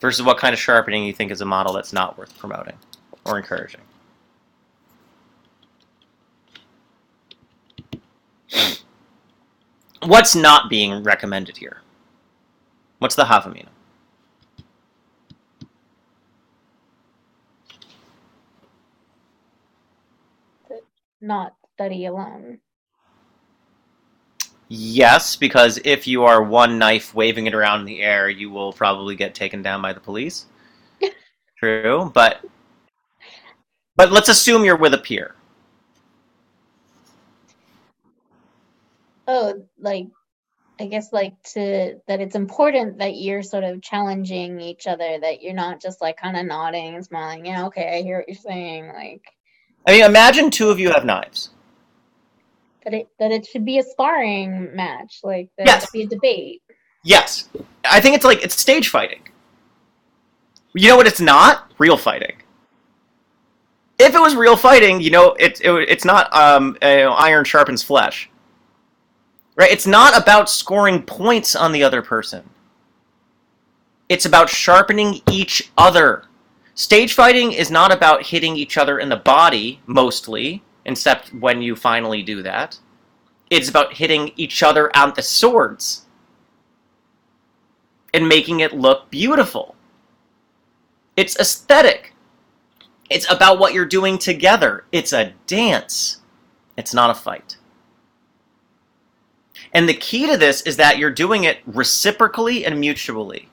versus 0.00 0.24
what 0.24 0.38
kind 0.38 0.52
of 0.52 0.58
sharpening 0.58 1.04
you 1.04 1.12
think 1.12 1.30
is 1.30 1.40
a 1.40 1.44
model 1.44 1.72
that's 1.72 1.92
not 1.92 2.18
worth 2.18 2.36
promoting 2.38 2.76
or 3.24 3.36
encouraging? 3.36 3.80
What's 10.04 10.34
not 10.34 10.70
being 10.70 11.02
recommended 11.02 11.56
here? 11.58 11.82
What's 12.98 13.14
the 13.14 13.26
half 13.26 13.44
Havamina? 13.44 13.68
Not 21.20 21.54
study 21.74 22.06
alone. 22.06 22.60
Yes, 24.72 25.34
because 25.34 25.80
if 25.84 26.06
you 26.06 26.22
are 26.22 26.44
one 26.44 26.78
knife 26.78 27.12
waving 27.12 27.48
it 27.48 27.54
around 27.54 27.80
in 27.80 27.86
the 27.86 28.02
air, 28.02 28.28
you 28.28 28.50
will 28.50 28.72
probably 28.72 29.16
get 29.16 29.34
taken 29.34 29.62
down 29.62 29.82
by 29.82 29.92
the 29.92 29.98
police. 29.98 30.46
True, 31.58 32.08
but 32.14 32.44
but 33.96 34.12
let's 34.12 34.28
assume 34.28 34.64
you're 34.64 34.76
with 34.76 34.94
a 34.94 34.98
peer. 34.98 35.34
Oh, 39.26 39.66
like 39.80 40.06
I 40.78 40.86
guess 40.86 41.12
like 41.12 41.34
to 41.54 41.96
that 42.06 42.20
it's 42.20 42.36
important 42.36 42.98
that 42.98 43.16
you're 43.16 43.42
sort 43.42 43.64
of 43.64 43.82
challenging 43.82 44.60
each 44.60 44.86
other, 44.86 45.18
that 45.20 45.42
you're 45.42 45.52
not 45.52 45.82
just 45.82 46.00
like 46.00 46.16
kind 46.16 46.36
of 46.36 46.46
nodding 46.46 46.94
and 46.94 47.04
smiling. 47.04 47.44
Yeah, 47.44 47.66
okay, 47.66 47.98
I 47.98 48.02
hear 48.02 48.18
what 48.18 48.28
you're 48.28 48.36
saying. 48.36 48.86
Like 48.86 49.24
I 49.84 49.92
mean, 49.94 50.04
imagine 50.04 50.48
two 50.52 50.70
of 50.70 50.78
you 50.78 50.92
have 50.92 51.04
knives. 51.04 51.50
That 52.84 52.94
it 52.94 53.08
that 53.18 53.30
it 53.30 53.46
should 53.46 53.64
be 53.64 53.78
a 53.78 53.82
sparring 53.82 54.74
match, 54.74 55.20
like 55.22 55.48
that 55.58 55.66
Yes. 55.66 55.82
it 55.82 55.86
should 55.86 55.92
be 55.92 56.02
a 56.02 56.08
debate. 56.08 56.62
Yes, 57.04 57.48
I 57.84 58.00
think 58.00 58.14
it's 58.16 58.24
like 58.24 58.42
it's 58.44 58.60
stage 58.60 58.88
fighting. 58.88 59.22
You 60.74 60.88
know 60.88 60.96
what? 60.96 61.06
It's 61.06 61.20
not 61.20 61.72
real 61.78 61.96
fighting. 61.96 62.36
If 63.98 64.14
it 64.14 64.20
was 64.20 64.34
real 64.34 64.56
fighting, 64.56 65.00
you 65.00 65.10
know, 65.10 65.32
it, 65.38 65.60
it 65.60 65.70
it's 65.88 66.04
not 66.04 66.34
um, 66.34 66.76
you 66.82 66.88
know, 66.88 67.12
iron 67.12 67.44
sharpens 67.44 67.82
flesh. 67.82 68.30
Right? 69.56 69.70
It's 69.70 69.86
not 69.86 70.16
about 70.16 70.48
scoring 70.48 71.02
points 71.02 71.54
on 71.54 71.72
the 71.72 71.82
other 71.82 72.00
person. 72.00 72.48
It's 74.08 74.24
about 74.24 74.48
sharpening 74.48 75.20
each 75.30 75.70
other. 75.76 76.24
Stage 76.74 77.12
fighting 77.12 77.52
is 77.52 77.70
not 77.70 77.92
about 77.92 78.24
hitting 78.24 78.56
each 78.56 78.78
other 78.78 78.98
in 78.98 79.08
the 79.10 79.16
body, 79.16 79.80
mostly, 79.86 80.62
except 80.92 81.32
when 81.34 81.62
you 81.62 81.76
finally 81.76 82.22
do 82.22 82.42
that. 82.42 82.78
It's 83.48 83.68
about 83.68 83.94
hitting 83.94 84.32
each 84.36 84.62
other 84.62 84.94
on 84.96 85.12
the 85.14 85.22
swords 85.22 86.06
and 88.14 88.28
making 88.28 88.60
it 88.60 88.74
look 88.74 89.10
beautiful. 89.10 89.74
It's 91.16 91.38
aesthetic. 91.38 92.14
It's 93.08 93.30
about 93.30 93.58
what 93.58 93.74
you're 93.74 93.84
doing 93.84 94.18
together. 94.18 94.84
It's 94.92 95.12
a 95.12 95.32
dance. 95.46 96.20
It's 96.76 96.94
not 96.94 97.10
a 97.10 97.14
fight. 97.14 97.56
And 99.72 99.88
the 99.88 99.94
key 99.94 100.26
to 100.26 100.36
this 100.36 100.62
is 100.62 100.76
that 100.76 100.98
you're 100.98 101.10
doing 101.10 101.44
it 101.44 101.58
reciprocally 101.66 102.64
and 102.64 102.80
mutually. 102.80 103.48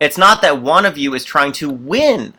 It's 0.00 0.18
not 0.18 0.42
that 0.42 0.60
one 0.60 0.86
of 0.86 0.98
you 0.98 1.14
is 1.14 1.24
trying 1.24 1.52
to 1.52 1.70
win 1.70 2.34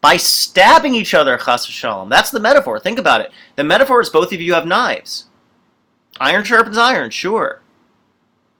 by 0.00 0.16
stabbing 0.16 0.94
each 0.94 1.14
other, 1.14 1.36
chas 1.36 1.66
v'shalom. 1.66 2.08
That's 2.08 2.30
the 2.30 2.40
metaphor. 2.40 2.78
Think 2.78 2.98
about 2.98 3.20
it. 3.20 3.32
The 3.56 3.64
metaphor 3.64 4.00
is 4.00 4.08
both 4.08 4.32
of 4.32 4.40
you 4.40 4.54
have 4.54 4.66
knives. 4.66 5.26
Iron 6.18 6.44
sharpens 6.44 6.78
iron, 6.78 7.10
sure. 7.10 7.62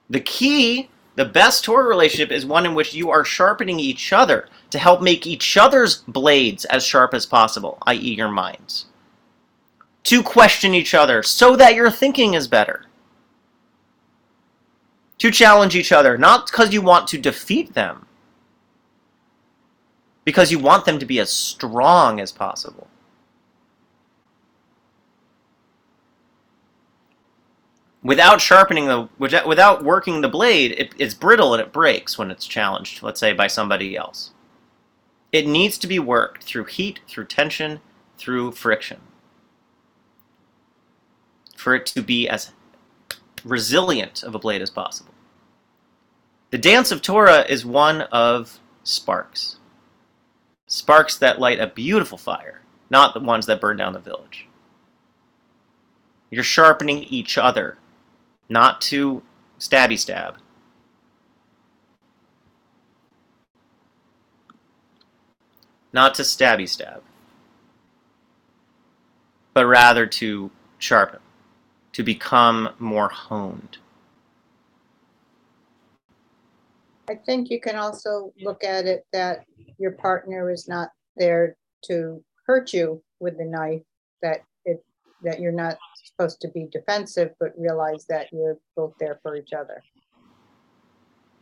The 0.09 0.19
key, 0.19 0.89
the 1.15 1.25
best 1.25 1.63
Torah 1.63 1.87
relationship 1.87 2.31
is 2.31 2.45
one 2.45 2.65
in 2.65 2.75
which 2.75 2.93
you 2.93 3.09
are 3.09 3.23
sharpening 3.23 3.79
each 3.79 4.13
other 4.13 4.49
to 4.69 4.79
help 4.79 5.01
make 5.01 5.27
each 5.27 5.57
other's 5.57 5.97
blades 6.07 6.65
as 6.65 6.85
sharp 6.85 7.13
as 7.13 7.25
possible, 7.25 7.77
i.e., 7.87 8.15
your 8.15 8.31
minds. 8.31 8.85
To 10.03 10.23
question 10.23 10.73
each 10.73 10.93
other 10.93 11.21
so 11.23 11.55
that 11.55 11.75
your 11.75 11.91
thinking 11.91 12.33
is 12.33 12.47
better. 12.47 12.85
To 15.19 15.29
challenge 15.29 15.75
each 15.75 15.91
other, 15.91 16.17
not 16.17 16.47
because 16.47 16.73
you 16.73 16.81
want 16.81 17.07
to 17.09 17.19
defeat 17.19 17.73
them, 17.73 18.07
because 20.31 20.49
you 20.49 20.59
want 20.59 20.85
them 20.85 20.97
to 20.97 21.05
be 21.05 21.19
as 21.19 21.29
strong 21.29 22.21
as 22.21 22.31
possible. 22.31 22.87
Without 28.01 28.39
sharpening 28.39 28.85
the, 28.85 29.09
without 29.19 29.83
working 29.83 30.21
the 30.21 30.29
blade, 30.29 30.71
it, 30.77 30.95
it's 30.97 31.13
brittle 31.13 31.53
and 31.53 31.61
it 31.61 31.73
breaks 31.73 32.17
when 32.17 32.31
it's 32.31 32.47
challenged, 32.47 33.03
let's 33.03 33.19
say 33.19 33.33
by 33.33 33.47
somebody 33.47 33.97
else. 33.97 34.31
It 35.33 35.47
needs 35.47 35.77
to 35.79 35.87
be 35.87 35.99
worked 35.99 36.45
through 36.45 36.63
heat, 36.65 37.01
through 37.09 37.25
tension, 37.25 37.81
through 38.17 38.53
friction. 38.53 39.01
For 41.57 41.75
it 41.75 41.85
to 41.87 42.01
be 42.01 42.29
as 42.29 42.53
resilient 43.43 44.23
of 44.23 44.33
a 44.33 44.39
blade 44.39 44.61
as 44.61 44.69
possible. 44.69 45.11
The 46.51 46.57
dance 46.57 46.89
of 46.89 47.01
Torah 47.01 47.45
is 47.49 47.65
one 47.65 48.03
of 48.13 48.61
sparks. 48.83 49.57
Sparks 50.71 51.17
that 51.17 51.37
light 51.37 51.59
a 51.59 51.67
beautiful 51.67 52.17
fire, 52.17 52.61
not 52.89 53.13
the 53.13 53.19
ones 53.19 53.45
that 53.45 53.59
burn 53.59 53.75
down 53.75 53.91
the 53.91 53.99
village. 53.99 54.47
You're 56.29 56.45
sharpening 56.45 57.03
each 57.03 57.37
other, 57.37 57.77
not 58.47 58.79
to 58.83 59.21
stabby 59.59 59.99
stab. 59.99 60.37
Not 65.91 66.15
to 66.15 66.21
stabby 66.21 66.69
stab, 66.69 67.03
but 69.53 69.65
rather 69.65 70.05
to 70.05 70.51
sharpen, 70.79 71.19
to 71.91 72.01
become 72.01 72.69
more 72.79 73.09
honed. 73.09 73.79
I 77.11 77.15
think 77.15 77.49
you 77.49 77.59
can 77.59 77.75
also 77.75 78.31
look 78.41 78.63
at 78.63 78.85
it 78.85 79.05
that 79.11 79.43
your 79.77 79.91
partner 79.91 80.49
is 80.49 80.69
not 80.69 80.91
there 81.17 81.57
to 81.83 82.23
hurt 82.45 82.71
you 82.71 83.03
with 83.19 83.37
the 83.37 83.43
knife, 83.43 83.81
that 84.21 84.43
it 84.63 84.81
that 85.21 85.41
you're 85.41 85.51
not 85.51 85.77
supposed 86.05 86.39
to 86.41 86.47
be 86.47 86.69
defensive, 86.71 87.31
but 87.37 87.51
realize 87.57 88.05
that 88.07 88.31
you're 88.31 88.57
both 88.77 88.93
there 88.97 89.19
for 89.21 89.35
each 89.35 89.51
other. 89.51 89.83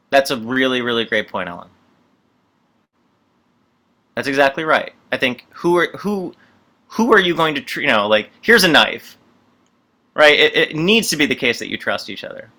That's 0.09 0.31
a 0.31 0.37
really, 0.37 0.81
really 0.81 1.05
great 1.05 1.27
point, 1.29 1.47
Ellen. 1.47 1.69
That's 4.15 4.27
exactly 4.27 4.63
right. 4.63 4.93
I 5.11 5.17
think 5.17 5.45
who 5.51 5.77
are 5.77 5.91
who 5.99 6.33
who 6.87 7.13
are 7.13 7.19
you 7.19 7.35
going 7.35 7.53
to 7.53 7.61
treat? 7.61 7.83
You 7.83 7.93
know, 7.93 8.07
like 8.07 8.31
here's 8.41 8.63
a 8.63 8.67
knife, 8.67 9.19
right? 10.15 10.39
It, 10.39 10.55
it 10.55 10.75
needs 10.75 11.09
to 11.11 11.15
be 11.15 11.27
the 11.27 11.35
case 11.35 11.59
that 11.59 11.69
you 11.69 11.77
trust 11.77 12.09
each 12.09 12.23
other, 12.23 12.49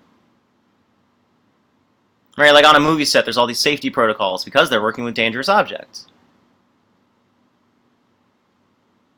right? 2.37 2.53
Like 2.53 2.65
on 2.65 2.75
a 2.75 2.79
movie 2.79 3.05
set, 3.05 3.25
there's 3.25 3.37
all 3.37 3.47
these 3.47 3.59
safety 3.59 3.89
protocols 3.89 4.43
because 4.43 4.69
they're 4.69 4.81
working 4.81 5.03
with 5.03 5.13
dangerous 5.13 5.49
objects. 5.49 6.07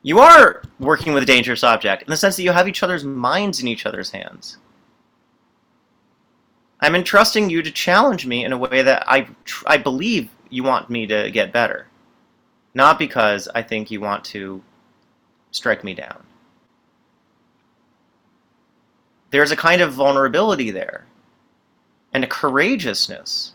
You 0.02 0.20
are 0.20 0.62
working 0.80 1.14
with 1.14 1.24
a 1.24 1.28
dangerous 1.28 1.64
object 1.64 2.04
in 2.04 2.10
the 2.10 2.18
sense 2.18 2.36
that 2.36 2.44
you 2.44 2.52
have 2.52 2.68
each 2.68 2.84
other's 2.84 3.06
minds 3.06 3.62
in 3.62 3.68
each 3.68 3.86
other's 3.86 4.12
hands. 4.12 4.58
I'm 6.82 6.96
entrusting 6.96 7.50
you 7.50 7.62
to 7.62 7.72
challenge 7.72 8.26
me 8.26 8.44
in 8.44 8.52
a 8.52 8.58
way 8.58 8.82
that 8.82 9.06
I, 9.08 9.28
I 9.66 9.78
believe 9.78 10.30
you 10.50 10.64
want 10.64 10.90
me 10.90 11.08
to 11.08 11.32
get 11.32 11.54
better. 11.54 11.88
Not 12.74 13.00
because 13.00 13.48
I 13.56 13.62
think 13.62 13.90
you 13.90 14.02
want 14.02 14.26
to 14.26 14.62
strike 15.52 15.86
me 15.86 15.94
down. 15.94 16.24
There's 19.30 19.52
a 19.52 19.56
kind 19.56 19.82
of 19.82 19.94
vulnerability 19.94 20.72
there 20.72 21.06
and 22.14 22.24
a 22.24 22.28
courageousness 22.28 23.54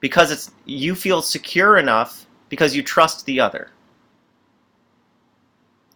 because 0.00 0.30
it's 0.30 0.50
you 0.64 0.94
feel 0.94 1.22
secure 1.22 1.76
enough 1.76 2.26
because 2.48 2.76
you 2.76 2.82
trust 2.82 3.26
the 3.26 3.40
other. 3.40 3.70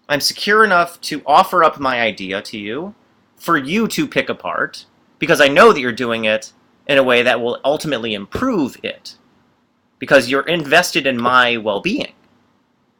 I'm 0.09 0.21
secure 0.21 0.65
enough 0.65 1.01
to 1.03 1.23
offer 1.27 1.63
up 1.63 1.79
my 1.79 2.01
idea 2.01 2.41
to 2.43 2.59
you 2.59 2.95
for 3.37 3.57
you 3.57 3.87
to 3.89 4.09
pick 4.09 4.29
apart 4.29 4.87
because 5.19 5.41
I 5.41 5.49
know 5.49 5.73
that 5.73 5.81
you're 5.81 5.93
doing 5.93 6.25
it 6.25 6.53
in 6.87 6.99
a 6.99 7.03
way 7.03 7.23
that 7.23 7.41
will 7.41 7.61
ultimately 7.65 8.15
improve 8.15 8.79
it 8.83 9.17
because 9.99 10.31
you're 10.31 10.49
invested 10.49 11.07
in 11.07 11.21
my 11.21 11.57
well-being 11.57 12.15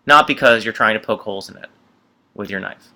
not 0.07 0.27
because 0.27 0.65
you're 0.65 0.75
trying 0.75 0.95
to 0.95 1.05
poke 1.05 1.23
holes 1.23 1.49
in 1.49 1.57
it 1.57 1.71
with 2.35 2.51
your 2.51 2.61
knife 2.61 2.93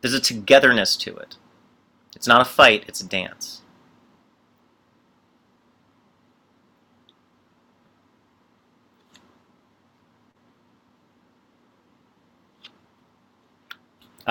there's 0.00 0.14
a 0.14 0.20
togetherness 0.20 0.96
to 0.96 1.14
it 1.16 1.36
it's 2.16 2.26
not 2.26 2.40
a 2.40 2.44
fight 2.44 2.84
it's 2.88 3.00
a 3.00 3.06
dance 3.06 3.62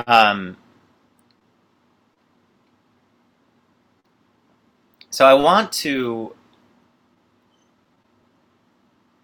um, 0.07 0.57
so 5.09 5.26
I 5.26 5.34
want 5.34 5.72
to. 5.74 6.36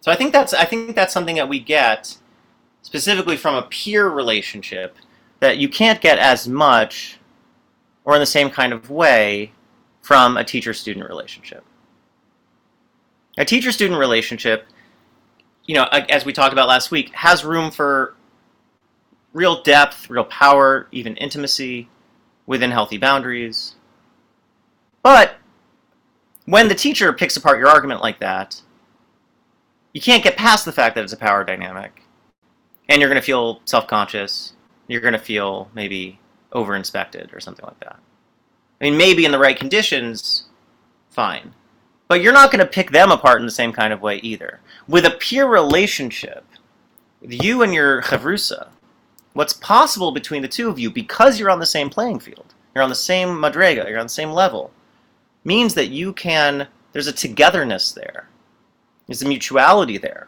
So 0.02 0.12
I 0.12 0.16
think 0.16 0.34
that's 0.34 0.54
I 0.54 0.66
think 0.66 0.96
that's 0.96 1.14
something 1.14 1.36
that 1.36 1.50
we 1.50 1.60
get 1.60 2.18
specifically 2.82 3.38
from 3.38 3.56
a 3.56 3.64
peer 3.64 4.08
relationship 4.08 4.98
that 5.46 5.60
you 5.60 5.70
can't 5.70 6.02
get 6.02 6.18
as 6.18 6.48
much 6.48 7.20
or 8.04 8.16
in 8.16 8.20
the 8.20 8.26
same 8.26 8.50
kind 8.50 8.74
of 8.74 8.90
way 8.90 9.52
from 10.02 10.38
a 10.38 10.44
teacher-student 10.44 11.08
relationship. 11.08 11.64
A 13.38 13.46
teacher-student 13.46 14.00
relationship, 14.00 14.66
you 15.66 15.76
know, 15.76 15.84
as 15.92 16.26
we 16.26 16.34
talked 16.34 16.52
about 16.52 16.68
last 16.68 16.90
week, 16.90 17.14
has 17.14 17.46
room 17.46 17.70
for 17.70 18.16
real 19.34 19.62
depth, 19.62 20.10
real 20.10 20.24
power, 20.24 20.88
even 20.92 21.16
intimacy 21.18 21.90
within 22.48 22.72
healthy 22.72 22.98
boundaries. 22.98 23.76
But 25.04 25.36
when 26.46 26.70
the 26.70 26.76
teacher 26.76 27.14
picks 27.14 27.38
apart 27.38 27.60
your 27.60 27.68
argument 27.68 28.02
like 28.02 28.20
that, 28.20 28.64
you 29.94 30.02
can't 30.02 30.24
get 30.24 30.38
past 30.38 30.66
the 30.66 30.72
fact 30.72 30.96
that 30.96 31.04
it's 31.04 31.14
a 31.14 31.18
power 31.18 31.44
dynamic. 31.44 32.02
And 32.90 33.00
you're 33.00 33.10
going 33.10 33.22
to 33.22 33.26
feel 33.26 33.62
self 33.66 33.86
conscious. 33.86 34.55
You're 34.88 35.02
going 35.02 35.14
to 35.14 35.20
feel 35.20 35.70
maybe 35.74 36.20
over 36.52 36.76
inspected 36.76 37.32
or 37.34 37.40
something 37.40 37.66
like 37.66 37.80
that. 37.82 38.00
I 38.80 38.86
mean, 38.86 38.98
maybe 38.98 39.26
in 39.26 39.32
the 39.32 39.40
right 39.40 39.58
conditions, 39.58 40.46
fine. 41.10 41.54
But 42.08 42.22
you're 42.22 42.34
not 42.34 42.52
going 42.52 42.60
to 42.60 42.72
pick 42.72 42.92
them 42.92 43.12
apart 43.12 43.40
in 43.40 43.46
the 43.46 43.52
same 43.52 43.74
kind 43.74 43.92
of 43.92 44.02
way 44.02 44.18
either. 44.18 44.60
With 44.88 45.06
a 45.06 45.12
peer 45.12 45.48
relationship, 45.48 46.46
with 47.22 47.44
you 47.44 47.64
and 47.64 47.74
your 47.74 48.02
chavrusa, 48.04 48.70
what's 49.34 49.54
possible 49.54 50.12
between 50.12 50.42
the 50.42 50.48
two 50.48 50.70
of 50.70 50.78
you 50.78 50.92
because 50.92 51.40
you're 51.40 51.50
on 51.50 51.60
the 51.60 51.66
same 51.66 51.90
playing 51.90 52.20
field, 52.20 52.54
you're 52.74 52.84
on 52.84 52.90
the 52.90 52.96
same 52.96 53.30
madrega, 53.30 53.90
you're 53.90 54.00
on 54.00 54.06
the 54.06 54.10
same 54.10 54.32
level, 54.32 54.72
means 55.44 55.74
that 55.74 55.88
you 55.88 56.14
can, 56.14 56.68
there's 56.92 57.08
a 57.08 57.14
togetherness 57.14 57.92
there. 57.92 58.28
There's 59.08 59.22
a 59.22 59.28
mutuality 59.28 59.98
there. 59.98 60.28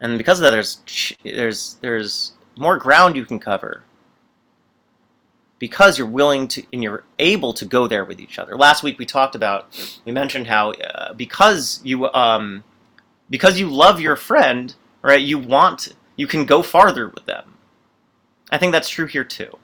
And 0.00 0.16
because 0.16 0.38
of 0.38 0.44
that, 0.44 0.50
there's, 0.50 1.16
there's, 1.24 1.74
there's 1.80 2.32
more 2.58 2.76
ground 2.78 3.16
you 3.16 3.24
can 3.24 3.38
cover 3.38 3.82
because 5.58 5.98
you're 5.98 6.06
willing 6.06 6.48
to 6.48 6.62
and 6.72 6.82
you're 6.82 7.04
able 7.18 7.52
to 7.52 7.64
go 7.64 7.86
there 7.88 8.04
with 8.04 8.20
each 8.20 8.38
other. 8.38 8.56
Last 8.56 8.82
week 8.82 8.98
we 8.98 9.06
talked 9.06 9.34
about, 9.34 10.00
we 10.04 10.12
mentioned 10.12 10.46
how 10.46 10.72
uh, 10.72 11.14
because 11.14 11.80
you 11.84 12.10
um, 12.12 12.64
because 13.30 13.58
you 13.58 13.68
love 13.68 14.00
your 14.00 14.16
friend, 14.16 14.74
right? 15.02 15.20
You 15.20 15.38
want 15.38 15.94
you 16.16 16.26
can 16.26 16.44
go 16.44 16.62
farther 16.62 17.08
with 17.08 17.26
them. 17.26 17.54
I 18.50 18.58
think 18.58 18.72
that's 18.72 18.88
true 18.88 19.06
here 19.06 19.24
too. 19.24 19.58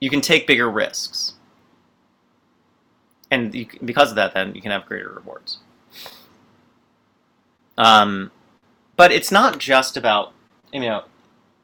You 0.00 0.10
can 0.10 0.20
take 0.20 0.46
bigger 0.46 0.70
risks. 0.70 1.34
And 3.30 3.54
you, 3.54 3.66
because 3.84 4.10
of 4.10 4.16
that, 4.16 4.34
then 4.34 4.54
you 4.54 4.62
can 4.62 4.70
have 4.70 4.86
greater 4.86 5.10
rewards. 5.10 5.58
Um, 7.76 8.30
but 8.96 9.12
it's 9.12 9.30
not 9.30 9.58
just 9.58 9.96
about 9.96 10.32
you 10.72 10.80
know, 10.80 11.04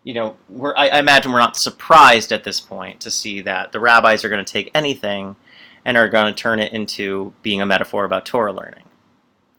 you 0.04 0.14
know, 0.14 0.36
we're 0.48 0.74
I, 0.76 0.88
I 0.88 0.98
imagine 0.98 1.32
we're 1.32 1.38
not 1.38 1.56
surprised 1.56 2.32
at 2.32 2.44
this 2.44 2.60
point 2.60 3.00
to 3.00 3.10
see 3.10 3.40
that 3.42 3.72
the 3.72 3.80
rabbis 3.80 4.24
are 4.24 4.28
going 4.28 4.44
to 4.44 4.52
take 4.52 4.70
anything 4.74 5.36
and 5.84 5.96
are 5.96 6.08
going 6.08 6.32
to 6.32 6.40
turn 6.40 6.60
it 6.60 6.72
into 6.72 7.32
being 7.42 7.60
a 7.60 7.66
metaphor 7.66 8.04
about 8.04 8.26
Torah 8.26 8.52
learning, 8.52 8.84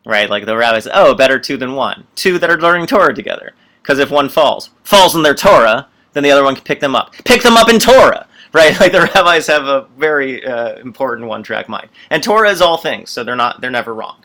right? 0.06 0.30
Like 0.30 0.46
the 0.46 0.58
rabbis, 0.58 0.88
oh, 0.94 1.14
better 1.14 1.40
two 1.40 1.58
than 1.58 1.74
one, 1.74 2.08
two 2.16 2.40
that 2.40 2.50
are 2.50 2.60
learning 2.60 2.88
Torah 2.88 3.14
together. 3.14 3.54
Because 3.82 4.00
if 4.00 4.10
one 4.10 4.30
falls, 4.30 4.70
falls 4.84 5.16
in 5.16 5.24
their 5.24 5.36
Torah, 5.36 5.88
then 6.14 6.24
the 6.24 6.32
other 6.32 6.44
one 6.44 6.56
can 6.56 6.64
pick 6.64 6.80
them 6.80 6.96
up. 6.96 7.14
Pick 7.26 7.42
them 7.42 7.58
up 7.58 7.70
in 7.70 7.80
Torah, 7.80 8.28
right? 8.54 8.80
Like 8.80 8.94
the 8.94 9.10
rabbis 9.14 9.48
have 9.48 9.66
a 9.66 9.88
very 9.98 10.46
uh, 10.46 10.78
important 10.78 11.28
one-track 11.28 11.68
mind, 11.68 11.90
and 12.10 12.24
Torah 12.24 12.50
is 12.50 12.62
all 12.62 12.78
things, 12.78 13.10
so 13.10 13.24
they're 13.24 13.36
not 13.36 13.60
they're 13.62 13.72
never 13.72 13.94
wrong. 13.94 14.24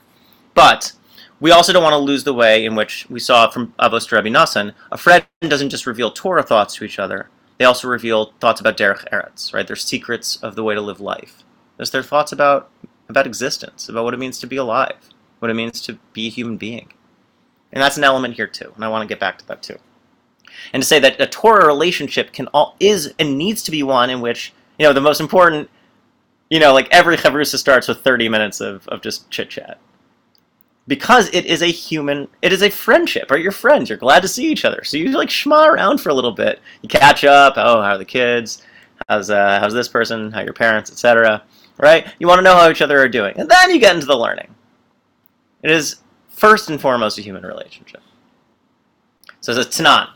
But 0.54 0.92
we 1.40 1.50
also 1.50 1.72
don't 1.72 1.82
want 1.82 1.94
to 1.94 1.98
lose 1.98 2.24
the 2.24 2.34
way 2.34 2.64
in 2.64 2.74
which 2.74 3.06
we 3.08 3.20
saw 3.20 3.48
from 3.48 3.72
Avos 3.78 4.08
to 4.08 4.16
Rabbi 4.16 4.28
Nosson, 4.28 4.74
a 4.90 4.98
friend 4.98 5.24
doesn't 5.42 5.70
just 5.70 5.86
reveal 5.86 6.10
Torah 6.10 6.42
thoughts 6.42 6.74
to 6.76 6.84
each 6.84 6.98
other; 6.98 7.28
they 7.58 7.64
also 7.64 7.88
reveal 7.88 8.32
thoughts 8.40 8.60
about 8.60 8.76
derech 8.76 9.08
eretz, 9.10 9.54
right? 9.54 9.66
Their 9.66 9.76
secrets 9.76 10.36
of 10.36 10.54
the 10.56 10.64
way 10.64 10.74
to 10.74 10.80
live 10.80 11.00
life. 11.00 11.44
There's 11.76 11.90
their 11.90 12.02
thoughts 12.02 12.32
about 12.32 12.70
about 13.08 13.26
existence, 13.26 13.88
about 13.88 14.04
what 14.04 14.14
it 14.14 14.20
means 14.20 14.38
to 14.40 14.46
be 14.46 14.56
alive, 14.56 15.10
what 15.38 15.50
it 15.50 15.54
means 15.54 15.80
to 15.82 15.98
be 16.12 16.26
a 16.26 16.30
human 16.30 16.56
being. 16.56 16.92
And 17.72 17.82
that's 17.82 17.96
an 17.96 18.04
element 18.04 18.34
here 18.34 18.46
too, 18.46 18.72
and 18.74 18.84
I 18.84 18.88
want 18.88 19.02
to 19.02 19.12
get 19.12 19.20
back 19.20 19.38
to 19.38 19.46
that 19.48 19.62
too. 19.62 19.78
And 20.72 20.82
to 20.82 20.86
say 20.86 20.98
that 21.00 21.20
a 21.20 21.26
Torah 21.26 21.66
relationship 21.66 22.32
can 22.32 22.46
all 22.48 22.74
is 22.80 23.14
and 23.18 23.38
needs 23.38 23.62
to 23.64 23.70
be 23.70 23.82
one 23.82 24.10
in 24.10 24.20
which, 24.20 24.52
you 24.78 24.86
know, 24.86 24.92
the 24.92 25.00
most 25.00 25.20
important, 25.20 25.70
you 26.50 26.58
know, 26.58 26.72
like 26.72 26.88
every 26.90 27.16
chavrusa 27.16 27.58
starts 27.58 27.86
with 27.86 28.00
30 28.00 28.28
minutes 28.28 28.60
of, 28.60 28.88
of 28.88 29.02
just 29.02 29.30
chit 29.30 29.50
chat. 29.50 29.78
Because 30.88 31.28
it 31.32 31.46
is 31.46 31.62
a 31.62 31.66
human, 31.66 32.26
it 32.42 32.52
is 32.52 32.62
a 32.62 32.70
friendship, 32.70 33.30
right? 33.30 33.42
You're 33.42 33.52
friends, 33.52 33.88
you're 33.88 33.98
glad 33.98 34.22
to 34.22 34.28
see 34.28 34.50
each 34.50 34.64
other. 34.64 34.82
So 34.82 34.96
you 34.96 35.10
like 35.10 35.28
schma 35.28 35.68
around 35.68 35.98
for 35.98 36.08
a 36.08 36.14
little 36.14 36.32
bit. 36.32 36.60
You 36.82 36.88
catch 36.88 37.24
up, 37.24 37.54
oh, 37.56 37.82
how 37.82 37.92
are 37.92 37.98
the 37.98 38.04
kids? 38.04 38.62
How's, 39.08 39.30
uh, 39.30 39.60
how's 39.60 39.74
this 39.74 39.86
person? 39.86 40.32
How 40.32 40.40
are 40.40 40.44
your 40.44 40.54
parents, 40.54 40.90
etc. 40.90 41.42
Right? 41.76 42.08
You 42.18 42.26
want 42.26 42.40
to 42.40 42.42
know 42.42 42.56
how 42.56 42.70
each 42.70 42.82
other 42.82 42.98
are 42.98 43.08
doing. 43.08 43.38
And 43.38 43.48
then 43.48 43.70
you 43.70 43.78
get 43.78 43.94
into 43.94 44.06
the 44.06 44.16
learning. 44.16 44.52
It 45.62 45.70
is 45.70 45.96
first 46.28 46.70
and 46.70 46.80
foremost 46.80 47.18
a 47.18 47.22
human 47.22 47.44
relationship. 47.44 48.00
So 49.40 49.52
it's 49.52 49.78
Tanan. 49.78 50.08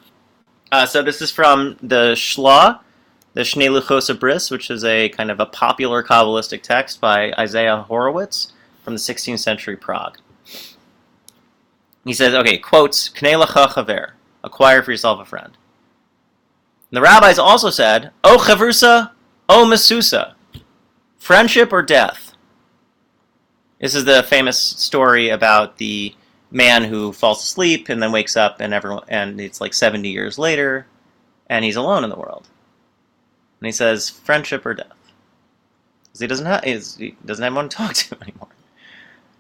Uh, 0.73 0.87
so 0.87 1.03
this 1.03 1.21
is 1.21 1.31
from 1.31 1.77
the 1.83 2.13
Shla, 2.13 2.81
the 3.35 3.43
Shnei 3.43 3.69
Luchos 3.69 4.19
Bris, 4.19 4.51
which 4.51 4.71
is 4.71 4.85
a 4.85 5.11
kind 5.11 5.31
of 5.31 5.39
a 5.39 5.47
popular 5.47 6.03
Kabbalistic 6.03 6.63
text 6.63 7.01
by 7.01 7.33
Isaiah 7.39 7.83
Horowitz 7.83 8.53
from 8.83 8.95
the 8.95 8.99
16th 8.99 9.39
century 9.39 9.77
Prague. 9.77 10.19
He 12.05 12.13
says, 12.13 12.35
okay, 12.35 12.59
quotes, 12.59 13.09
K'nei 13.09 13.41
lecha 13.41 13.69
chaver, 13.69 14.13
acquire 14.43 14.83
for 14.83 14.91
yourself 14.91 15.21
a 15.21 15.25
friend. 15.25 15.57
And 16.91 16.97
the 16.97 17.01
rabbis 17.01 17.39
also 17.39 17.71
said, 17.71 18.11
O 18.25 18.37
chavrusa, 18.39 19.13
O 19.49 19.65
mesusa, 19.65 20.35
friendship 21.17 21.73
or 21.73 21.83
death. 21.83 22.35
This 23.81 23.95
is 23.95 24.05
the 24.05 24.23
famous 24.23 24.59
story 24.59 25.29
about 25.29 25.79
the 25.79 26.15
man 26.51 26.85
who 26.85 27.13
falls 27.13 27.43
asleep 27.43 27.89
and 27.89 28.03
then 28.03 28.13
wakes 28.13 28.37
up 28.37 28.61
and 28.61 28.75
everyone 28.75 29.05
and 29.09 29.41
it's 29.41 29.61
like 29.61 29.73
70 29.73 30.09
years 30.09 30.39
later 30.39 30.87
and 31.47 31.65
he's 31.65 31.77
alone 31.77 32.05
in 32.05 32.11
the 32.11 32.17
world. 32.17 32.49
And 33.61 33.67
he 33.67 33.73
says, 33.73 34.11
friendship 34.11 34.67
or 34.67 34.75
death. 34.75 34.93
Because 36.05 36.21
he 36.21 36.27
doesn't 36.27 36.47
have 36.47 36.65
he 36.65 37.17
doesn't 37.25 37.43
have 37.43 37.53
anyone 37.53 37.69
to 37.69 37.77
talk 37.77 37.95
to 37.95 38.17
anymore. 38.23 38.49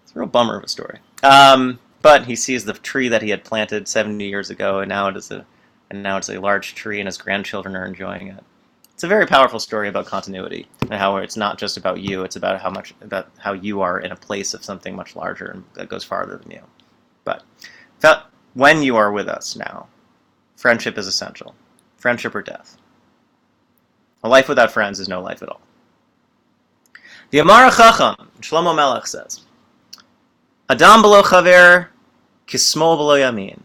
It's 0.02 0.14
a 0.14 0.18
real 0.18 0.28
bummer 0.28 0.56
of 0.56 0.64
a 0.64 0.68
story. 0.68 0.98
Um, 1.22 1.78
but 2.02 2.26
he 2.26 2.36
sees 2.36 2.64
the 2.64 2.72
tree 2.74 3.08
that 3.08 3.22
he 3.22 3.30
had 3.30 3.44
planted 3.44 3.88
70 3.88 4.24
years 4.24 4.50
ago 4.50 4.80
and 4.80 4.88
now 4.88 5.08
it 5.08 5.16
is 5.16 5.30
a 5.30 5.46
and 5.90 6.02
now 6.02 6.16
it's 6.16 6.30
a 6.30 6.40
large 6.40 6.74
tree 6.74 7.00
and 7.00 7.06
his 7.06 7.18
grandchildren 7.18 7.76
are 7.76 7.84
enjoying 7.84 8.28
it. 8.28 8.42
It's 8.94 9.04
a 9.04 9.08
very 9.08 9.26
powerful 9.26 9.58
story 9.58 9.88
about 9.88 10.06
continuity 10.06 10.66
and 10.82 10.94
how 10.94 11.18
it's 11.18 11.36
not 11.36 11.58
just 11.58 11.76
about 11.76 12.00
you, 12.00 12.22
it's 12.24 12.36
about 12.36 12.60
how 12.60 12.70
much 12.70 12.94
about 13.02 13.28
how 13.38 13.52
you 13.52 13.80
are 13.82 14.00
in 14.00 14.12
a 14.12 14.16
place 14.16 14.54
of 14.54 14.64
something 14.64 14.96
much 14.96 15.16
larger 15.16 15.46
and 15.46 15.64
that 15.74 15.88
goes 15.88 16.04
farther 16.04 16.36
than 16.38 16.50
you. 16.50 16.62
But 17.24 17.42
that, 18.00 18.26
when 18.54 18.82
you 18.82 18.96
are 18.96 19.12
with 19.12 19.28
us 19.28 19.54
now, 19.54 19.86
friendship 20.56 20.98
is 20.98 21.06
essential. 21.06 21.54
Friendship 21.96 22.34
or 22.34 22.42
death. 22.42 22.76
A 24.24 24.28
life 24.28 24.48
without 24.48 24.72
friends 24.72 24.98
is 24.98 25.08
no 25.08 25.20
life 25.20 25.42
at 25.42 25.48
all. 25.48 25.60
The 27.30 27.38
Amar 27.38 27.70
Chacham, 27.70 28.28
Shlomo 28.40 28.74
Melech 28.74 29.06
says, 29.06 29.42
Adam 30.68 31.02
below 31.02 31.22
chaver, 31.22 31.88
kismo 32.52 32.96
below 32.96 33.16
yamin. 33.16 33.60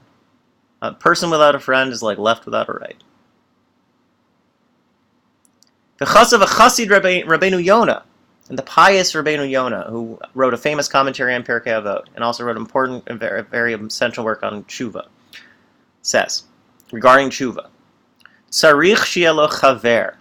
A 0.81 0.93
person 0.93 1.29
without 1.29 1.55
a 1.55 1.59
friend 1.59 1.91
is 1.91 2.01
like 2.01 2.17
left 2.17 2.45
without 2.45 2.69
a 2.69 2.73
right. 2.73 3.03
The 5.97 6.05
Chasav 6.05 6.45
Chasid 6.45 6.89
Rabbeinu 6.89 7.63
Yonah, 7.63 8.03
and 8.49 8.57
the 8.57 8.63
pious 8.63 9.13
Rabbeinu 9.13 9.49
Yonah, 9.49 9.88
who 9.89 10.19
wrote 10.35 10.53
a 10.53 10.57
famous 10.57 10.88
commentary 10.88 11.33
on 11.33 11.43
Pirkei 11.43 11.67
Avot, 11.67 12.05
and 12.13 12.23
also 12.23 12.43
wrote 12.43 12.55
important 12.55 13.03
and 13.07 13.19
very, 13.19 13.41
very 13.43 13.73
essential 13.73 14.23
work 14.23 14.43
on 14.43 14.63
tshuva, 14.65 15.07
says, 16.03 16.43
regarding 16.91 17.31
tshuva, 17.31 17.69
Tzarich 18.51 18.97
shielo 18.97 19.49
chaver. 19.49 20.15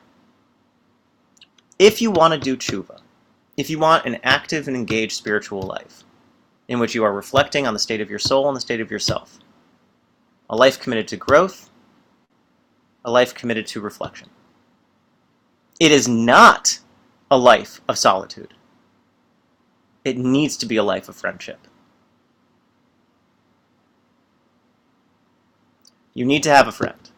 If 1.78 2.00
you 2.00 2.10
want 2.10 2.32
to 2.32 2.40
do 2.40 2.56
tshuva, 2.56 3.00
if 3.58 3.68
you 3.68 3.78
want 3.78 4.06
an 4.06 4.18
active 4.24 4.66
and 4.66 4.76
engaged 4.76 5.12
spiritual 5.12 5.60
life, 5.60 6.04
in 6.68 6.78
which 6.78 6.94
you 6.94 7.04
are 7.04 7.12
reflecting 7.12 7.66
on 7.66 7.74
the 7.74 7.80
state 7.80 8.00
of 8.00 8.10
your 8.10 8.18
soul 8.18 8.48
and 8.48 8.56
the 8.56 8.60
state 8.60 8.80
of 8.80 8.90
yourself, 8.90 9.38
a 10.50 10.56
life 10.56 10.80
committed 10.80 11.08
to 11.08 11.16
growth, 11.16 11.70
a 13.04 13.10
life 13.10 13.34
committed 13.34 13.66
to 13.68 13.80
reflection. 13.80 14.28
It 15.78 15.92
is 15.92 16.08
not 16.08 16.78
a 17.30 17.38
life 17.38 17.80
of 17.88 17.98
solitude. 17.98 18.54
It 20.04 20.16
needs 20.16 20.56
to 20.58 20.66
be 20.66 20.76
a 20.76 20.82
life 20.82 21.08
of 21.08 21.16
friendship. 21.16 21.58
You 26.14 26.24
need 26.24 26.42
to 26.44 26.50
have 26.50 26.66
a 26.66 26.72
friend 26.72 27.10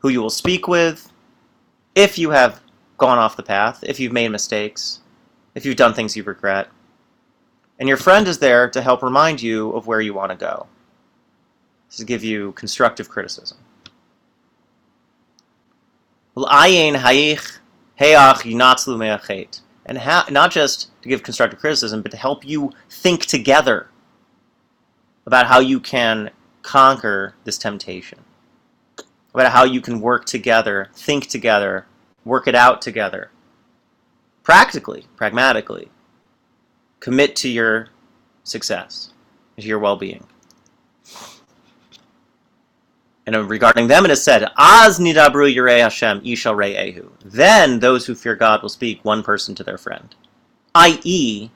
who 0.00 0.08
you 0.08 0.20
will 0.20 0.30
speak 0.30 0.66
with 0.66 1.12
if 1.94 2.18
you 2.18 2.30
have 2.30 2.60
gone 2.98 3.18
off 3.18 3.36
the 3.36 3.42
path, 3.42 3.84
if 3.84 4.00
you've 4.00 4.12
made 4.12 4.30
mistakes, 4.30 5.00
if 5.54 5.64
you've 5.64 5.76
done 5.76 5.94
things 5.94 6.16
you 6.16 6.22
regret. 6.24 6.68
And 7.80 7.88
your 7.88 7.96
friend 7.96 8.28
is 8.28 8.38
there 8.38 8.68
to 8.68 8.82
help 8.82 9.02
remind 9.02 9.40
you 9.40 9.70
of 9.70 9.86
where 9.86 10.02
you 10.02 10.12
want 10.12 10.30
to 10.30 10.36
go, 10.36 10.66
to 11.96 12.04
give 12.04 12.22
you 12.22 12.52
constructive 12.52 13.08
criticism. 13.08 13.56
And 19.86 19.96
ha- 19.96 20.26
not 20.30 20.50
just 20.50 20.90
to 21.00 21.08
give 21.08 21.22
constructive 21.22 21.58
criticism, 21.58 22.02
but 22.02 22.10
to 22.10 22.18
help 22.18 22.46
you 22.46 22.70
think 22.90 23.24
together 23.24 23.88
about 25.24 25.46
how 25.46 25.60
you 25.60 25.80
can 25.80 26.30
conquer 26.60 27.34
this 27.44 27.56
temptation, 27.56 28.18
about 29.32 29.52
how 29.52 29.64
you 29.64 29.80
can 29.80 30.02
work 30.02 30.26
together, 30.26 30.90
think 30.94 31.28
together, 31.28 31.86
work 32.26 32.46
it 32.46 32.54
out 32.54 32.82
together, 32.82 33.30
practically, 34.42 35.06
pragmatically, 35.16 35.88
commit 37.00 37.34
to 37.36 37.48
your 37.48 37.88
success, 38.44 39.12
to 39.58 39.66
your 39.66 39.78
well 39.78 39.96
being. 39.96 40.26
And 43.26 43.48
regarding 43.48 43.86
them 43.86 44.04
it 44.04 44.10
is 44.10 44.22
said, 44.22 44.48
Az 44.56 44.98
nidabru 44.98 45.54
yirei 45.54 45.80
Hashem 45.80 46.20
ishal 46.22 46.56
ehu. 46.56 47.10
Then 47.24 47.78
those 47.78 48.06
who 48.06 48.14
fear 48.14 48.34
God 48.34 48.62
will 48.62 48.68
speak 48.68 49.04
one 49.04 49.22
person 49.22 49.54
to 49.54 49.64
their 49.64 49.78
friend. 49.78 50.14
I.e., 50.74 51.50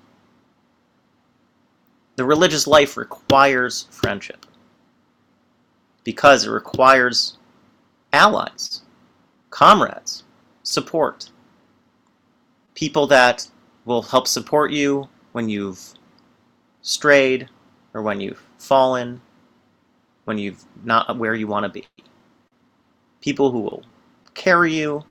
the 2.17 2.25
religious 2.25 2.67
life 2.67 2.97
requires 2.97 3.89
friendship. 3.91 4.47
Because 6.05 6.47
it 6.47 6.51
requires 6.51 7.39
allies, 8.13 8.83
comrades, 9.51 10.23
support. 10.63 11.31
People 12.75 13.07
that 13.09 13.49
will 13.85 14.03
help 14.03 14.29
support 14.29 14.71
you 14.71 15.09
when 15.35 15.49
you've 15.49 15.95
strayed 16.83 17.49
or 17.93 18.03
when 18.03 18.21
you've 18.21 18.43
fallen 18.59 19.21
when 20.25 20.39
you've 20.39 20.65
not 20.85 21.17
where 21.19 21.35
you 21.35 21.47
want 21.47 21.65
to 21.65 21.69
be. 21.69 21.87
People 23.21 23.51
who 23.51 23.61
will 23.61 23.83
carry 24.35 24.75
you, 24.75 25.05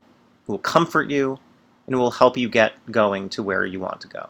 who 0.45 0.53
will 0.53 0.59
comfort 0.59 1.09
you, 1.09 1.39
and 1.86 1.95
who 1.95 2.01
will 2.01 2.11
help 2.11 2.38
you 2.38 2.49
get 2.49 2.74
going 2.91 3.30
to 3.30 3.43
where 3.43 3.65
you 3.65 3.80
want 3.80 4.01
to 4.01 4.07
go. 4.07 4.30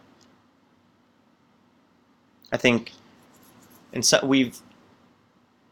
I 2.52 2.58
think, 2.58 2.92
and 3.94 4.06
so 4.06 4.20
we've 4.26 4.60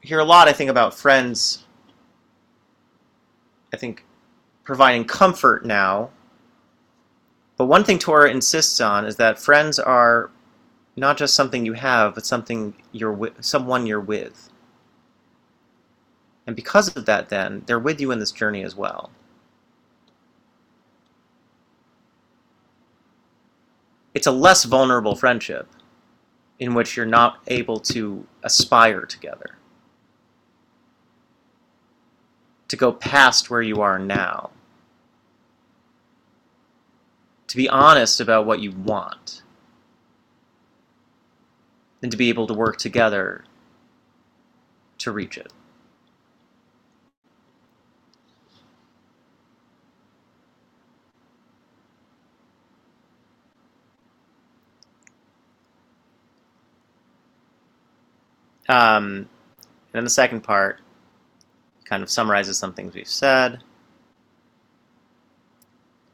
hear 0.02 0.20
a 0.20 0.26
lot. 0.26 0.48
I 0.48 0.54
think 0.54 0.70
about 0.70 0.94
friends. 0.94 1.66
I 3.74 3.78
think 3.78 4.04
providing 4.64 5.06
comfort 5.06 5.66
now. 5.66 6.10
But 7.62 7.68
one 7.68 7.84
thing 7.84 8.00
Torah 8.00 8.32
insists 8.32 8.82
on 8.82 9.06
is 9.06 9.18
that 9.18 9.38
friends 9.38 9.78
are 9.78 10.32
not 10.96 11.16
just 11.16 11.36
something 11.36 11.64
you 11.64 11.74
have, 11.74 12.16
but 12.16 12.26
something 12.26 12.74
you're 12.92 13.14
with, 13.14 13.34
someone 13.46 13.86
you're 13.86 14.00
with. 14.00 14.50
And 16.48 16.56
because 16.56 16.96
of 16.96 17.06
that, 17.06 17.30
then, 17.30 17.62
they're 17.68 17.78
with 17.78 18.02
you 18.02 18.10
in 18.10 18.18
this 18.18 18.32
journey 18.32 18.64
as 18.64 18.76
well. 18.76 19.12
It's 24.16 24.26
a 24.26 24.32
less 24.32 24.64
vulnerable 24.64 25.16
friendship 25.16 25.68
in 26.58 26.74
which 26.74 26.98
you're 26.98 27.06
not 27.06 27.44
able 27.46 27.80
to 27.82 28.26
aspire 28.42 29.06
together, 29.06 29.60
to 32.70 32.76
go 32.76 32.92
past 32.92 33.52
where 33.52 33.62
you 33.62 33.82
are 33.82 34.00
now, 34.00 34.50
to 37.52 37.58
be 37.58 37.68
honest 37.68 38.22
about 38.22 38.46
what 38.46 38.62
you 38.62 38.72
want, 38.72 39.44
and 42.02 42.10
to 42.10 42.18
be 42.18 42.30
able 42.30 42.48
to 42.48 42.54
work 42.54 42.78
together 42.78 43.44
to 45.00 45.12
reach 45.12 45.38
it. 45.38 45.52
Um, 58.70 59.06
and 59.06 59.28
then 59.92 60.06
the 60.06 60.10
second 60.10 60.40
part 60.40 60.80
kind 61.84 62.02
of 62.02 62.10
summarizes 62.10 62.58
some 62.58 62.74
things 62.74 62.96
we've 62.96 63.06
said. 63.06 63.62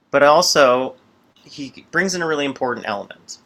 But 0.10 0.24
also, 0.24 0.96
he 1.48 1.86
brings 1.91 2.16
in 2.16 2.22
a 2.22 2.28
really 2.28 2.45
important 2.45 2.88
element. 2.88 3.39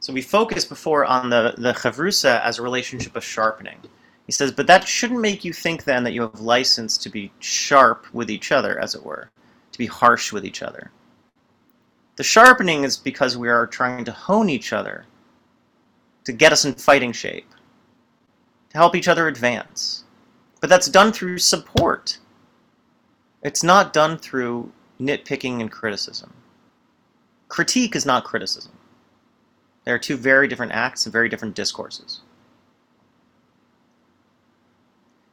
So 0.00 0.12
we 0.12 0.22
focused 0.22 0.68
before 0.68 1.04
on 1.04 1.30
the, 1.30 1.54
the 1.56 1.72
chavrusa 1.72 2.42
as 2.42 2.58
a 2.58 2.62
relationship 2.62 3.16
of 3.16 3.24
sharpening. 3.24 3.78
He 4.26 4.32
says, 4.32 4.52
but 4.52 4.66
that 4.66 4.86
shouldn't 4.86 5.20
make 5.20 5.44
you 5.44 5.52
think 5.52 5.84
then 5.84 6.04
that 6.04 6.12
you 6.12 6.22
have 6.22 6.40
license 6.40 6.98
to 6.98 7.08
be 7.08 7.32
sharp 7.40 8.06
with 8.12 8.30
each 8.30 8.52
other, 8.52 8.78
as 8.78 8.94
it 8.94 9.04
were, 9.04 9.30
to 9.72 9.78
be 9.78 9.86
harsh 9.86 10.32
with 10.32 10.44
each 10.44 10.62
other. 10.62 10.90
The 12.16 12.22
sharpening 12.22 12.84
is 12.84 12.96
because 12.96 13.36
we 13.36 13.48
are 13.48 13.66
trying 13.66 14.04
to 14.04 14.12
hone 14.12 14.48
each 14.48 14.72
other, 14.72 15.04
to 16.24 16.32
get 16.32 16.52
us 16.52 16.64
in 16.64 16.74
fighting 16.74 17.12
shape 17.12 17.54
to 18.74 18.78
help 18.78 18.96
each 18.96 19.08
other 19.08 19.28
advance. 19.28 20.04
But 20.60 20.68
that's 20.68 20.88
done 20.88 21.12
through 21.12 21.38
support. 21.38 22.18
It's 23.42 23.62
not 23.62 23.92
done 23.92 24.18
through 24.18 24.72
nitpicking 25.00 25.60
and 25.60 25.70
criticism. 25.70 26.32
Critique 27.54 27.94
is 27.94 28.04
not 28.04 28.24
criticism. 28.24 28.72
There 29.84 29.94
are 29.94 29.98
two 30.00 30.16
very 30.16 30.48
different 30.48 30.72
acts 30.72 31.06
and 31.06 31.12
very 31.12 31.28
different 31.28 31.54
discourses. 31.54 32.20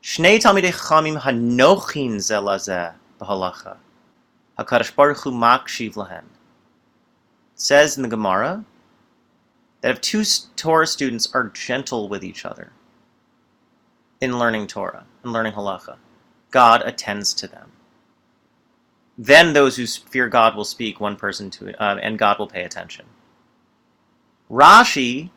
Shnei 0.03 0.39
hanochin. 0.39 2.17
Hakadosh 4.59 4.95
Baruch 4.95 5.17
Hu 5.21 5.31
makshiv. 5.31 6.23
Says 7.55 7.97
in 7.97 8.03
the 8.03 8.09
Gemara 8.09 8.65
that 9.81 9.89
if 9.89 9.99
two 10.01 10.23
Torah 10.55 10.85
students 10.85 11.33
are 11.33 11.45
gentle 11.45 12.07
with 12.07 12.23
each 12.23 12.45
other, 12.45 12.71
in 14.21 14.37
learning 14.37 14.67
Torah 14.67 15.05
and 15.23 15.33
learning 15.33 15.53
halacha. 15.53 15.97
God 16.51 16.83
attends 16.85 17.33
to 17.33 17.47
them. 17.47 17.70
Then 19.21 19.53
those 19.53 19.75
who 19.75 19.85
fear 19.85 20.27
God 20.27 20.55
will 20.55 20.65
speak 20.65 20.99
one 20.99 21.15
person 21.15 21.51
to 21.51 21.79
uh, 21.79 21.99
and 22.01 22.17
God 22.17 22.39
will 22.39 22.47
pay 22.47 22.63
attention. 22.63 23.05
Rashi 24.49 25.29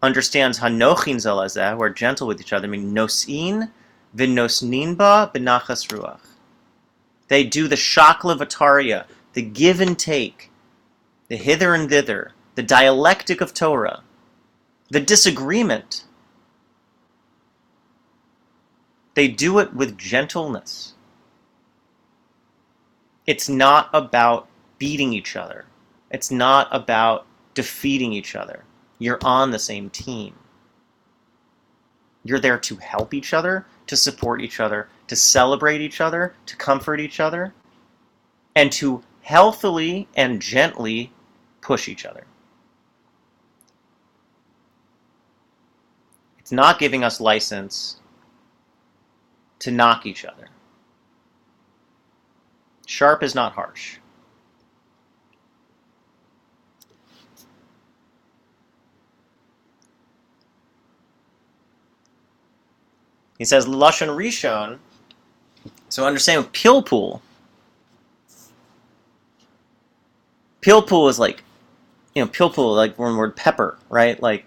understands 0.00 0.60
hanochin 0.60 1.16
zelazeh, 1.16 1.74
who 1.74 1.82
are 1.82 1.90
gentle 1.90 2.28
with 2.28 2.40
each 2.40 2.52
other, 2.52 2.68
meaning 2.68 2.94
nosin 2.94 3.72
v'nosnin 4.16 4.96
ba 4.96 5.28
benachas 5.34 5.88
ruach. 5.88 6.20
They 7.26 7.42
do 7.42 7.66
the 7.66 7.74
shakla 7.74 8.38
the 9.32 9.42
give 9.42 9.80
and 9.80 9.98
take, 9.98 10.52
the 11.26 11.36
hither 11.36 11.74
and 11.74 11.90
thither, 11.90 12.30
the 12.54 12.62
dialectic 12.62 13.40
of 13.40 13.54
Torah, 13.54 14.04
the 14.88 15.00
disagreement 15.00 16.04
They 19.16 19.28
do 19.28 19.58
it 19.58 19.72
with 19.72 19.96
gentleness. 19.96 20.92
It's 23.26 23.48
not 23.48 23.90
about 23.92 24.48
beating 24.78 25.12
each 25.12 25.36
other. 25.36 25.64
It's 26.10 26.30
not 26.30 26.68
about 26.70 27.26
defeating 27.54 28.12
each 28.12 28.36
other. 28.36 28.64
You're 28.98 29.18
on 29.22 29.50
the 29.50 29.58
same 29.58 29.90
team. 29.90 30.34
You're 32.24 32.40
there 32.40 32.58
to 32.58 32.76
help 32.76 33.14
each 33.14 33.32
other, 33.34 33.66
to 33.86 33.96
support 33.96 34.40
each 34.40 34.60
other, 34.60 34.88
to 35.08 35.16
celebrate 35.16 35.80
each 35.80 36.00
other, 36.00 36.34
to 36.46 36.56
comfort 36.56 37.00
each 37.00 37.20
other, 37.20 37.52
and 38.54 38.72
to 38.72 39.02
healthily 39.22 40.08
and 40.16 40.40
gently 40.40 41.12
push 41.60 41.88
each 41.88 42.04
other. 42.06 42.26
It's 46.38 46.52
not 46.52 46.78
giving 46.78 47.02
us 47.02 47.20
license 47.20 48.00
to 49.58 49.70
knock 49.72 50.06
each 50.06 50.24
other. 50.24 50.48
Sharp 52.86 53.22
is 53.22 53.34
not 53.34 53.52
harsh. 53.52 53.98
He 63.38 63.44
says 63.44 63.66
Lashon 63.66 64.08
Rishon. 64.16 64.78
So 65.88 66.06
understand 66.06 66.52
pilpul. 66.52 67.20
Pilpul 70.62 71.10
is 71.10 71.18
like, 71.18 71.42
you 72.14 72.24
know, 72.24 72.30
pilpul 72.30 72.74
like 72.74 72.98
one 72.98 73.16
word 73.16 73.36
pepper, 73.36 73.78
right? 73.90 74.20
Like 74.22 74.46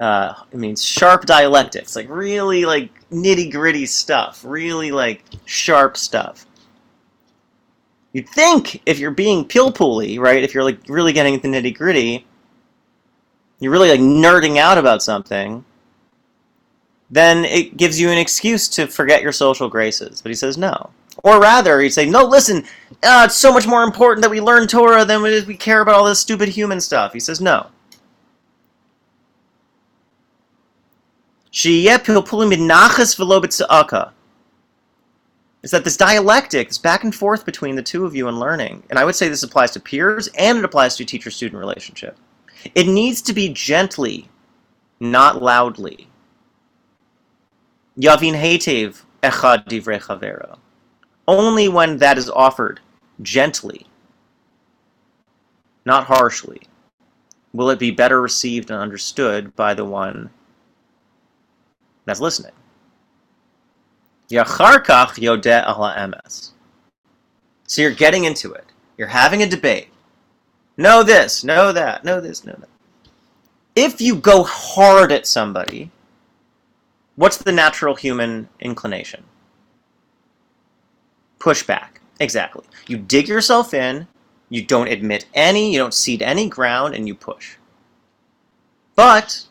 uh, 0.00 0.34
it 0.52 0.58
means 0.58 0.84
sharp 0.84 1.26
dialectics, 1.26 1.96
like 1.96 2.08
really 2.08 2.64
like 2.64 2.90
nitty 3.10 3.50
gritty 3.50 3.86
stuff, 3.86 4.42
really 4.44 4.90
like 4.90 5.24
sharp 5.44 5.96
stuff. 5.96 6.46
You'd 8.12 8.28
think 8.28 8.80
if 8.86 8.98
you're 8.98 9.10
being 9.10 9.44
pilpully, 9.44 10.18
right, 10.18 10.42
if 10.42 10.54
you're 10.54 10.64
like 10.64 10.78
really 10.88 11.12
getting 11.12 11.38
the 11.38 11.48
nitty 11.48 11.76
gritty, 11.76 12.26
you're 13.60 13.72
really 13.72 13.90
like 13.90 14.00
nerding 14.00 14.56
out 14.56 14.78
about 14.78 15.02
something, 15.02 15.64
then 17.10 17.44
it 17.44 17.76
gives 17.76 18.00
you 18.00 18.10
an 18.10 18.18
excuse 18.18 18.68
to 18.68 18.86
forget 18.86 19.22
your 19.22 19.32
social 19.32 19.68
graces. 19.68 20.22
But 20.22 20.30
he 20.30 20.34
says 20.34 20.56
no. 20.56 20.90
Or 21.24 21.40
rather, 21.40 21.80
he'd 21.80 21.90
say, 21.90 22.08
no, 22.08 22.24
listen, 22.24 22.64
uh, 23.02 23.24
it's 23.26 23.36
so 23.36 23.52
much 23.52 23.66
more 23.66 23.82
important 23.82 24.22
that 24.22 24.30
we 24.30 24.40
learn 24.40 24.68
Torah 24.68 25.04
than 25.04 25.20
we 25.20 25.56
care 25.56 25.80
about 25.80 25.96
all 25.96 26.04
this 26.04 26.20
stupid 26.20 26.48
human 26.48 26.80
stuff. 26.80 27.12
He 27.12 27.20
says 27.20 27.40
no. 27.40 27.66
Is 35.62 35.70
that 35.72 35.84
this 35.84 35.96
dialectic, 35.96 36.68
this 36.68 36.78
back 36.78 37.04
and 37.04 37.14
forth 37.14 37.44
between 37.44 37.74
the 37.74 37.82
two 37.82 38.04
of 38.04 38.14
you 38.14 38.28
in 38.28 38.38
learning, 38.38 38.82
and 38.90 38.98
I 38.98 39.04
would 39.04 39.16
say 39.16 39.28
this 39.28 39.42
applies 39.42 39.72
to 39.72 39.80
peers 39.80 40.28
and 40.38 40.58
it 40.58 40.64
applies 40.64 40.96
to 40.96 41.04
teacher-student 41.04 41.58
relationship. 41.58 42.16
It 42.74 42.86
needs 42.86 43.22
to 43.22 43.32
be 43.32 43.48
gently, 43.48 44.28
not 45.00 45.42
loudly. 45.42 46.08
Yavin 47.98 48.34
hetev 48.34 49.02
echad 49.22 49.66
divrei 49.66 50.00
chavero. 50.00 50.58
Only 51.26 51.68
when 51.68 51.98
that 51.98 52.18
is 52.18 52.30
offered 52.30 52.80
gently, 53.20 53.86
not 55.84 56.04
harshly, 56.04 56.62
will 57.52 57.70
it 57.70 57.78
be 57.78 57.90
better 57.90 58.20
received 58.20 58.70
and 58.70 58.80
understood 58.80 59.54
by 59.56 59.74
the 59.74 59.84
one 59.84 60.30
that's 62.04 62.20
listening. 62.20 62.52
Yacharkach 64.30 65.18
yodeh 65.18 65.64
ala 65.64 65.94
emes. 65.96 66.50
So 67.66 67.82
you're 67.82 67.90
getting 67.92 68.24
into 68.24 68.52
it. 68.52 68.64
You're 68.96 69.08
having 69.08 69.42
a 69.42 69.46
debate. 69.46 69.88
Know 70.76 71.02
this, 71.02 71.42
know 71.42 71.72
that, 71.72 72.04
know 72.04 72.20
this, 72.20 72.44
know 72.44 72.56
that. 72.58 72.68
If 73.74 74.00
you 74.00 74.16
go 74.16 74.42
hard 74.42 75.12
at 75.12 75.26
somebody, 75.26 75.90
what's 77.16 77.36
the 77.36 77.52
natural 77.52 77.94
human 77.94 78.48
inclination? 78.60 79.24
Push 81.38 81.64
back. 81.64 82.00
Exactly. 82.20 82.64
You 82.86 82.98
dig 82.98 83.28
yourself 83.28 83.72
in, 83.72 84.08
you 84.50 84.62
don't 84.62 84.88
admit 84.88 85.26
any, 85.34 85.72
you 85.72 85.78
don't 85.78 85.94
cede 85.94 86.22
any 86.22 86.48
ground, 86.48 86.94
and 86.94 87.06
you 87.06 87.14
push. 87.14 87.56
But 88.94 89.44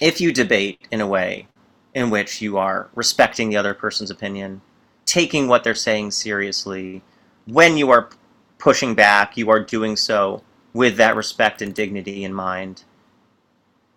if 0.00 0.20
you 0.20 0.32
debate 0.32 0.86
in 0.90 1.00
a 1.00 1.06
way 1.06 1.48
in 1.96 2.10
which 2.10 2.42
you 2.42 2.58
are 2.58 2.90
respecting 2.94 3.48
the 3.50 3.56
other 3.58 3.74
person's 3.74 4.12
opinion, 4.12 4.60
taking 5.06 5.48
what 5.48 5.64
they're 5.64 5.74
saying 5.74 6.12
seriously. 6.12 7.02
When 7.46 7.78
you 7.78 7.90
are 7.90 8.10
pushing 8.58 8.94
back, 8.94 9.36
you 9.38 9.50
are 9.50 9.60
doing 9.64 9.96
so 9.96 10.44
with 10.74 10.96
that 10.98 11.16
respect 11.16 11.62
and 11.62 11.74
dignity 11.74 12.24
in 12.24 12.34
mind. 12.34 12.84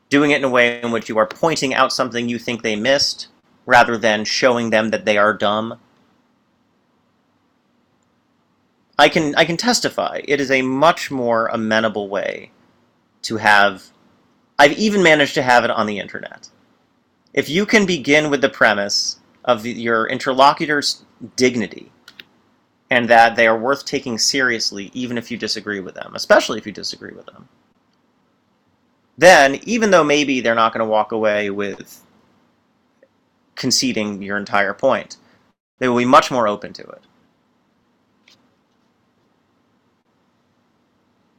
doing 0.10 0.32
it 0.32 0.38
in 0.38 0.44
a 0.46 0.50
way 0.50 0.82
in 0.82 0.92
which 0.92 1.10
you 1.10 1.18
are 1.18 1.28
pointing 1.28 1.74
out 1.74 1.94
something 1.94 2.30
you 2.30 2.40
think 2.40 2.64
they 2.64 2.76
missed 2.76 3.28
rather 3.66 3.98
than 3.98 4.26
showing 4.26 4.72
them 4.72 4.90
that 4.92 5.06
they 5.06 5.18
are 5.18 5.34
dumb. 5.34 5.80
I 8.98 9.10
can 9.10 9.36
I 9.36 9.46
can 9.46 9.58
testify 9.58 10.22
it 10.26 10.42
is 10.42 10.52
a 10.52 10.62
much 10.62 11.12
more 11.12 11.48
amenable 11.48 12.10
way 12.10 12.52
to 13.24 13.38
have 13.38 13.92
I've 14.60 14.74
even 14.80 15.04
managed 15.04 15.36
to 15.36 15.44
have 15.44 15.64
it 15.66 15.72
on 15.72 15.88
the 15.88 16.00
internet. 16.00 16.50
If 17.34 17.50
you 17.50 17.66
can 17.66 17.86
begin 17.86 18.30
with 18.30 18.42
the 18.42 18.50
premise 18.50 19.20
of 19.46 19.64
the, 19.64 19.72
your 19.72 20.08
interlocutor's 20.08 21.04
dignity 21.36 21.92
and 22.90 23.08
that 23.10 23.36
they 23.36 23.48
are 23.48 23.58
worth 23.58 23.86
taking 23.86 24.18
seriously 24.18 24.90
even 24.94 25.18
if 25.18 25.30
you 25.30 25.38
disagree 25.38 25.80
with 25.80 25.96
them, 25.96 26.14
especially 26.16 26.58
if 26.58 26.66
you 26.66 26.72
disagree 26.72 27.14
with 27.14 27.28
them, 27.28 27.48
then 29.18 29.60
even 29.64 29.92
though 29.92 30.04
maybe 30.04 30.42
they're 30.42 30.56
not 30.56 30.74
going 30.74 30.86
to 30.86 30.90
walk 30.90 31.12
away 31.12 31.50
with 31.50 32.04
conceding 33.56 34.22
your 34.22 34.38
entire 34.38 34.74
point, 34.74 35.18
they 35.78 35.88
will 35.88 35.98
be 35.98 36.06
much 36.06 36.32
more 36.32 36.48
open 36.48 36.74
to 36.74 36.84
it. 36.84 37.04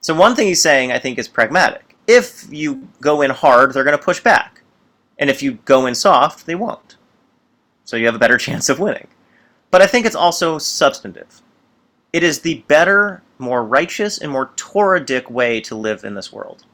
So 0.02 0.14
one 0.14 0.34
thing 0.34 0.46
he's 0.46 0.62
saying, 0.62 0.92
I 0.92 0.98
think, 0.98 1.18
is 1.18 1.28
pragmatic. 1.28 1.96
If 2.06 2.46
you 2.50 2.88
go 3.00 3.22
in 3.22 3.30
hard, 3.30 3.72
they're 3.72 3.84
going 3.84 3.98
to 3.98 4.02
push 4.02 4.20
back. 4.20 4.59
And 5.20 5.30
if 5.30 5.42
you 5.42 5.52
go 5.66 5.86
in 5.86 5.94
soft, 5.94 6.46
they 6.46 6.56
won't. 6.56 6.96
So 7.84 7.96
you 7.96 8.06
have 8.06 8.16
a 8.16 8.18
better 8.18 8.38
chance 8.46 8.68
of 8.68 8.80
winning. 8.80 9.06
But 9.70 9.82
I 9.82 9.86
think 9.86 10.04
it's 10.04 10.16
also 10.16 10.58
substantive. 10.58 11.42
It 12.12 12.24
is 12.24 12.40
the 12.40 12.64
better, 12.66 13.22
more 13.38 13.64
righteous, 13.64 14.18
and 14.18 14.32
more 14.32 14.50
Torah-dic 14.56 15.30
way 15.30 15.60
to 15.60 15.76
live 15.76 16.02
in 16.02 16.14
this 16.14 16.32
world. 16.32 16.64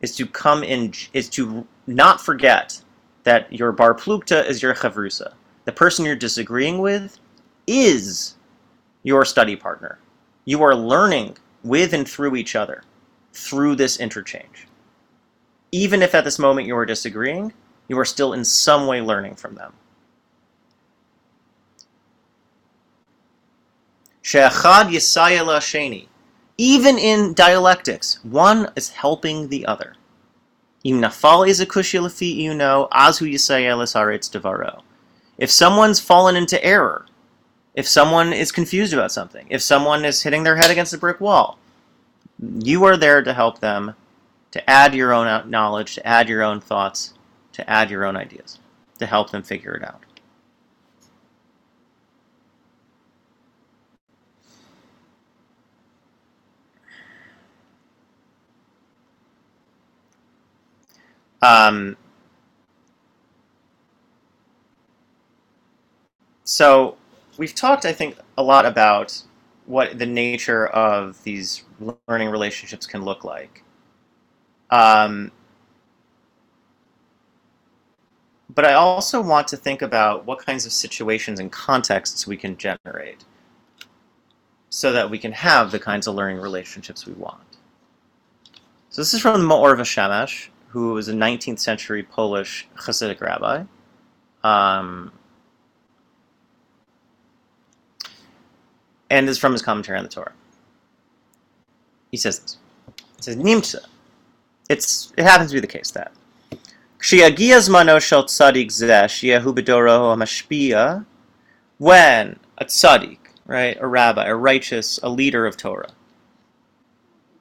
Is 0.00 0.14
to 0.16 0.26
come 0.26 0.62
in, 0.62 0.92
is 1.12 1.28
to 1.30 1.66
not 1.86 2.20
forget 2.20 2.80
that 3.24 3.52
your 3.52 3.72
bar 3.72 3.94
plukta 3.94 4.46
is 4.46 4.62
your 4.62 4.74
chavrusa. 4.74 5.32
The 5.64 5.72
person 5.72 6.04
you're 6.04 6.16
disagreeing 6.16 6.78
with 6.78 7.18
is 7.66 8.36
your 9.02 9.24
study 9.24 9.56
partner. 9.56 9.98
You 10.44 10.62
are 10.62 10.74
learning 10.74 11.38
with 11.64 11.92
and 11.92 12.08
through 12.08 12.36
each 12.36 12.56
other 12.56 12.82
through 13.32 13.76
this 13.76 13.98
interchange. 13.98 14.66
Even 15.70 16.02
if 16.02 16.14
at 16.14 16.24
this 16.24 16.38
moment 16.38 16.66
you 16.66 16.76
are 16.76 16.86
disagreeing, 16.86 17.52
you 17.92 17.98
are 17.98 18.06
still 18.06 18.32
in 18.32 18.42
some 18.42 18.86
way 18.86 19.02
learning 19.02 19.34
from 19.34 19.54
them. 19.54 19.74
She'achad 24.22 24.86
yisaya 24.88 25.44
sheni. 25.60 26.06
Even 26.56 26.96
in 26.96 27.34
dialectics, 27.34 28.18
one 28.24 28.70
is 28.76 28.88
helping 28.88 29.50
the 29.50 29.66
other. 29.66 29.96
Im 30.84 31.02
nafal 31.02 31.46
izakushi 31.46 32.00
lafi 32.00 32.34
you 32.34 32.54
know, 32.54 32.88
azu 32.92 33.30
yisaya 33.30 33.76
haretz 33.76 34.30
devaro. 34.30 34.80
If 35.36 35.50
someone's 35.50 36.00
fallen 36.00 36.34
into 36.34 36.64
error, 36.64 37.04
if 37.74 37.86
someone 37.86 38.32
is 38.32 38.52
confused 38.52 38.94
about 38.94 39.12
something, 39.12 39.46
if 39.50 39.60
someone 39.60 40.06
is 40.06 40.22
hitting 40.22 40.44
their 40.44 40.56
head 40.56 40.70
against 40.70 40.94
a 40.94 40.98
brick 40.98 41.20
wall, 41.20 41.58
you 42.58 42.84
are 42.84 42.96
there 42.96 43.22
to 43.22 43.34
help 43.34 43.58
them 43.60 43.94
to 44.52 44.70
add 44.70 44.94
your 44.94 45.12
own 45.12 45.50
knowledge, 45.50 45.96
to 45.96 46.06
add 46.06 46.30
your 46.30 46.42
own 46.42 46.58
thoughts, 46.58 47.12
to 47.52 47.68
add 47.68 47.90
your 47.90 48.04
own 48.04 48.16
ideas, 48.16 48.58
to 48.98 49.06
help 49.06 49.30
them 49.30 49.42
figure 49.42 49.74
it 49.74 49.84
out. 49.84 50.02
Um, 61.42 61.96
so 66.44 66.96
we've 67.36 67.54
talked, 67.54 67.84
I 67.84 67.92
think, 67.92 68.16
a 68.38 68.42
lot 68.42 68.64
about 68.64 69.22
what 69.66 69.98
the 69.98 70.06
nature 70.06 70.66
of 70.68 71.22
these 71.24 71.64
learning 72.08 72.28
relationships 72.28 72.86
can 72.86 73.04
look 73.04 73.24
like. 73.24 73.64
Um, 74.70 75.32
but 78.54 78.64
I 78.64 78.74
also 78.74 79.20
want 79.20 79.48
to 79.48 79.56
think 79.56 79.82
about 79.82 80.26
what 80.26 80.44
kinds 80.44 80.66
of 80.66 80.72
situations 80.72 81.40
and 81.40 81.50
contexts 81.50 82.26
we 82.26 82.36
can 82.36 82.56
generate 82.56 83.24
so 84.68 84.92
that 84.92 85.10
we 85.10 85.18
can 85.18 85.32
have 85.32 85.70
the 85.70 85.78
kinds 85.78 86.06
of 86.06 86.14
learning 86.14 86.38
relationships 86.38 87.06
we 87.06 87.12
want. 87.14 87.58
So 88.90 89.00
this 89.00 89.14
is 89.14 89.20
from 89.20 89.40
the 89.40 89.46
Maor 89.46 89.76
Shemesh, 89.76 90.48
who 90.68 90.92
was 90.92 91.08
a 91.08 91.12
19th 91.12 91.60
century 91.60 92.02
Polish 92.02 92.66
Hasidic 92.76 93.20
rabbi. 93.20 93.64
Um, 94.44 95.12
and 99.08 99.28
is 99.28 99.38
from 99.38 99.52
his 99.52 99.62
commentary 99.62 99.98
on 99.98 100.04
the 100.04 100.10
Torah. 100.10 100.32
He 102.10 102.16
says 102.16 102.38
this. 102.38 102.58
He 103.16 103.22
says, 103.22 103.36
Nimtza. 103.36 103.86
It's, 104.68 105.12
it 105.16 105.24
happens 105.24 105.50
to 105.50 105.54
be 105.54 105.60
the 105.60 105.66
case 105.66 105.90
that 105.92 106.12
Kshiagia 107.02 107.58
zmano 107.58 108.00
shel 108.00 108.22
tzadik 108.22 108.68
zeh, 108.68 109.42
shiyahu 109.42 111.04
when 111.78 112.38
a 112.58 112.64
tzaddik, 112.64 113.18
right, 113.44 113.76
a 113.80 113.86
rabbi, 113.88 114.24
a 114.24 114.36
righteous, 114.36 115.00
a 115.02 115.08
leader 115.08 115.44
of 115.44 115.56
Torah, 115.56 115.90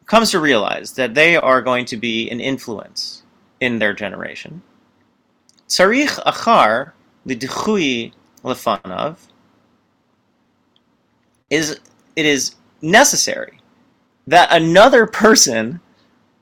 comes 0.07 0.31
to 0.31 0.39
realize 0.39 0.93
that 0.93 1.13
they 1.13 1.35
are 1.37 1.61
going 1.61 1.85
to 1.85 1.95
be 1.95 2.27
an 2.31 2.39
influence 2.39 3.21
in 3.59 3.77
their 3.77 3.93
generation, 3.93 4.63
tzarich 5.67 6.19
achar 6.25 6.93
lidchui 7.27 8.13
lefanav, 8.43 9.17
is 11.51 11.79
it 12.15 12.25
is 12.25 12.55
necessary 12.81 13.59
that 14.25 14.51
another 14.51 15.05
person 15.05 15.79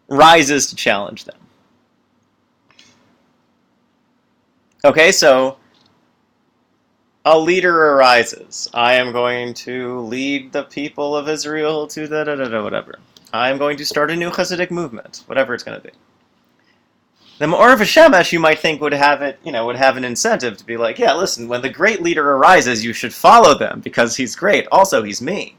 rises 0.08 0.68
to 0.68 0.76
challenge 0.78 1.26
them. 1.26 1.39
Okay, 4.86 5.12
so 5.12 5.58
a 7.26 7.38
leader 7.38 7.92
arises. 7.94 8.70
I 8.74 8.94
am 8.94 9.12
going 9.12 9.54
to 9.56 10.00
lead 10.00 10.54
the 10.54 10.64
people 10.64 11.18
of 11.18 11.28
Israel 11.28 11.86
to 11.88 12.08
da 12.08 12.24
da 12.24 12.36
da 12.36 12.48
da 12.48 12.64
whatever. 12.64 13.00
I 13.34 13.50
am 13.50 13.58
going 13.58 13.76
to 13.76 13.86
start 13.86 14.10
a 14.10 14.16
new 14.16 14.30
Hasidic 14.30 14.72
movement, 14.72 15.24
whatever 15.26 15.54
it's 15.54 15.64
going 15.64 15.80
to 15.80 15.86
be. 15.86 15.94
The 17.40 17.46
Maor 17.46 17.76
Shemesh, 17.76 18.32
you 18.32 18.40
might 18.40 18.60
think 18.60 18.80
would 18.80 18.94
have 18.94 19.22
it, 19.22 19.38
you 19.44 19.52
know, 19.52 19.66
would 19.66 19.76
have 19.76 19.98
an 19.98 20.06
incentive 20.06 20.56
to 20.58 20.66
be 20.66 20.78
like, 20.78 20.98
yeah, 20.98 21.14
listen, 21.14 21.50
when 21.50 21.62
the 21.62 21.70
great 21.70 22.02
leader 22.02 22.32
arises, 22.32 22.84
you 22.84 22.94
should 22.94 23.14
follow 23.14 23.58
them 23.58 23.82
because 23.82 24.16
he's 24.16 24.36
great. 24.36 24.66
Also, 24.72 25.04
he's 25.04 25.22
me. 25.22 25.58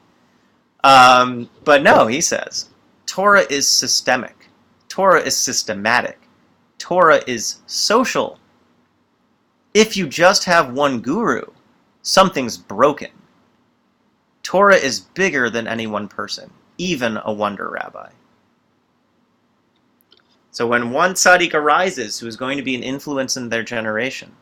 Um, 0.83 1.49
but 1.65 1.83
no, 1.83 2.07
he 2.07 2.23
says, 2.23 2.71
Torah 3.05 3.45
is 3.51 3.69
systemic. 3.69 4.49
Torah 4.89 5.21
is 5.21 5.37
systematic. 5.37 6.19
Torah 6.79 7.23
is 7.27 7.59
social. 7.67 8.40
If 9.73 9.97
you 9.97 10.09
just 10.09 10.45
have 10.45 10.73
one 10.73 11.01
guru, 11.01 11.45
something's 12.03 12.57
broken. 12.57 13.11
Torah 14.43 14.77
is 14.77 15.01
bigger 15.01 15.49
than 15.49 15.69
any 15.69 15.87
one 15.87 16.09
person, 16.09 16.51
even 16.79 17.19
a 17.25 17.33
wonder 17.33 17.69
rabbi. 17.71 18.11
So 20.51 20.67
when 20.67 20.91
one 20.91 21.15
tzaddik 21.15 21.55
arises 21.55 22.19
who 22.19 22.27
is 22.27 22.37
going 22.37 22.57
to 22.57 22.65
be 22.65 22.75
an 22.75 22.83
influence 22.83 23.37
in 23.37 23.49
their 23.49 23.63
generation, 23.63 24.33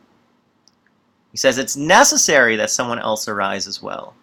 he 1.31 1.37
says 1.37 1.57
it's 1.57 1.77
necessary 1.77 2.55
that 2.55 2.71
someone 2.71 2.97
else 2.97 3.27
arise 3.27 3.67
as 3.67 3.83
well 3.83 4.15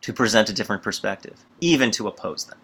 to 0.00 0.12
present 0.12 0.50
a 0.50 0.52
different 0.52 0.82
perspective, 0.82 1.44
even 1.60 1.90
to 1.92 2.08
oppose 2.08 2.44
them. 2.46 2.58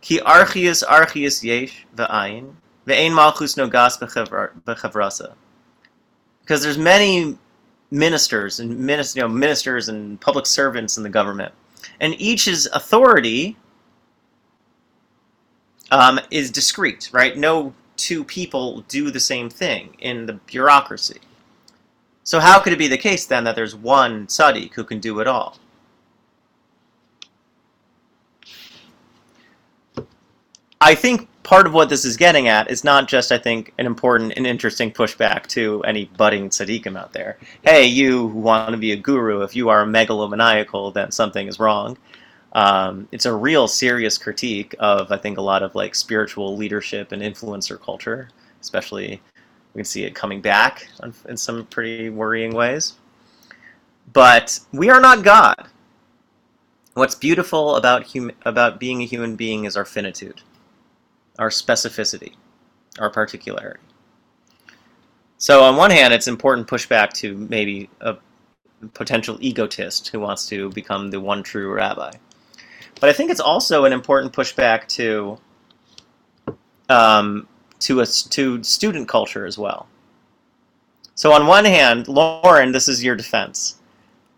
Ki 0.00 0.20
archius 0.20 0.84
archius 0.84 1.42
yesh 1.42 1.84
ve'ein 2.86 3.14
malchus 3.14 3.54
nogas 3.54 3.98
bechavrasa. 3.98 5.34
Because 6.40 6.62
there's 6.62 6.78
many 6.78 7.36
ministers 7.90 8.60
and 8.60 8.78
ministers, 8.78 9.16
you 9.16 9.22
know, 9.22 9.28
ministers 9.28 9.88
and 9.88 10.20
public 10.20 10.46
servants 10.46 10.96
in 10.96 11.02
the 11.02 11.10
government, 11.10 11.52
and 12.00 12.14
each's 12.20 12.66
authority 12.66 13.56
um, 15.90 16.20
is 16.30 16.50
discrete, 16.50 17.10
right? 17.12 17.36
No 17.36 17.74
two 17.96 18.24
people 18.24 18.82
do 18.88 19.10
the 19.10 19.20
same 19.20 19.48
thing 19.48 19.96
in 19.98 20.26
the 20.26 20.34
bureaucracy. 20.34 21.20
So 22.24 22.40
how 22.40 22.58
could 22.60 22.72
it 22.72 22.78
be 22.78 22.88
the 22.88 22.98
case 22.98 23.26
then 23.26 23.44
that 23.44 23.54
there's 23.54 23.74
one 23.74 24.26
tzaddik 24.26 24.74
who 24.74 24.84
can 24.84 24.98
do 24.98 25.20
it 25.20 25.26
all? 25.26 25.58
I 30.80 30.94
think 30.94 31.28
part 31.42 31.66
of 31.66 31.72
what 31.72 31.88
this 31.88 32.04
is 32.04 32.16
getting 32.16 32.48
at 32.48 32.70
is 32.70 32.84
not 32.84 33.08
just, 33.08 33.32
I 33.32 33.38
think, 33.38 33.72
an 33.78 33.86
important 33.86 34.34
and 34.36 34.46
interesting 34.46 34.90
pushback 34.90 35.46
to 35.48 35.82
any 35.84 36.04
budding 36.16 36.50
tzaddikim 36.50 36.98
out 36.98 37.12
there. 37.12 37.38
Hey, 37.62 37.86
you 37.86 38.26
want 38.26 38.72
to 38.72 38.76
be 38.76 38.92
a 38.92 38.96
guru, 38.96 39.42
if 39.42 39.56
you 39.56 39.68
are 39.68 39.86
megalomaniacal, 39.86 40.92
then 40.92 41.10
something 41.12 41.48
is 41.48 41.58
wrong. 41.58 41.96
Um, 42.52 43.08
it's 43.12 43.26
a 43.26 43.34
real 43.34 43.68
serious 43.68 44.18
critique 44.18 44.74
of, 44.78 45.12
I 45.12 45.18
think, 45.18 45.38
a 45.38 45.42
lot 45.42 45.62
of 45.62 45.74
like 45.74 45.94
spiritual 45.94 46.56
leadership 46.56 47.12
and 47.12 47.22
influencer 47.22 47.80
culture, 47.80 48.30
especially 48.60 49.20
we 49.74 49.80
can 49.80 49.84
see 49.84 50.04
it 50.04 50.14
coming 50.14 50.40
back 50.40 50.88
in 51.28 51.36
some 51.36 51.66
pretty 51.66 52.08
worrying 52.08 52.54
ways. 52.54 52.94
But 54.12 54.58
we 54.72 54.88
are 54.88 55.00
not 55.00 55.22
God. 55.22 55.68
What's 56.94 57.14
beautiful 57.14 57.76
about 57.76 58.06
hum- 58.12 58.32
about 58.46 58.80
being 58.80 59.02
a 59.02 59.06
human 59.06 59.36
being 59.36 59.64
is 59.64 59.76
our 59.76 59.84
finitude, 59.84 60.40
our 61.38 61.50
specificity, 61.50 62.34
our 62.98 63.10
particularity. 63.10 63.80
So 65.38 65.62
on 65.62 65.76
one 65.76 65.90
hand, 65.90 66.14
it's 66.14 66.28
important 66.28 66.66
pushback 66.66 67.12
to 67.14 67.36
maybe 67.36 67.90
a 68.00 68.16
potential 68.94 69.36
egotist 69.40 70.08
who 70.08 70.20
wants 70.20 70.48
to 70.48 70.70
become 70.70 71.10
the 71.10 71.20
one 71.20 71.42
true 71.42 71.72
rabbi. 71.72 72.12
But 73.00 73.10
I 73.10 73.12
think 73.12 73.30
it's 73.30 73.40
also 73.40 73.84
an 73.84 73.92
important 73.92 74.32
pushback 74.32 74.88
to 74.88 75.38
um, 76.88 77.46
to 77.80 78.00
a 78.00 78.06
to 78.06 78.62
student 78.62 79.08
culture 79.08 79.44
as 79.44 79.58
well. 79.58 79.88
So 81.14 81.32
on 81.32 81.46
one 81.46 81.64
hand, 81.64 82.08
Lauren, 82.08 82.72
this 82.72 82.88
is 82.88 83.02
your 83.02 83.16
defense. 83.16 83.78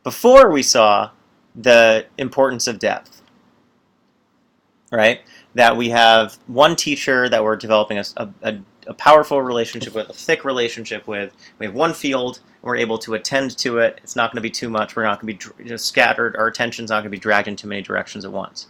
Before 0.02 0.50
we 0.50 0.62
saw 0.62 1.10
the 1.54 2.06
importance 2.18 2.66
of 2.66 2.78
depth, 2.78 3.22
right? 4.90 5.20
That 5.58 5.76
we 5.76 5.88
have 5.90 6.38
one 6.46 6.76
teacher 6.76 7.28
that 7.28 7.42
we're 7.42 7.56
developing 7.56 7.98
a, 7.98 8.04
a, 8.42 8.58
a 8.86 8.94
powerful 8.94 9.42
relationship 9.42 9.92
with, 9.92 10.08
a 10.08 10.12
thick 10.12 10.44
relationship 10.44 11.08
with. 11.08 11.32
We 11.58 11.66
have 11.66 11.74
one 11.74 11.92
field, 11.92 12.38
we're 12.62 12.76
able 12.76 12.98
to 12.98 13.14
attend 13.14 13.56
to 13.58 13.78
it. 13.78 14.00
It's 14.02 14.14
not 14.14 14.30
going 14.30 14.36
to 14.36 14.42
be 14.42 14.50
too 14.50 14.68
much. 14.68 14.94
We're 14.96 15.04
not 15.04 15.20
going 15.20 15.36
to 15.36 15.54
be 15.56 15.64
you 15.64 15.70
know, 15.70 15.76
scattered. 15.76 16.36
Our 16.36 16.46
attention's 16.46 16.90
not 16.90 17.00
going 17.00 17.10
to 17.10 17.10
be 17.10 17.18
dragged 17.18 17.48
in 17.48 17.56
too 17.56 17.68
many 17.68 17.82
directions 17.82 18.24
at 18.24 18.32
once. 18.32 18.66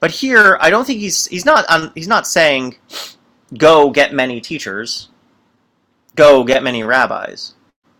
But 0.00 0.10
here, 0.10 0.58
I 0.60 0.70
don't 0.70 0.86
think 0.86 1.00
he's 1.00 1.26
he's 1.26 1.44
not 1.44 1.64
um, 1.68 1.90
he's 1.94 2.08
not 2.08 2.26
saying 2.26 2.76
go 3.56 3.90
get 3.90 4.12
many 4.12 4.40
teachers, 4.40 5.08
go 6.14 6.44
get 6.44 6.62
many 6.62 6.84
rabbis, 6.84 7.54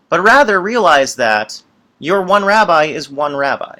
but 0.07 0.21
rather 0.21 0.61
realize 0.61 1.15
that 1.15 1.61
your 1.99 2.21
one 2.21 2.45
rabbi 2.45 2.85
is 2.85 3.09
one 3.09 3.35
rabbi. 3.35 3.79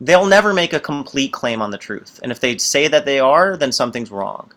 They'll 0.00 0.26
never 0.26 0.52
make 0.52 0.72
a 0.72 0.80
complete 0.80 1.32
claim 1.32 1.62
on 1.62 1.70
the 1.70 1.78
truth, 1.78 2.20
and 2.22 2.30
if 2.30 2.40
they 2.40 2.58
say 2.58 2.86
that 2.88 3.06
they 3.06 3.18
are, 3.18 3.56
then 3.56 3.72
something's 3.72 4.10
wrong. 4.10 4.52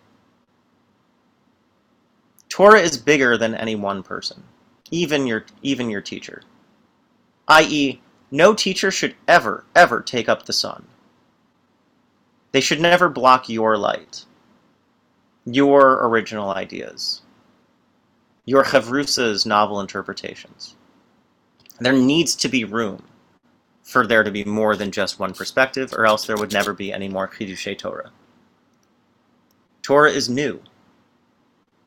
Torah 2.50 2.82
is 2.82 2.98
bigger 2.98 3.38
than 3.38 3.56
any 3.56 3.76
one 3.76 4.04
person, 4.04 4.44
even 4.92 5.26
your 5.26 5.46
even 5.62 5.90
your 5.90 6.02
teacher. 6.02 6.42
I.e., 7.48 8.02
no 8.32 8.54
teacher 8.54 8.92
should 8.92 9.16
ever 9.28 9.64
ever 9.76 10.02
take 10.02 10.28
up 10.28 10.46
the 10.46 10.54
sun. 10.54 10.86
They 12.52 12.62
should 12.62 12.82
never 12.82 13.08
block 13.08 13.48
your 13.48 13.78
light, 13.78 14.26
your 15.46 16.06
original 16.08 16.50
ideas, 16.50 17.22
your 18.44 18.64
Chavrusa's 18.66 19.46
novel 19.46 19.80
interpretations. 19.80 20.76
There 21.80 21.94
needs 21.94 22.36
to 22.36 22.50
be 22.50 22.66
room 22.66 23.04
for 23.90 24.06
there 24.06 24.24
to 24.24 24.30
be 24.30 24.44
more 24.44 24.76
than 24.76 24.92
just 24.92 25.20
one 25.20 25.34
perspective, 25.34 25.92
or 25.94 26.06
else 26.06 26.28
there 26.28 26.38
would 26.38 26.54
never 26.54 26.74
be 26.74 26.94
any 26.94 27.10
more 27.10 27.28
Chidushei 27.28 27.76
Torah. 27.76 28.12
Torah 29.82 30.12
is 30.12 30.30
new. 30.30 30.62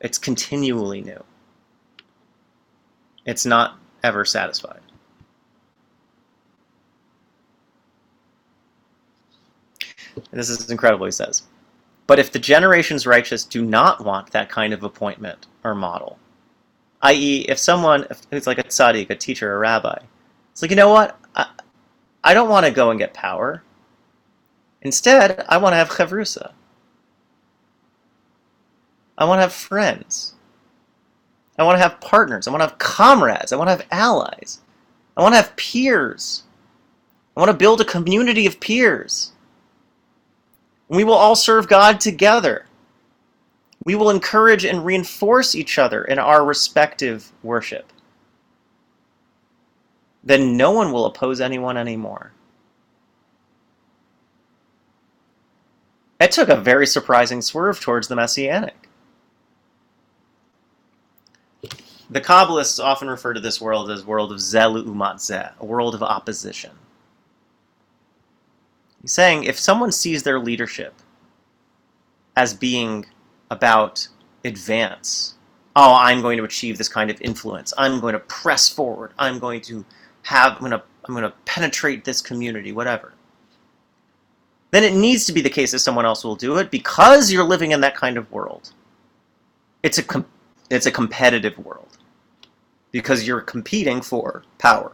It's 0.00 0.18
continually 0.18 1.00
new. 1.00 1.22
It's 3.24 3.46
not 3.46 3.78
ever 4.02 4.24
satisfied. 4.24 4.80
This 10.32 10.50
is 10.50 10.68
incredible, 10.72 11.06
he 11.06 11.12
says. 11.12 11.44
But 12.08 12.18
if 12.18 12.32
the 12.32 12.40
generations 12.40 13.06
righteous 13.06 13.44
do 13.44 13.64
not 13.64 14.04
want 14.04 14.32
that 14.32 14.48
kind 14.50 14.72
of 14.72 14.82
appointment 14.82 15.46
or 15.62 15.76
model, 15.76 16.18
i.e., 17.02 17.46
if 17.48 17.58
someone 17.58 18.08
who's 18.30 18.48
like 18.48 18.58
a 18.58 18.64
tzaddik, 18.64 19.08
a 19.08 19.14
teacher, 19.14 19.54
a 19.54 19.58
rabbi, 19.58 19.98
it's 20.50 20.62
like, 20.62 20.72
you 20.72 20.76
know 20.76 20.90
what? 20.92 21.16
I, 22.24 22.34
don't 22.34 22.48
want 22.48 22.66
to 22.66 22.72
go 22.72 22.90
and 22.90 22.98
get 22.98 23.14
power. 23.14 23.62
Instead, 24.82 25.44
I 25.48 25.58
want 25.58 25.72
to 25.72 25.76
have 25.76 25.88
chavrusa. 25.88 26.52
I 29.18 29.24
want 29.24 29.38
to 29.38 29.42
have 29.42 29.52
friends. 29.52 30.34
I 31.58 31.64
want 31.64 31.76
to 31.76 31.82
have 31.82 32.00
partners. 32.00 32.48
I 32.48 32.50
want 32.50 32.62
to 32.62 32.68
have 32.68 32.78
comrades. 32.78 33.52
I 33.52 33.56
want 33.56 33.68
to 33.68 33.76
have 33.76 33.86
allies. 33.90 34.60
I 35.16 35.22
want 35.22 35.32
to 35.34 35.36
have 35.36 35.54
peers. 35.56 36.44
I 37.36 37.40
want 37.40 37.50
to 37.50 37.56
build 37.56 37.80
a 37.80 37.84
community 37.84 38.46
of 38.46 38.60
peers. 38.60 39.32
We 40.88 41.04
will 41.04 41.14
all 41.14 41.36
serve 41.36 41.68
God 41.68 42.00
together. 42.00 42.66
We 43.84 43.94
will 43.94 44.10
encourage 44.10 44.64
and 44.64 44.84
reinforce 44.84 45.54
each 45.54 45.78
other 45.78 46.04
in 46.04 46.18
our 46.18 46.44
respective 46.44 47.32
worship. 47.42 47.92
Then 50.24 50.56
no 50.56 50.70
one 50.70 50.92
will 50.92 51.06
oppose 51.06 51.40
anyone 51.40 51.76
anymore. 51.76 52.32
It 56.20 56.30
took 56.30 56.48
a 56.48 56.56
very 56.56 56.86
surprising 56.86 57.42
swerve 57.42 57.80
towards 57.80 58.06
the 58.06 58.14
Messianic. 58.14 58.88
The 62.08 62.20
Kabbalists 62.20 62.82
often 62.82 63.08
refer 63.08 63.32
to 63.32 63.40
this 63.40 63.60
world 63.60 63.90
as 63.90 64.04
world 64.04 64.30
of 64.30 64.38
zeh 64.38 64.70
l'umat 64.70 65.16
zeh, 65.16 65.50
a 65.58 65.64
world 65.64 65.94
of 65.94 66.02
opposition. 66.02 66.72
He's 69.00 69.12
saying 69.12 69.44
if 69.44 69.58
someone 69.58 69.90
sees 69.90 70.22
their 70.22 70.38
leadership 70.38 70.94
as 72.36 72.54
being 72.54 73.06
about 73.50 74.06
advance, 74.44 75.34
oh, 75.74 75.94
I'm 75.94 76.22
going 76.22 76.36
to 76.38 76.44
achieve 76.44 76.78
this 76.78 76.88
kind 76.88 77.10
of 77.10 77.20
influence. 77.20 77.72
I'm 77.76 77.98
going 77.98 78.12
to 78.12 78.20
press 78.20 78.68
forward. 78.68 79.12
I'm 79.18 79.40
going 79.40 79.60
to 79.62 79.84
have. 80.22 80.56
I'm 80.60 80.70
to. 80.70 80.82
I'm 81.04 81.16
to 81.16 81.32
penetrate 81.44 82.04
this 82.04 82.20
community. 82.20 82.72
Whatever. 82.72 83.12
Then 84.70 84.84
it 84.84 84.94
needs 84.94 85.26
to 85.26 85.32
be 85.32 85.40
the 85.40 85.50
case 85.50 85.72
that 85.72 85.80
someone 85.80 86.06
else 86.06 86.24
will 86.24 86.36
do 86.36 86.56
it 86.58 86.70
because 86.70 87.30
you're 87.30 87.44
living 87.44 87.72
in 87.72 87.80
that 87.80 87.96
kind 87.96 88.16
of 88.16 88.30
world. 88.30 88.72
It's 89.82 89.98
a. 89.98 90.02
Com- 90.02 90.26
it's 90.70 90.86
a 90.86 90.90
competitive 90.90 91.58
world 91.58 91.98
because 92.92 93.26
you're 93.26 93.42
competing 93.42 94.00
for 94.00 94.42
power, 94.58 94.92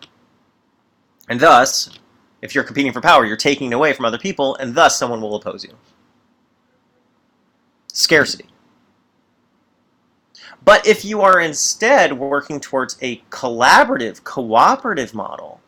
and 1.28 1.38
thus 1.38 1.98
if 2.42 2.54
you're 2.54 2.64
competing 2.64 2.92
for 2.92 3.00
power, 3.00 3.24
you're 3.24 3.36
taking 3.36 3.72
away 3.72 3.92
from 3.92 4.04
other 4.04 4.18
people, 4.18 4.56
and 4.56 4.74
thus 4.74 4.98
someone 4.98 5.20
will 5.20 5.34
oppose 5.34 5.64
you. 5.64 5.74
Scarcity. 7.92 8.46
But 10.68 10.86
if 10.86 11.02
you 11.02 11.22
are 11.22 11.40
instead 11.40 12.18
working 12.18 12.60
towards 12.60 12.98
a 13.00 13.22
collaborative, 13.30 14.22
cooperative 14.22 15.14
model, 15.14 15.62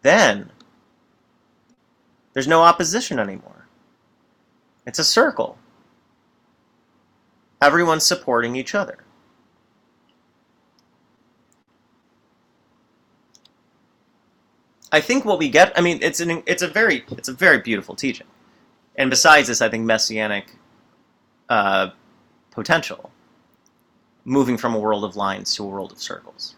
then 0.00 0.50
there's 2.32 2.48
no 2.48 2.62
opposition 2.62 3.18
anymore. 3.18 3.68
It's 4.86 4.98
a 4.98 5.04
circle. 5.04 5.58
Everyone's 7.60 8.04
supporting 8.06 8.56
each 8.56 8.74
other. 8.74 9.04
I 14.90 15.02
think 15.02 15.26
what 15.26 15.38
we 15.38 15.50
get, 15.50 15.78
I 15.78 15.82
mean, 15.82 15.98
it's 16.00 16.20
an 16.20 16.42
it's 16.46 16.62
a 16.62 16.68
very 16.68 17.04
it's 17.10 17.28
a 17.28 17.34
very 17.34 17.58
beautiful 17.58 17.94
teaching, 17.94 18.28
and 18.96 19.10
besides 19.10 19.48
this, 19.48 19.60
I 19.60 19.68
think 19.68 19.84
messianic 19.84 20.54
uh, 21.48 21.90
potential, 22.50 23.10
moving 24.24 24.56
from 24.56 24.74
a 24.74 24.78
world 24.78 25.04
of 25.04 25.16
lines 25.16 25.54
to 25.56 25.64
a 25.64 25.68
world 25.68 25.92
of 25.92 25.98
circles, 25.98 26.54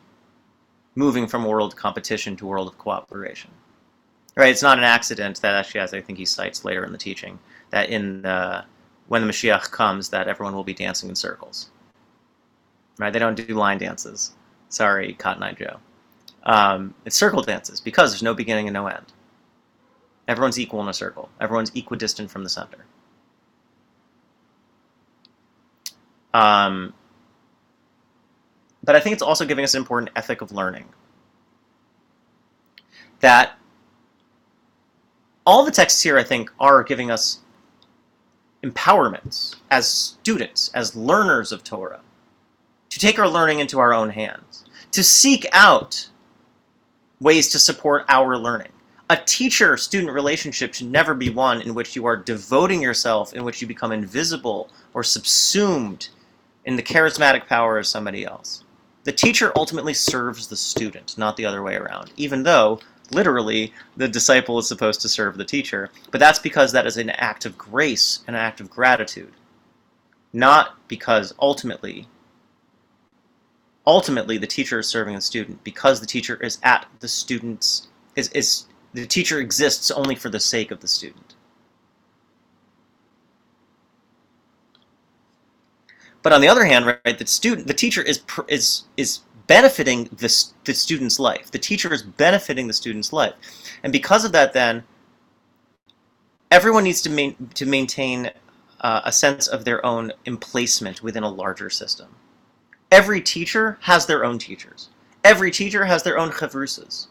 moving 0.95 1.26
from 1.26 1.45
a 1.45 1.49
world 1.49 1.72
of 1.72 1.78
competition 1.78 2.37
to 2.37 2.47
a 2.47 2.49
world 2.49 2.68
of 2.68 2.78
cooperation. 2.78 3.51
Right? 4.37 4.51
It's 4.51 4.62
not 4.62 4.78
an 4.78 4.84
accident 4.84 5.41
that 5.41 5.55
actually, 5.55 5.80
as 5.80 5.95
I 5.95 6.03
think 6.03 6.18
he 6.18 6.26
cites 6.26 6.64
later 6.64 6.84
in 6.84 6.93
the 6.93 6.99
teaching, 6.99 7.39
that 7.70 7.89
in 7.89 8.22
the, 8.22 8.64
when 9.09 9.26
the 9.26 9.32
Mashiach 9.32 9.70
comes, 9.70 10.11
that 10.11 10.28
everyone 10.28 10.55
will 10.55 10.64
be 10.64 10.74
dancing 10.74 11.09
in 11.09 11.14
circles. 11.14 11.70
Right? 12.99 13.12
They 13.12 13.18
don't 13.18 13.34
do 13.34 13.55
line 13.55 13.78
dances. 13.78 14.32
Sorry, 14.68 15.14
Cotton 15.14 15.43
Eye 15.43 15.53
Joe. 15.53 15.78
Um, 16.43 16.95
it's 17.05 17.16
circle 17.16 17.43
dances 17.43 17.80
because 17.80 18.12
there's 18.12 18.22
no 18.22 18.34
beginning 18.34 18.68
and 18.68 18.74
no 18.74 18.87
end. 18.87 19.07
Everyone's 20.29 20.59
equal 20.59 20.81
in 20.81 20.89
a 20.89 20.93
circle. 20.93 21.29
Everyone's 21.41 21.70
equidistant 21.74 22.31
from 22.31 22.43
the 22.43 22.49
center. 22.49 22.85
Um, 26.35 26.93
but 28.83 28.95
I 28.97 29.01
think 29.01 29.14
it's 29.14 29.22
also 29.22 29.47
giving 29.47 29.64
us 29.64 29.74
an 29.74 29.81
important 29.81 30.11
ethic 30.16 30.41
of 30.41 30.53
learning. 30.53 30.87
That 33.20 33.59
all 35.47 35.64
the 35.64 35.70
texts 35.70 36.03
here, 36.03 36.18
I 36.18 36.24
think, 36.24 36.51
are 36.61 36.83
giving 36.83 37.11
us 37.11 37.39
empowerment 38.62 39.55
as 39.70 39.89
students, 39.89 40.70
as 40.74 40.97
learners 40.97 41.53
of 41.53 41.62
Torah, 41.62 42.01
to 42.91 42.99
take 42.99 43.18
our 43.18 43.29
learning 43.29 43.61
into 43.61 43.79
our 43.79 43.95
own 43.95 44.11
hands, 44.11 44.64
to 44.91 45.03
seek 45.03 45.47
out 45.53 46.09
ways 47.20 47.49
to 47.49 47.59
support 47.59 48.05
our 48.09 48.37
learning. 48.37 48.72
A 49.09 49.17
teacher 49.17 49.77
student 49.77 50.13
relationship 50.13 50.75
should 50.75 50.91
never 50.91 51.15
be 51.15 51.31
one 51.31 51.63
in 51.63 51.75
which 51.75 51.95
you 51.95 52.07
are 52.07 52.17
devoting 52.17 52.83
yourself, 52.83 53.33
in 53.35 53.45
which 53.45 53.63
you 53.63 53.69
become 53.69 53.93
invisible 53.93 54.69
or 54.95 55.05
subsumed 55.05 56.09
in 56.65 56.75
the 56.75 56.83
charismatic 56.83 57.47
power 57.47 57.79
of 57.79 57.87
somebody 57.87 58.25
else. 58.25 58.65
The 59.05 59.13
teacher 59.13 59.53
ultimately 59.55 59.95
serves 59.95 60.49
the 60.49 60.57
student, 60.57 61.17
not 61.17 61.37
the 61.37 61.47
other 61.47 61.63
way 61.63 61.77
around, 61.77 62.13
even 62.17 62.43
though, 62.43 62.81
literally, 63.13 63.73
the 63.97 64.09
disciple 64.09 64.59
is 64.59 64.67
supposed 64.67 65.01
to 65.03 65.09
serve 65.09 65.37
the 65.37 65.45
teacher. 65.45 65.91
But 66.11 66.19
that's 66.19 66.41
because 66.41 66.73
that 66.73 66.87
is 66.87 66.97
an 66.97 67.11
act 67.11 67.47
of 67.47 67.57
grace, 67.57 68.25
an 68.27 68.35
act 68.35 68.61
of 68.61 68.69
gratitude, 68.69 69.33
not 70.33 70.77
because 70.89 71.33
ultimately 71.39 72.09
ultimately 73.87 74.37
the 74.37 74.47
teacher 74.49 74.81
is 74.81 74.89
serving 74.89 75.15
the 75.15 75.21
student 75.21 75.63
because 75.63 76.01
the 76.01 76.07
teacher 76.07 76.35
is 76.43 76.59
at 76.65 76.87
the 76.99 77.07
student's 77.07 77.87
is, 78.17 78.29
is 78.31 78.66
the 78.97 79.07
teacher 79.07 79.41
exists 79.41 79.91
only 79.91 80.15
for 80.15 80.29
the 80.31 80.41
sake 80.41 80.71
of 80.71 80.81
the 80.81 80.89
student 80.89 81.35
but 86.23 86.33
on 86.33 86.41
the 86.41 86.49
other 86.49 86.65
hand 86.65 86.87
right 86.87 87.19
the 87.19 87.27
student 87.27 87.67
the 87.67 87.75
teacher 87.75 88.03
is 88.03 88.23
is 88.49 88.85
is 88.97 89.21
benefiting 89.47 90.05
the, 90.05 90.45
the 90.65 90.75
student's 90.75 91.21
life 91.21 91.51
the 91.51 91.59
teacher 91.59 91.93
is 91.93 92.03
benefiting 92.03 92.67
the 92.67 92.73
student's 92.73 93.13
life 93.13 93.35
and 93.83 93.93
because 93.93 94.25
of 94.25 94.33
that 94.33 94.53
then 94.53 94.83
everyone 96.51 96.85
needs 96.85 97.03
to 97.03 97.11
main, 97.11 97.37
to 97.55 97.67
maintain 97.67 98.31
uh, 98.81 99.03
a 99.05 99.13
sense 99.13 99.47
of 99.47 99.65
their 99.65 99.85
own 99.87 100.13
emplacement 100.27 101.03
within 101.03 101.23
a 101.23 101.29
larger 101.29 101.71
system 101.71 102.09
every 102.91 103.21
teacher 103.21 103.79
has 103.83 104.07
their 104.07 104.25
own 104.25 104.39
teachers. 104.39 104.89
Every 105.25 105.51
teacher 105.51 105.85
has 105.85 106.03
their 106.03 106.19
own 106.19 106.31
chavrusas. 106.31 107.09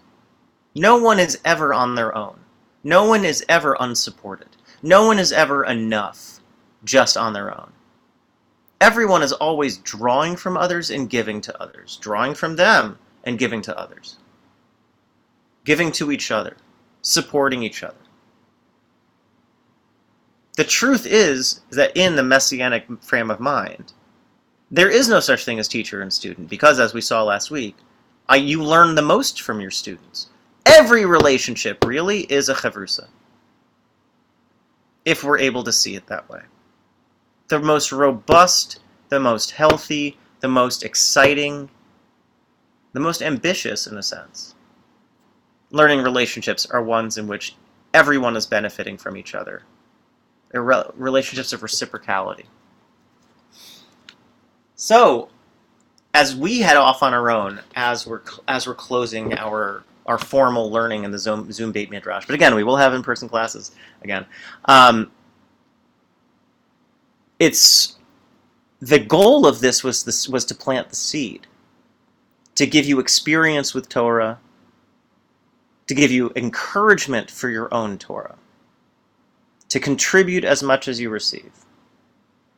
No 0.76 0.97
one 0.97 1.19
is 1.19 1.39
ever 1.45 1.73
on 1.73 1.95
their 1.95 2.15
own. 2.15 2.41
No 2.84 3.05
one 3.05 3.23
is 3.23 3.43
ever 3.47 3.78
unsupported. 3.80 4.49
No 4.84 5.07
one 5.07 5.17
is 5.17 5.32
ever 5.32 5.63
enough 5.63 6.41
just 6.84 7.15
on 7.15 7.34
their 7.34 7.57
own. 7.57 7.71
Everyone 8.82 9.23
is 9.23 9.32
always 9.32 9.78
drawing 9.78 10.36
from 10.36 10.57
others 10.57 10.91
and 10.91 11.09
giving 11.09 11.39
to 11.41 11.61
others, 11.61 11.97
drawing 12.01 12.36
from 12.36 12.57
them 12.57 12.99
and 13.23 13.39
giving 13.39 13.61
to 13.63 13.78
others, 13.78 14.17
giving 15.63 15.91
to 15.93 16.11
each 16.11 16.30
other, 16.30 16.57
supporting 17.01 17.63
each 17.63 17.82
other. 17.82 17.95
The 20.57 20.65
truth 20.65 21.05
is 21.05 21.61
that 21.71 21.95
in 21.95 22.15
the 22.15 22.23
messianic 22.23 22.86
frame 23.01 23.32
of 23.32 23.39
mind, 23.39 23.93
there 24.69 24.89
is 24.89 25.07
no 25.07 25.19
such 25.21 25.45
thing 25.45 25.57
as 25.57 25.67
teacher 25.67 26.01
and 26.01 26.11
student 26.11 26.49
because, 26.49 26.80
as 26.80 26.93
we 26.93 27.01
saw 27.01 27.23
last 27.23 27.49
week, 27.49 27.76
you 28.36 28.61
learn 28.61 28.95
the 28.95 29.01
most 29.01 29.41
from 29.41 29.61
your 29.61 29.71
students. 29.71 30.30
Every 30.66 31.05
relationship 31.05 31.84
really 31.86 32.22
is 32.22 32.49
a 32.49 32.55
chavrusa, 32.55 33.07
if 35.05 35.24
we're 35.24 35.38
able 35.38 35.63
to 35.63 35.72
see 35.72 35.95
it 35.95 36.07
that 36.07 36.28
way. 36.30 36.41
The 37.47 37.59
most 37.59 37.91
robust, 37.91 38.80
the 39.09 39.20
most 39.20 39.51
healthy, 39.51 40.18
the 40.39 40.47
most 40.47 40.84
exciting, 40.84 41.70
the 42.93 42.99
most 42.99 43.22
ambitious, 43.22 43.86
in 43.86 43.97
a 43.97 44.03
sense, 44.03 44.55
learning 45.70 46.01
relationships 46.01 46.66
are 46.66 46.82
ones 46.82 47.18
in 47.18 47.28
which 47.28 47.55
everyone 47.93 48.36
is 48.36 48.45
benefiting 48.45 48.97
from 48.97 49.16
each 49.16 49.36
other. 49.36 49.63
Re- 50.53 50.84
relationships 50.95 51.53
of 51.53 51.61
reciprocality. 51.61 52.45
So, 54.76 55.30
as 56.13 56.36
we 56.36 56.59
head 56.59 56.78
off 56.78 57.03
on 57.03 57.13
our 57.13 57.30
own, 57.30 57.61
as 57.76 58.07
we're 58.07 58.22
as 58.47 58.68
we're 58.68 58.76
closing 58.76 59.38
our 59.38 59.84
our 60.06 60.18
formal 60.18 60.72
learning 60.72 61.03
in 61.03 61.12
the 61.12 61.20
Zoom 61.20 61.51
Zoom 61.51 61.72
Beit 61.72 61.89
Midrash, 61.89 62.26
but 62.26 62.36
again, 62.36 62.56
we 62.56 62.64
will 62.64 62.78
have 62.78 62.93
in-person 62.93 63.30
classes 63.30 63.72
again. 64.03 64.26
Um, 64.66 65.12
it's 67.39 67.97
the 68.80 68.99
goal 68.99 69.47
of 69.47 69.60
this 69.60 69.84
was 69.84 70.03
this 70.03 70.30
was 70.30 70.45
to 70.45 70.56
plant 70.56 70.89
the 70.89 70.95
seed, 70.95 71.47
to 72.56 72.68
give 72.68 72.86
you 72.86 72.99
experience 72.99 73.74
with 73.74 73.89
Torah, 73.89 74.39
to 75.88 75.93
give 75.93 76.12
you 76.12 76.32
encouragement 76.36 77.32
for 77.32 77.49
your 77.49 77.74
own 77.74 77.97
Torah, 77.97 78.36
to 79.70 79.80
contribute 79.80 80.43
as 80.43 80.62
much 80.62 80.88
as 80.88 80.99
you 80.99 81.10
receive, 81.10 81.51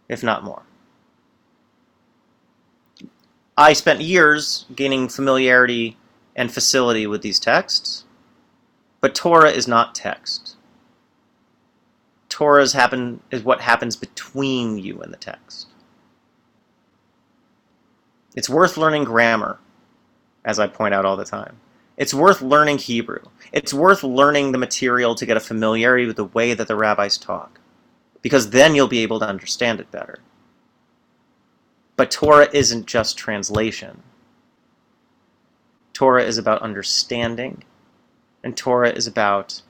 if 0.10 0.22
not 0.24 0.44
more. 0.44 0.64
I 3.58 3.74
spent 3.74 4.02
years 4.02 4.66
gaining 4.76 5.10
familiarity 5.10 5.98
and 6.38 6.54
facility 6.54 7.08
with 7.08 7.24
these 7.24 7.40
texts, 7.40 8.06
but 9.02 9.16
Torah 9.16 9.50
is 9.50 9.68
not 9.68 9.96
text. 9.96 10.56
Torah 12.30 12.62
is, 12.62 12.74
happen, 12.74 13.22
is 13.32 13.44
what 13.44 13.62
happens 13.62 13.96
between 13.96 14.78
you 14.78 15.02
and 15.02 15.12
the 15.12 15.18
text. 15.18 15.68
It's 18.36 18.50
worth 18.50 18.78
learning 18.78 19.06
grammar, 19.06 19.58
as 20.46 20.60
I 20.60 20.68
point 20.68 20.94
out 20.94 21.06
all 21.06 21.18
the 21.18 21.26
time. 21.26 21.58
It's 21.98 22.14
worth 22.14 22.44
learning 22.44 22.78
Hebrew. 22.78 23.24
It's 23.52 23.74
worth 23.74 24.04
learning 24.04 24.52
the 24.52 24.60
material 24.60 25.16
to 25.16 25.26
get 25.26 25.38
a 25.38 25.40
familiarity 25.40 26.06
with 26.06 26.18
the 26.18 26.26
way 26.26 26.54
that 26.54 26.68
the 26.68 26.76
rabbis 26.76 27.18
talk, 27.18 27.60
because 28.22 28.52
then 28.52 28.76
you'll 28.76 28.88
be 28.88 29.00
able 29.00 29.20
to 29.20 29.28
understand 29.28 29.80
it 29.80 29.90
better. 29.90 30.20
But 31.96 32.12
Torah 32.12 32.50
isn't 32.54 32.86
just 32.86 33.18
translation. 33.18 34.04
Torah 35.98 36.24
is 36.24 36.38
about 36.38 36.62
understanding, 36.62 37.64
and 38.44 38.56
Torah 38.56 38.92
is 38.92 39.08
about 39.08 39.64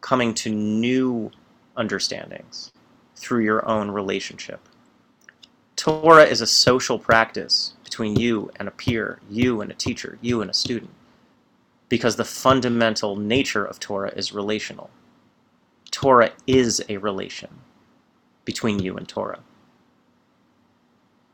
coming 0.00 0.32
to 0.32 0.48
new 0.48 1.30
understandings 1.76 2.72
through 3.14 3.44
your 3.44 3.68
own 3.68 3.90
relationship. 3.90 4.66
Torah 5.76 6.24
is 6.24 6.40
a 6.40 6.46
social 6.46 6.98
practice 6.98 7.74
between 7.84 8.18
you 8.18 8.50
and 8.56 8.68
a 8.68 8.70
peer, 8.70 9.20
you 9.28 9.60
and 9.60 9.70
a 9.70 9.74
teacher, 9.74 10.16
you 10.22 10.40
and 10.40 10.50
a 10.50 10.54
student, 10.54 10.92
because 11.90 12.16
the 12.16 12.24
fundamental 12.24 13.14
nature 13.14 13.66
of 13.66 13.78
Torah 13.78 14.14
is 14.16 14.32
relational. 14.32 14.88
Torah 15.90 16.30
is 16.46 16.82
a 16.88 16.96
relation 16.96 17.50
between 18.46 18.78
you 18.78 18.96
and 18.96 19.06
Torah. 19.06 19.40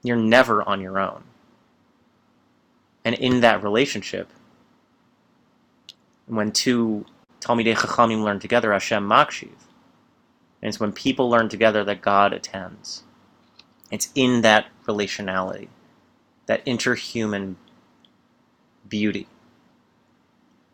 You're 0.02 0.16
never 0.16 0.68
on 0.68 0.80
your 0.80 0.98
own. 0.98 1.22
And 3.04 3.14
in 3.16 3.40
that 3.40 3.62
relationship, 3.62 4.30
when 6.26 6.52
two 6.52 7.04
Talmidei 7.40 7.74
Chachamim 7.74 8.24
learn 8.24 8.40
together, 8.40 8.72
Hashem 8.72 9.06
Makshiv, 9.06 9.52
and 10.62 10.68
it's 10.70 10.80
when 10.80 10.92
people 10.92 11.28
learn 11.28 11.50
together 11.50 11.84
that 11.84 12.00
God 12.00 12.32
attends. 12.32 13.02
It's 13.90 14.10
in 14.14 14.40
that 14.40 14.66
relationality, 14.86 15.68
that 16.46 16.64
interhuman 16.64 17.56
beauty. 18.88 19.28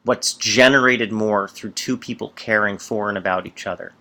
What's 0.05 0.33
generated 0.33 1.13
more 1.13 1.49
through 1.49 1.73
two 1.73 1.97
people 1.97 2.33
caring 2.37 2.79
for 2.79 3.09
and 3.09 3.19
about 3.19 3.47
each 3.47 3.67
other. 3.67 3.93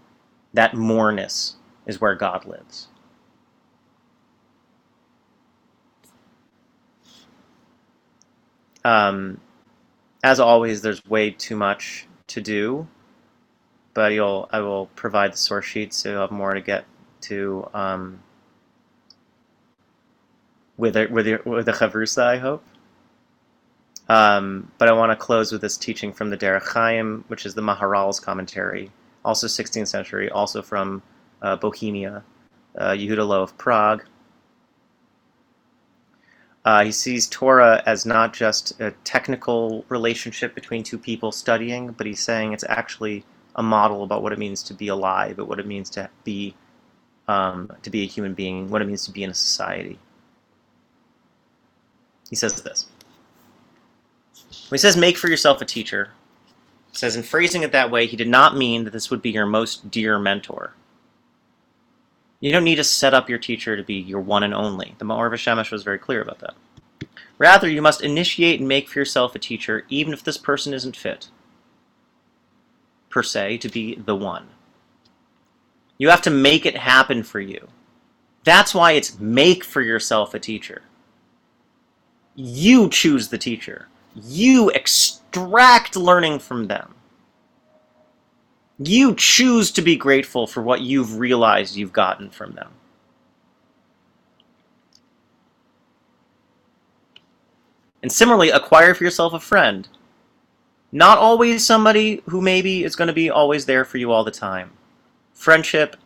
That 0.53 0.75
moreness 0.75 1.55
is 1.85 1.99
where 1.99 2.15
God 2.15 2.45
lives. 2.45 2.87
Um, 8.83 9.39
as 10.23 10.39
always, 10.39 10.81
there's 10.81 11.05
way 11.05 11.31
too 11.31 11.55
much 11.55 12.07
to 12.27 12.41
do, 12.41 12.87
but 13.93 14.11
you'll 14.13 14.47
I 14.51 14.59
will 14.61 14.87
provide 14.95 15.33
the 15.33 15.37
source 15.37 15.65
sheet 15.65 15.93
so 15.93 16.09
you'll 16.11 16.21
have 16.21 16.31
more 16.31 16.53
to 16.53 16.61
get 16.61 16.85
to 17.21 17.69
um, 17.73 18.19
with 20.77 20.95
a, 20.95 21.07
with 21.07 21.45
with 21.45 21.65
the 21.65 21.71
chavrusa, 21.71 22.23
I 22.23 22.37
hope. 22.37 22.63
Um, 24.07 24.71
but 24.79 24.89
I 24.89 24.93
want 24.93 25.11
to 25.11 25.15
close 25.15 25.51
with 25.51 25.61
this 25.61 25.77
teaching 25.77 26.13
from 26.13 26.31
the 26.31 26.37
Derech 26.37 26.67
Chaim, 26.73 27.23
which 27.27 27.45
is 27.45 27.53
the 27.53 27.61
Maharal's 27.61 28.19
commentary, 28.19 28.91
also 29.23 29.45
16th 29.45 29.87
century, 29.87 30.31
also 30.31 30.63
from 30.63 31.03
uh, 31.43 31.55
Bohemia, 31.57 32.23
uh, 32.75 32.89
Yehuda 32.89 33.27
Loew 33.27 33.43
of 33.43 33.55
Prague. 33.59 34.03
Uh, 36.65 36.83
he 36.83 36.91
sees 36.91 37.27
Torah 37.27 37.81
as 37.85 38.05
not 38.05 38.33
just 38.33 38.79
a 38.81 38.91
technical 39.03 39.85
relationship 39.89 40.53
between 40.53 40.83
two 40.83 40.97
people 40.97 41.31
studying, 41.31 41.91
but 41.91 42.05
he's 42.05 42.19
saying 42.19 42.53
it's 42.53 42.65
actually 42.67 43.23
a 43.55 43.63
model 43.63 44.03
about 44.03 44.21
what 44.21 44.33
it 44.33 44.39
means 44.39 44.61
to 44.63 44.73
be 44.73 44.89
alive, 44.89 45.37
but 45.37 45.47
what 45.47 45.59
it 45.59 45.65
means 45.65 45.89
to 45.91 46.09
be 46.23 46.53
um, 47.27 47.71
to 47.83 47.89
be 47.89 48.01
a 48.01 48.07
human 48.07 48.33
being, 48.33 48.69
what 48.69 48.81
it 48.81 48.85
means 48.85 49.05
to 49.05 49.11
be 49.11 49.23
in 49.23 49.29
a 49.29 49.35
society. 49.35 49.99
He 52.29 52.35
says 52.35 52.61
this. 52.61 52.87
When 54.69 54.77
he 54.77 54.81
says 54.81 54.97
make 54.97 55.17
for 55.17 55.29
yourself 55.29 55.61
a 55.61 55.65
teacher, 55.65 56.09
he 56.91 56.97
says 56.97 57.15
in 57.15 57.23
phrasing 57.23 57.61
it 57.61 57.71
that 57.71 57.91
way, 57.91 58.07
he 58.07 58.17
did 58.17 58.27
not 58.27 58.57
mean 58.57 58.83
that 58.83 58.93
this 58.93 59.11
would 59.11 59.21
be 59.21 59.29
your 59.29 59.45
most 59.45 59.91
dear 59.91 60.17
mentor. 60.17 60.73
You 62.39 62.51
don't 62.51 62.63
need 62.63 62.75
to 62.75 62.83
set 62.83 63.13
up 63.13 63.29
your 63.29 63.37
teacher 63.37 63.75
to 63.75 63.83
be 63.83 63.95
your 63.95 64.21
one 64.21 64.43
and 64.43 64.53
only. 64.53 64.95
The 64.97 65.05
Ma'or 65.05 65.29
V'Shemesh 65.29 65.71
was 65.71 65.83
very 65.83 65.99
clear 65.99 66.21
about 66.21 66.39
that. 66.39 66.55
Rather, 67.37 67.69
you 67.69 67.81
must 67.81 68.01
initiate 68.01 68.59
and 68.59 68.67
make 68.67 68.89
for 68.89 68.99
yourself 68.99 69.35
a 69.35 69.39
teacher, 69.39 69.85
even 69.89 70.13
if 70.13 70.23
this 70.23 70.37
person 70.37 70.73
isn't 70.73 70.95
fit, 70.95 71.29
per 73.09 73.23
se, 73.23 73.57
to 73.59 73.69
be 73.69 73.95
the 73.95 74.15
one. 74.15 74.47
You 75.97 76.09
have 76.09 76.21
to 76.23 76.29
make 76.29 76.65
it 76.65 76.77
happen 76.77 77.23
for 77.23 77.39
you. 77.39 77.67
That's 78.43 78.73
why 78.73 78.93
it's 78.93 79.19
make 79.19 79.63
for 79.63 79.81
yourself 79.81 80.33
a 80.33 80.39
teacher. 80.39 80.81
You 82.35 82.89
choose 82.89 83.27
the 83.27 83.37
teacher. 83.37 83.87
You 84.15 84.69
extract 84.69 85.95
learning 85.95 86.39
from 86.39 86.67
them. 86.67 86.95
You 88.81 89.13
choose 89.13 89.71
to 89.71 89.81
be 89.81 89.97
grateful 89.97 90.47
for 90.47 90.63
what 90.63 90.81
you've 90.81 91.19
realized 91.19 91.75
you've 91.75 91.91
gotten 91.91 92.29
from 92.29 92.53
them. 92.53 92.71
And 98.01 98.09
similarly, 98.11 98.49
acquire 98.49 98.93
for 98.93 99.03
yourself 99.03 99.33
a 99.33 99.39
friend. 99.39 99.87
Not 100.91 101.17
always 101.17 101.65
somebody 101.65 102.23
who 102.27 102.41
maybe 102.41 102.85
is 102.85 102.95
going 102.95 103.09
to 103.09 103.13
be 103.13 103.29
always 103.29 103.65
there 103.65 103.83
for 103.83 103.97
you 103.97 104.11
all 104.11 104.23
the 104.23 104.31
time. 104.31 104.71
Friendship, 105.33 105.97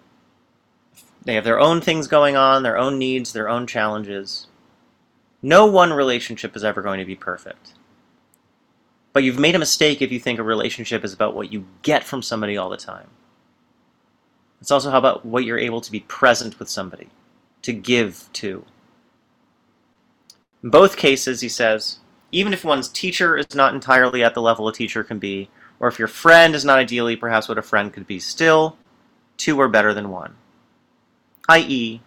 they 1.23 1.35
have 1.35 1.43
their 1.43 1.59
own 1.59 1.79
things 1.79 2.07
going 2.07 2.35
on, 2.35 2.63
their 2.63 2.77
own 2.77 2.97
needs, 2.97 3.31
their 3.31 3.47
own 3.47 3.67
challenges. 3.67 4.47
No 5.41 5.67
one 5.67 5.93
relationship 5.93 6.55
is 6.55 6.63
ever 6.63 6.81
going 6.81 6.99
to 6.99 7.05
be 7.05 7.15
perfect. 7.15 7.72
But 9.13 9.23
you've 9.23 9.39
made 9.39 9.55
a 9.55 9.59
mistake 9.59 10.01
if 10.01 10.11
you 10.11 10.19
think 10.19 10.39
a 10.39 10.43
relationship 10.43 11.03
is 11.03 11.13
about 11.13 11.35
what 11.35 11.53
you 11.53 11.65
get 11.83 12.03
from 12.03 12.23
somebody 12.23 12.57
all 12.57 12.69
the 12.69 12.77
time. 12.77 13.09
It's 14.59 14.71
also 14.71 14.89
how 14.89 14.97
about 14.97 15.25
what 15.25 15.45
you're 15.45 15.59
able 15.59 15.81
to 15.81 15.91
be 15.91 15.99
present 16.01 16.57
with 16.57 16.69
somebody, 16.69 17.09
to 17.61 17.73
give 17.73 18.29
to. 18.33 18.65
In 20.63 20.69
both 20.69 20.97
cases, 20.97 21.41
he 21.41 21.49
says, 21.49 21.99
even 22.31 22.53
if 22.53 22.65
one's 22.65 22.89
teacher 22.89 23.37
is 23.37 23.53
not 23.53 23.73
entirely 23.73 24.23
at 24.23 24.33
the 24.33 24.41
level 24.41 24.67
a 24.67 24.73
teacher 24.73 25.03
can 25.03 25.19
be, 25.19 25.49
or 25.79 25.87
if 25.87 25.99
your 25.99 26.07
friend 26.07 26.55
is 26.55 26.65
not 26.65 26.79
ideally 26.79 27.15
perhaps 27.15 27.47
what 27.47 27.57
a 27.57 27.61
friend 27.61 27.93
could 27.93 28.07
be, 28.07 28.19
still, 28.19 28.77
two 29.37 29.59
are 29.59 29.67
better 29.67 29.93
than 29.93 30.09
one. 30.09 30.35
I.e., 31.47 32.01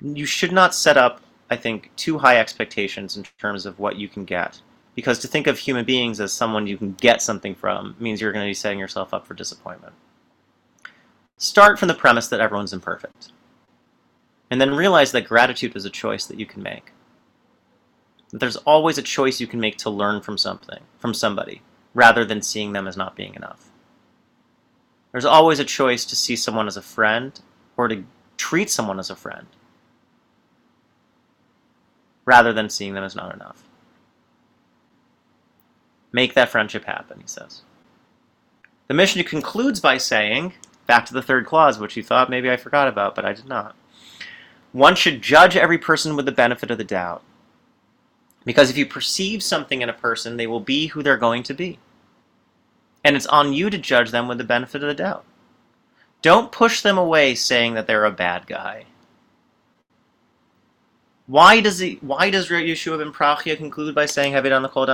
you 0.00 0.24
should 0.24 0.52
not 0.52 0.74
set 0.74 0.96
up, 0.96 1.20
I 1.50 1.56
think, 1.56 1.90
too 1.96 2.18
high 2.18 2.38
expectations 2.38 3.16
in 3.16 3.24
terms 3.38 3.66
of 3.66 3.78
what 3.80 3.96
you 3.96 4.08
can 4.08 4.24
get. 4.24 4.60
Because 4.98 5.20
to 5.20 5.28
think 5.28 5.46
of 5.46 5.60
human 5.60 5.84
beings 5.84 6.18
as 6.18 6.32
someone 6.32 6.66
you 6.66 6.76
can 6.76 6.94
get 6.94 7.22
something 7.22 7.54
from 7.54 7.94
means 8.00 8.20
you're 8.20 8.32
going 8.32 8.44
to 8.44 8.50
be 8.50 8.52
setting 8.52 8.80
yourself 8.80 9.14
up 9.14 9.24
for 9.24 9.32
disappointment. 9.32 9.92
Start 11.36 11.78
from 11.78 11.86
the 11.86 11.94
premise 11.94 12.26
that 12.26 12.40
everyone's 12.40 12.72
imperfect. 12.72 13.30
And 14.50 14.60
then 14.60 14.74
realize 14.74 15.12
that 15.12 15.28
gratitude 15.28 15.76
is 15.76 15.84
a 15.84 15.88
choice 15.88 16.26
that 16.26 16.40
you 16.40 16.46
can 16.46 16.64
make. 16.64 16.90
That 18.30 18.40
there's 18.40 18.56
always 18.56 18.98
a 18.98 19.02
choice 19.02 19.38
you 19.38 19.46
can 19.46 19.60
make 19.60 19.78
to 19.78 19.88
learn 19.88 20.20
from 20.20 20.36
something, 20.36 20.80
from 20.98 21.14
somebody, 21.14 21.62
rather 21.94 22.24
than 22.24 22.42
seeing 22.42 22.72
them 22.72 22.88
as 22.88 22.96
not 22.96 23.14
being 23.14 23.36
enough. 23.36 23.70
There's 25.12 25.24
always 25.24 25.60
a 25.60 25.64
choice 25.64 26.04
to 26.06 26.16
see 26.16 26.34
someone 26.34 26.66
as 26.66 26.76
a 26.76 26.82
friend 26.82 27.40
or 27.76 27.86
to 27.86 28.02
treat 28.36 28.68
someone 28.68 28.98
as 28.98 29.10
a 29.10 29.14
friend, 29.14 29.46
rather 32.24 32.52
than 32.52 32.68
seeing 32.68 32.94
them 32.94 33.04
as 33.04 33.14
not 33.14 33.32
enough. 33.32 33.67
Make 36.12 36.34
that 36.34 36.48
friendship 36.48 36.84
happen, 36.84 37.20
he 37.20 37.26
says. 37.26 37.62
The 38.86 38.94
Mishnah 38.94 39.24
concludes 39.24 39.80
by 39.80 39.98
saying, 39.98 40.54
back 40.86 41.04
to 41.06 41.14
the 41.14 41.22
third 41.22 41.46
clause, 41.46 41.78
which 41.78 41.96
you 41.96 42.02
thought 42.02 42.30
maybe 42.30 42.50
I 42.50 42.56
forgot 42.56 42.88
about, 42.88 43.14
but 43.14 43.24
I 43.24 43.34
did 43.34 43.46
not. 43.46 43.76
One 44.72 44.96
should 44.96 45.22
judge 45.22 45.56
every 45.56 45.78
person 45.78 46.16
with 46.16 46.26
the 46.26 46.32
benefit 46.32 46.70
of 46.70 46.78
the 46.78 46.84
doubt. 46.84 47.22
Because 48.44 48.70
if 48.70 48.78
you 48.78 48.86
perceive 48.86 49.42
something 49.42 49.82
in 49.82 49.88
a 49.88 49.94
person, 49.94 50.36
they 50.36 50.46
will 50.46 50.60
be 50.60 50.86
who 50.86 51.02
they're 51.02 51.18
going 51.18 51.42
to 51.44 51.54
be. 51.54 51.78
And 53.04 53.14
it's 53.14 53.26
on 53.26 53.52
you 53.52 53.68
to 53.70 53.78
judge 53.78 54.10
them 54.10 54.26
with 54.28 54.38
the 54.38 54.44
benefit 54.44 54.82
of 54.82 54.88
the 54.88 54.94
doubt. 54.94 55.24
Don't 56.22 56.50
push 56.50 56.80
them 56.80 56.98
away 56.98 57.34
saying 57.34 57.74
that 57.74 57.86
they're 57.86 58.04
a 58.04 58.10
bad 58.10 58.46
guy. 58.46 58.84
Why 61.26 61.60
does 61.60 61.78
he, 61.78 61.98
why 62.00 62.30
does 62.30 62.48
Yehoshua 62.48 62.98
ben 62.98 63.12
Perachiah 63.12 63.58
conclude 63.58 63.94
by 63.94 64.06
saying 64.06 64.32
Havid 64.32 64.62
the 64.62 64.68
Kol 64.68 64.86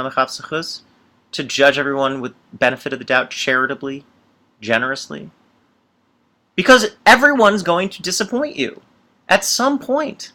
To 1.34 1.42
judge 1.42 1.78
everyone 1.78 2.20
with 2.20 2.32
benefit 2.52 2.92
of 2.92 3.00
the 3.00 3.04
doubt 3.04 3.30
charitably, 3.30 4.06
generously? 4.60 5.32
Because 6.54 6.94
everyone's 7.04 7.64
going 7.64 7.88
to 7.88 8.02
disappoint 8.02 8.54
you 8.54 8.82
at 9.28 9.44
some 9.44 9.80
point. 9.80 10.30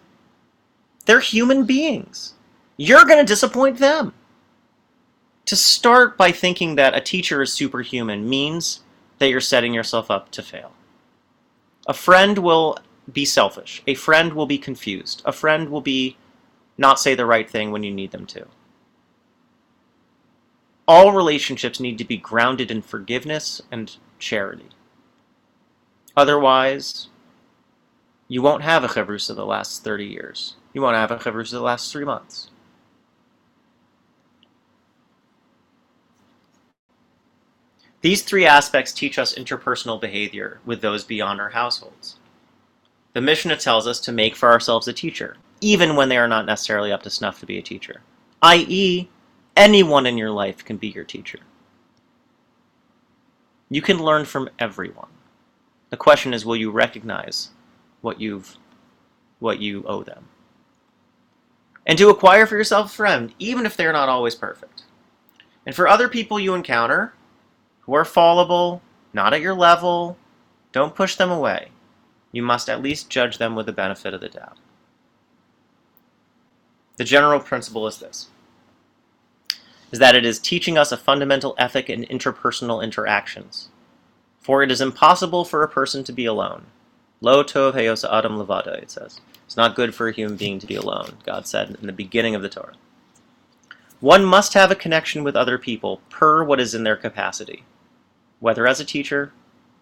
They're 1.05 1.21
human 1.21 1.65
beings. 1.65 2.33
You're 2.75 3.05
going 3.05 3.17
to 3.17 3.23
disappoint 3.23 3.77
them. 3.77 4.13
To 5.45 5.55
start 5.55 6.17
by 6.17 6.33
thinking 6.33 6.75
that 6.75 6.93
a 6.93 6.99
teacher 6.99 7.41
is 7.41 7.53
superhuman 7.53 8.27
means 8.27 8.81
that 9.19 9.29
you're 9.29 9.39
setting 9.39 9.73
yourself 9.73 10.11
up 10.11 10.31
to 10.31 10.43
fail. 10.43 10.73
A 11.87 11.93
friend 11.93 12.39
will 12.39 12.77
be 13.09 13.23
selfish. 13.23 13.81
A 13.87 13.95
friend 13.95 14.33
will 14.33 14.45
be 14.45 14.57
confused. 14.57 15.21
A 15.23 15.31
friend 15.31 15.69
will 15.69 15.79
be 15.79 16.17
not 16.77 16.99
say 16.99 17.15
the 17.15 17.25
right 17.25 17.49
thing 17.49 17.71
when 17.71 17.83
you 17.83 17.91
need 17.91 18.11
them 18.11 18.25
to. 18.25 18.45
All 20.89 21.11
relationships 21.11 21.79
need 21.79 21.99
to 21.99 22.03
be 22.03 22.17
grounded 22.17 22.71
in 22.71 22.81
forgiveness 22.81 23.61
and 23.71 23.95
charity. 24.17 24.69
Otherwise, 26.17 27.09
you 28.27 28.41
won't 28.41 28.63
have 28.63 28.83
a 28.83 28.87
chavrusa 28.87 29.35
the 29.35 29.45
last 29.45 29.83
30 29.83 30.05
years. 30.05 30.55
You 30.73 30.81
won't 30.81 30.95
have 30.95 31.11
a 31.11 31.17
chavrusa 31.17 31.51
the 31.51 31.61
last 31.61 31.91
three 31.91 32.05
months. 32.05 32.49
These 38.01 38.23
three 38.23 38.47
aspects 38.47 38.91
teach 38.91 39.19
us 39.19 39.35
interpersonal 39.35 40.01
behavior 40.01 40.59
with 40.65 40.81
those 40.81 41.03
beyond 41.03 41.39
our 41.39 41.49
households. 41.49 42.15
The 43.13 43.21
Mishnah 43.21 43.57
tells 43.57 43.85
us 43.85 43.99
to 43.99 44.11
make 44.11 44.35
for 44.35 44.49
ourselves 44.49 44.87
a 44.87 44.93
teacher, 44.93 45.37
even 45.61 45.95
when 45.95 46.09
they 46.09 46.17
are 46.17 46.27
not 46.27 46.47
necessarily 46.47 46.91
up 46.91 47.03
to 47.03 47.11
snuff 47.11 47.39
to 47.41 47.45
be 47.45 47.59
a 47.59 47.61
teacher, 47.61 48.01
i.e., 48.41 49.07
anyone 49.55 50.05
in 50.05 50.17
your 50.17 50.31
life 50.31 50.63
can 50.63 50.77
be 50.77 50.87
your 50.87 51.03
teacher. 51.03 51.39
You 53.69 53.81
can 53.81 54.03
learn 54.03 54.25
from 54.25 54.49
everyone. 54.57 55.09
The 55.89 55.97
question 55.97 56.33
is, 56.33 56.45
will 56.45 56.55
you 56.55 56.71
recognize 56.71 57.49
what 58.01 58.19
you've 58.19 58.57
what 59.39 59.59
you 59.59 59.83
owe 59.87 60.03
them? 60.03 60.27
And 61.85 61.97
to 61.97 62.09
acquire 62.09 62.45
for 62.45 62.55
yourself 62.55 62.87
a 62.91 62.95
friend, 62.95 63.33
even 63.39 63.65
if 63.65 63.75
they're 63.75 63.93
not 63.93 64.09
always 64.09 64.35
perfect. 64.35 64.83
And 65.65 65.75
for 65.75 65.87
other 65.87 66.09
people 66.09 66.39
you 66.39 66.53
encounter, 66.53 67.13
who 67.81 67.93
are 67.93 68.05
fallible, 68.05 68.81
not 69.13 69.33
at 69.33 69.41
your 69.41 69.55
level, 69.55 70.17
don't 70.71 70.95
push 70.95 71.15
them 71.15 71.31
away. 71.31 71.69
You 72.31 72.43
must 72.43 72.69
at 72.69 72.81
least 72.81 73.09
judge 73.09 73.37
them 73.37 73.55
with 73.55 73.65
the 73.65 73.71
benefit 73.71 74.13
of 74.13 74.21
the 74.21 74.29
doubt. 74.29 74.57
The 76.97 77.03
general 77.03 77.39
principle 77.39 77.87
is 77.87 77.97
this 77.97 78.29
is 79.91 79.99
that 79.99 80.15
it 80.15 80.25
is 80.25 80.39
teaching 80.39 80.77
us 80.77 80.91
a 80.91 80.97
fundamental 80.97 81.55
ethic 81.57 81.89
in 81.89 82.03
interpersonal 82.05 82.83
interactions. 82.83 83.69
For 84.39 84.63
it 84.63 84.71
is 84.71 84.81
impossible 84.81 85.45
for 85.45 85.63
a 85.63 85.69
person 85.69 86.03
to 86.03 86.11
be 86.11 86.25
alone. 86.25 86.65
Lo 87.21 87.43
tov 87.43 87.73
heyosa 87.73 88.11
adam 88.11 88.37
levada, 88.37 88.81
it 88.81 88.91
says. 88.91 89.19
It's 89.45 89.57
not 89.57 89.75
good 89.75 89.95
for 89.95 90.07
a 90.07 90.13
human 90.13 90.37
being 90.37 90.59
to 90.59 90.67
be 90.67 90.75
alone, 90.75 91.17
God 91.25 91.47
said 91.47 91.77
in 91.81 91.87
the 91.87 91.93
beginning 91.93 92.35
of 92.35 92.41
the 92.41 92.49
Torah. 92.49 92.75
One 93.99 94.23
must 94.23 94.53
have 94.53 94.71
a 94.71 94.75
connection 94.75 95.23
with 95.23 95.35
other 95.35 95.57
people 95.57 96.01
per 96.09 96.43
what 96.43 96.59
is 96.59 96.73
in 96.73 96.83
their 96.83 96.95
capacity 96.95 97.63
whether 98.39 98.65
as 98.65 98.79
a 98.79 98.85
teacher, 98.85 99.31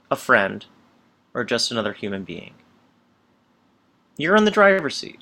a 0.10 0.16
friend, 0.16 0.66
or 1.34 1.44
just 1.44 1.72
another 1.72 1.94
human 1.94 2.24
being. 2.24 2.54
You're 4.18 4.36
in 4.36 4.46
the 4.46 4.52
driver's 4.52 4.98
seat. 4.98 5.20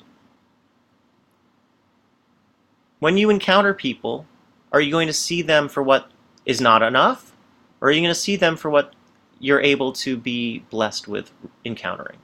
When 2.98 3.18
you 3.18 3.28
encounter 3.28 3.74
people, 3.74 4.26
are 4.72 4.80
you 4.80 4.90
going 4.90 5.06
to 5.06 5.12
see 5.12 5.42
them 5.42 5.68
for 5.68 5.82
what 5.82 6.10
is 6.44 6.60
not 6.60 6.82
enough? 6.82 7.34
Or 7.80 7.88
are 7.88 7.92
you 7.92 8.00
going 8.00 8.14
to 8.14 8.20
see 8.20 8.36
them 8.36 8.56
for 8.56 8.70
what 8.70 8.94
you're 9.38 9.60
able 9.60 9.92
to 9.92 10.16
be 10.16 10.60
blessed 10.70 11.08
with 11.08 11.30
encountering? 11.64 12.18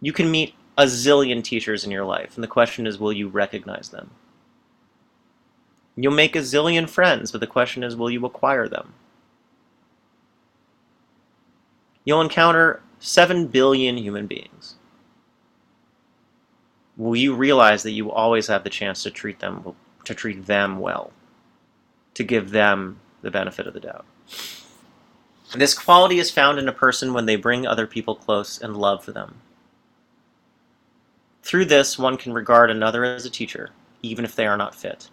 You 0.00 0.12
can 0.12 0.30
meet 0.30 0.54
a 0.78 0.84
zillion 0.84 1.42
teachers 1.42 1.84
in 1.84 1.90
your 1.90 2.04
life, 2.04 2.34
and 2.34 2.44
the 2.44 2.48
question 2.48 2.86
is 2.86 2.98
will 2.98 3.12
you 3.12 3.28
recognize 3.28 3.88
them? 3.88 4.10
You'll 5.96 6.12
make 6.12 6.36
a 6.36 6.40
zillion 6.40 6.88
friends, 6.88 7.32
but 7.32 7.40
the 7.40 7.46
question 7.46 7.82
is 7.82 7.96
will 7.96 8.10
you 8.10 8.24
acquire 8.26 8.68
them? 8.68 8.94
you'll 12.06 12.22
encounter 12.22 12.80
7 13.00 13.48
billion 13.48 13.98
human 13.98 14.26
beings. 14.26 14.76
Will 16.96 17.16
you 17.16 17.34
realize 17.34 17.82
that 17.82 17.90
you 17.90 18.10
always 18.10 18.46
have 18.46 18.64
the 18.64 18.70
chance 18.70 19.02
to 19.02 19.10
treat 19.10 19.40
them 19.40 19.74
to 20.06 20.14
treat 20.14 20.46
them 20.46 20.78
well, 20.78 21.12
to 22.14 22.24
give 22.24 22.50
them 22.50 22.98
the 23.22 23.30
benefit 23.30 23.66
of 23.66 23.74
the 23.74 23.80
doubt? 23.80 24.06
This 25.54 25.74
quality 25.74 26.18
is 26.18 26.30
found 26.30 26.58
in 26.58 26.68
a 26.68 26.72
person 26.72 27.12
when 27.12 27.26
they 27.26 27.36
bring 27.36 27.66
other 27.66 27.86
people 27.86 28.14
close 28.14 28.60
and 28.60 28.76
love 28.76 29.06
them. 29.06 29.36
Through 31.42 31.66
this, 31.66 31.98
one 31.98 32.16
can 32.16 32.32
regard 32.32 32.70
another 32.70 33.04
as 33.04 33.24
a 33.24 33.30
teacher, 33.30 33.70
even 34.02 34.24
if 34.24 34.34
they 34.34 34.46
are 34.46 34.56
not 34.56 34.74
fit, 34.74 35.10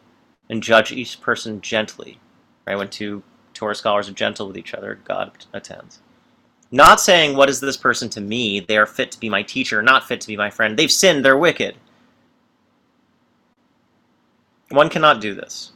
and 0.49 0.63
judge 0.63 0.91
each 0.91 1.21
person 1.21 1.61
gently. 1.61 2.19
Right? 2.65 2.75
When 2.75 2.89
two 2.89 3.21
Torah 3.53 3.75
scholars 3.75 4.09
are 4.09 4.13
gentle 4.13 4.47
with 4.47 4.57
each 4.57 4.73
other, 4.73 4.99
God 5.03 5.31
attends. 5.53 5.99
Not 6.71 6.99
saying, 6.99 7.37
What 7.37 7.49
is 7.49 7.59
this 7.59 7.77
person 7.77 8.09
to 8.09 8.21
me? 8.21 8.59
They 8.59 8.77
are 8.77 8.87
fit 8.87 9.11
to 9.11 9.19
be 9.19 9.29
my 9.29 9.43
teacher, 9.43 9.83
not 9.83 10.07
fit 10.07 10.21
to 10.21 10.27
be 10.27 10.35
my 10.35 10.49
friend. 10.49 10.77
They've 10.77 10.91
sinned, 10.91 11.23
they're 11.23 11.37
wicked. 11.37 11.75
One 14.73 14.89
cannot 14.89 15.21
do 15.21 15.35
this. 15.35 15.71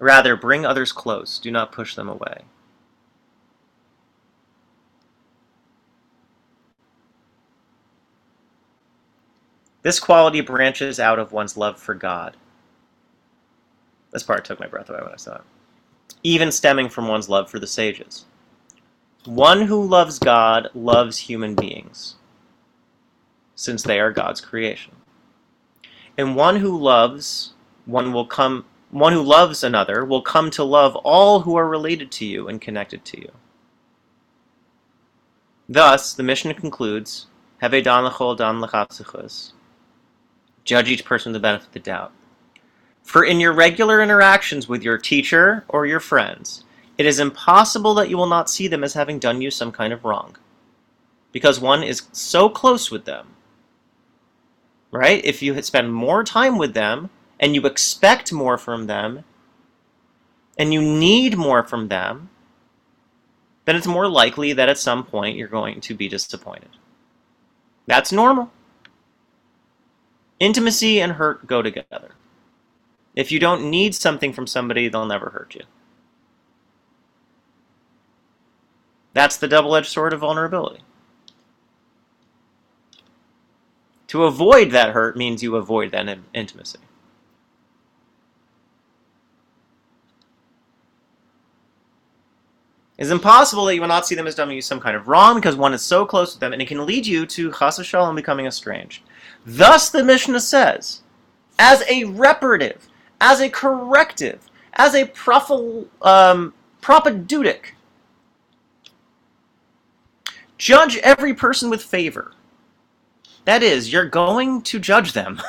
Rather, 0.00 0.34
bring 0.34 0.66
others 0.66 0.90
close, 0.90 1.38
do 1.38 1.48
not 1.48 1.70
push 1.70 1.94
them 1.94 2.08
away. 2.08 2.42
This 9.82 10.00
quality 10.00 10.40
branches 10.40 10.98
out 10.98 11.20
of 11.20 11.30
one's 11.30 11.56
love 11.56 11.78
for 11.78 11.94
God. 11.94 12.36
This 14.10 14.24
part 14.24 14.44
took 14.44 14.58
my 14.58 14.66
breath 14.66 14.90
away 14.90 15.02
when 15.02 15.12
I 15.12 15.16
saw 15.16 15.36
it. 15.36 15.42
Even 16.24 16.50
stemming 16.50 16.88
from 16.88 17.06
one's 17.06 17.28
love 17.28 17.48
for 17.48 17.60
the 17.60 17.66
sages. 17.68 18.24
One 19.24 19.62
who 19.62 19.86
loves 19.86 20.18
God 20.18 20.68
loves 20.74 21.16
human 21.16 21.54
beings, 21.54 22.16
since 23.54 23.84
they 23.84 24.00
are 24.00 24.10
God's 24.10 24.40
creation. 24.40 24.96
And 26.18 26.34
one 26.34 26.56
who 26.56 26.76
loves 26.76 27.52
one 27.86 28.12
will 28.12 28.26
come 28.26 28.64
one 28.90 29.12
who 29.12 29.22
loves 29.22 29.62
another 29.62 30.04
will 30.04 30.22
come 30.22 30.50
to 30.50 30.64
love 30.64 30.96
all 30.96 31.40
who 31.40 31.56
are 31.56 31.68
related 31.68 32.10
to 32.10 32.24
you 32.24 32.48
and 32.48 32.60
connected 32.60 33.04
to 33.04 33.20
you. 33.20 33.30
Thus, 35.68 36.12
the 36.12 36.24
Mishnah 36.24 36.54
concludes, 36.54 37.26
Have 37.58 37.70
dan 37.70 38.04
lechol 38.04 38.36
dan. 38.36 39.52
Judge 40.64 40.90
each 40.90 41.04
person 41.04 41.32
with 41.32 41.40
the 41.40 41.42
benefit 41.42 41.68
of 41.68 41.72
the 41.72 41.78
doubt. 41.78 42.12
For 43.02 43.24
in 43.24 43.40
your 43.40 43.52
regular 43.52 44.02
interactions 44.02 44.68
with 44.68 44.82
your 44.82 44.98
teacher 44.98 45.64
or 45.68 45.86
your 45.86 46.00
friends, 46.00 46.64
it 46.98 47.06
is 47.06 47.20
impossible 47.20 47.94
that 47.94 48.10
you 48.10 48.16
will 48.16 48.26
not 48.26 48.50
see 48.50 48.66
them 48.66 48.84
as 48.84 48.94
having 48.94 49.18
done 49.18 49.40
you 49.40 49.50
some 49.50 49.72
kind 49.72 49.92
of 49.92 50.04
wrong. 50.04 50.36
Because 51.32 51.60
one 51.60 51.82
is 51.82 52.02
so 52.12 52.48
close 52.48 52.90
with 52.90 53.04
them. 53.04 53.28
Right? 54.90 55.24
If 55.24 55.40
you 55.40 55.60
spend 55.62 55.94
more 55.94 56.24
time 56.24 56.58
with 56.58 56.74
them, 56.74 57.10
and 57.40 57.54
you 57.54 57.62
expect 57.62 58.32
more 58.32 58.58
from 58.58 58.86
them, 58.86 59.24
and 60.58 60.74
you 60.74 60.82
need 60.82 61.38
more 61.38 61.64
from 61.64 61.88
them, 61.88 62.28
then 63.64 63.76
it's 63.76 63.86
more 63.86 64.08
likely 64.08 64.52
that 64.52 64.68
at 64.68 64.78
some 64.78 65.04
point 65.04 65.36
you're 65.36 65.48
going 65.48 65.80
to 65.80 65.94
be 65.94 66.06
disappointed. 66.06 66.68
That's 67.86 68.12
normal. 68.12 68.50
Intimacy 70.38 71.00
and 71.00 71.12
hurt 71.12 71.46
go 71.46 71.62
together. 71.62 72.12
If 73.16 73.32
you 73.32 73.38
don't 73.38 73.70
need 73.70 73.94
something 73.94 74.32
from 74.32 74.46
somebody, 74.46 74.88
they'll 74.88 75.06
never 75.06 75.30
hurt 75.30 75.54
you. 75.54 75.62
That's 79.12 79.36
the 79.36 79.48
double 79.48 79.74
edged 79.74 79.88
sword 79.88 80.12
of 80.12 80.20
vulnerability. 80.20 80.82
To 84.08 84.24
avoid 84.24 84.72
that 84.72 84.90
hurt 84.90 85.16
means 85.16 85.42
you 85.42 85.56
avoid 85.56 85.92
that 85.92 86.18
intimacy. 86.34 86.78
It's 93.00 93.10
impossible 93.10 93.64
that 93.64 93.74
you 93.74 93.80
will 93.80 93.88
not 93.88 94.06
see 94.06 94.14
them 94.14 94.26
as 94.26 94.34
doing 94.34 94.50
you 94.50 94.60
some 94.60 94.78
kind 94.78 94.94
of 94.94 95.08
wrong 95.08 95.36
because 95.36 95.56
one 95.56 95.72
is 95.72 95.80
so 95.80 96.04
close 96.04 96.34
with 96.34 96.40
them 96.40 96.52
and 96.52 96.60
it 96.60 96.68
can 96.68 96.84
lead 96.84 97.06
you 97.06 97.24
to 97.24 97.50
chas 97.50 97.78
v'shalom 97.78 98.14
becoming 98.14 98.44
estranged. 98.44 99.02
Thus, 99.46 99.88
the 99.88 100.04
Mishnah 100.04 100.40
says, 100.40 101.00
as 101.58 101.82
a 101.88 102.04
reparative, 102.04 102.88
as 103.18 103.40
a 103.40 103.48
corrective, 103.48 104.50
as 104.74 104.94
a 104.94 105.06
prophy, 105.06 105.86
um, 106.02 106.52
propedeutic, 106.82 107.74
judge 110.58 110.98
every 110.98 111.32
person 111.32 111.70
with 111.70 111.82
favor. 111.82 112.32
That 113.46 113.62
is, 113.62 113.90
you're 113.90 114.10
going 114.10 114.60
to 114.62 114.78
judge 114.78 115.14
them. 115.14 115.40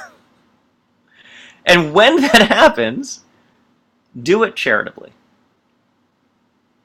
and 1.65 1.93
when 1.93 2.21
that 2.21 2.43
happens, 2.49 3.25
do 4.17 4.43
it 4.43 4.55
charitably. 4.55 5.11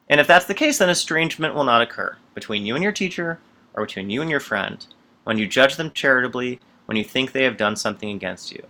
And 0.09 0.20
if 0.20 0.27
that's 0.27 0.47
the 0.47 0.55
case, 0.55 0.78
then 0.78 0.89
estrangement 0.89 1.55
will 1.55 1.65
not 1.65 1.83
occur 1.83 2.16
between 2.35 2.65
you 2.65 2.74
and 2.74 2.83
your 2.83 2.93
teacher 2.93 3.41
or 3.74 3.87
between 3.87 4.11
you 4.11 4.23
and 4.23 4.31
your 4.31 4.41
friend 4.41 4.87
when 5.24 5.39
you 5.39 5.47
judge 5.47 5.77
them 5.77 5.91
charitably, 5.91 6.61
when 6.85 6.97
you 6.97 7.05
think 7.05 7.33
they 7.33 7.43
have 7.43 7.57
done 7.57 7.74
something 7.74 8.11
against 8.11 8.53
you. 8.53 8.65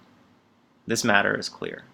This 0.86 1.04
matter 1.04 1.38
is 1.38 1.48
clear. 1.48 1.84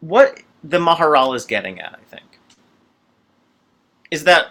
What 0.00 0.40
the 0.62 0.78
Maharal 0.78 1.34
is 1.34 1.46
getting 1.46 1.80
at, 1.80 1.94
I 1.94 2.04
think, 2.04 2.25
is 4.10 4.24
that 4.24 4.48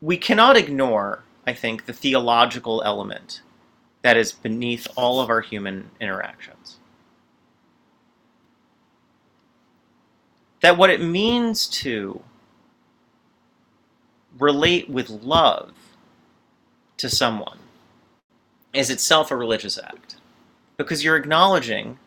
we 0.00 0.16
cannot 0.16 0.56
ignore, 0.56 1.24
I 1.46 1.52
think, 1.52 1.86
the 1.86 1.92
theological 1.92 2.82
element 2.84 3.42
that 4.02 4.16
is 4.16 4.32
beneath 4.32 4.86
all 4.96 5.20
of 5.20 5.30
our 5.30 5.40
human 5.40 5.90
interactions. 6.00 6.78
That 10.60 10.78
what 10.78 10.90
it 10.90 11.00
means 11.00 11.66
to 11.68 12.22
relate 14.38 14.88
with 14.88 15.10
love 15.10 15.72
to 16.98 17.08
someone 17.10 17.58
is 18.72 18.90
itself 18.90 19.30
a 19.30 19.36
religious 19.36 19.78
act 19.78 20.16
because 20.76 21.02
you're 21.02 21.16
acknowledging 21.16 21.98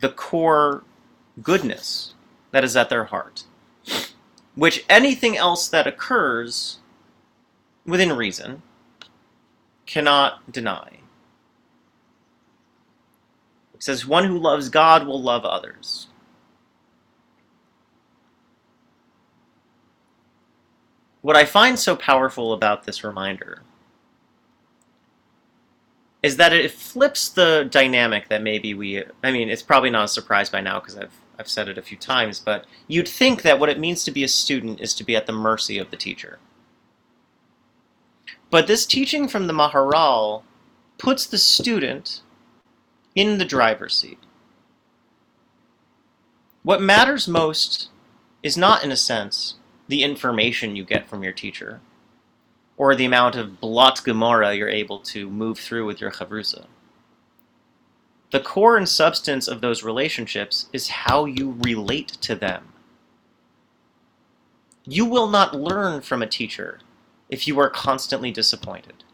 the 0.00 0.08
core 0.10 0.84
goodness 1.42 2.13
that 2.54 2.62
is 2.62 2.76
at 2.76 2.88
their 2.88 3.06
heart, 3.06 3.42
which 4.54 4.84
anything 4.88 5.36
else 5.36 5.66
that 5.66 5.88
occurs 5.88 6.78
within 7.84 8.12
reason 8.12 8.62
cannot 9.86 10.52
deny. 10.52 11.00
It 13.74 13.82
says, 13.82 14.06
One 14.06 14.26
who 14.26 14.38
loves 14.38 14.68
God 14.68 15.04
will 15.04 15.20
love 15.20 15.44
others. 15.44 16.06
What 21.22 21.34
I 21.34 21.44
find 21.44 21.76
so 21.76 21.96
powerful 21.96 22.52
about 22.52 22.84
this 22.84 23.02
reminder 23.02 23.62
is 26.22 26.36
that 26.36 26.52
it 26.52 26.70
flips 26.70 27.28
the 27.28 27.66
dynamic 27.68 28.28
that 28.28 28.42
maybe 28.42 28.74
we, 28.74 29.02
I 29.24 29.32
mean, 29.32 29.50
it's 29.50 29.60
probably 29.60 29.90
not 29.90 30.04
a 30.04 30.08
surprise 30.08 30.48
by 30.48 30.60
now 30.60 30.78
because 30.78 30.96
I've 30.96 31.23
I've 31.38 31.48
said 31.48 31.68
it 31.68 31.78
a 31.78 31.82
few 31.82 31.96
times, 31.96 32.38
but 32.38 32.66
you'd 32.86 33.08
think 33.08 33.42
that 33.42 33.58
what 33.58 33.68
it 33.68 33.78
means 33.78 34.04
to 34.04 34.10
be 34.10 34.24
a 34.24 34.28
student 34.28 34.80
is 34.80 34.94
to 34.94 35.04
be 35.04 35.16
at 35.16 35.26
the 35.26 35.32
mercy 35.32 35.78
of 35.78 35.90
the 35.90 35.96
teacher. 35.96 36.38
But 38.50 38.66
this 38.66 38.86
teaching 38.86 39.26
from 39.26 39.46
the 39.46 39.52
Maharal 39.52 40.42
puts 40.98 41.26
the 41.26 41.38
student 41.38 42.22
in 43.14 43.38
the 43.38 43.44
driver's 43.44 43.96
seat. 43.96 44.18
What 46.62 46.80
matters 46.80 47.28
most 47.28 47.90
is 48.42 48.56
not, 48.56 48.84
in 48.84 48.92
a 48.92 48.96
sense, 48.96 49.56
the 49.88 50.02
information 50.02 50.76
you 50.76 50.84
get 50.84 51.08
from 51.08 51.22
your 51.22 51.32
teacher, 51.32 51.80
or 52.76 52.94
the 52.94 53.04
amount 53.04 53.36
of 53.36 53.60
blatt 53.60 54.00
gemara 54.04 54.54
you're 54.54 54.68
able 54.68 54.98
to 54.98 55.28
move 55.28 55.58
through 55.58 55.86
with 55.86 56.00
your 56.00 56.10
chavrusa. 56.10 56.66
The 58.34 58.40
core 58.40 58.76
and 58.76 58.88
substance 58.88 59.46
of 59.46 59.60
those 59.60 59.84
relationships 59.84 60.68
is 60.72 60.88
how 60.88 61.24
you 61.24 61.56
relate 61.60 62.08
to 62.22 62.34
them. 62.34 62.72
You 64.84 65.04
will 65.04 65.28
not 65.28 65.54
learn 65.54 66.00
from 66.00 66.20
a 66.20 66.26
teacher 66.26 66.80
if 67.28 67.46
you 67.46 67.60
are 67.60 67.70
constantly 67.70 68.32
disappointed. 68.32 69.04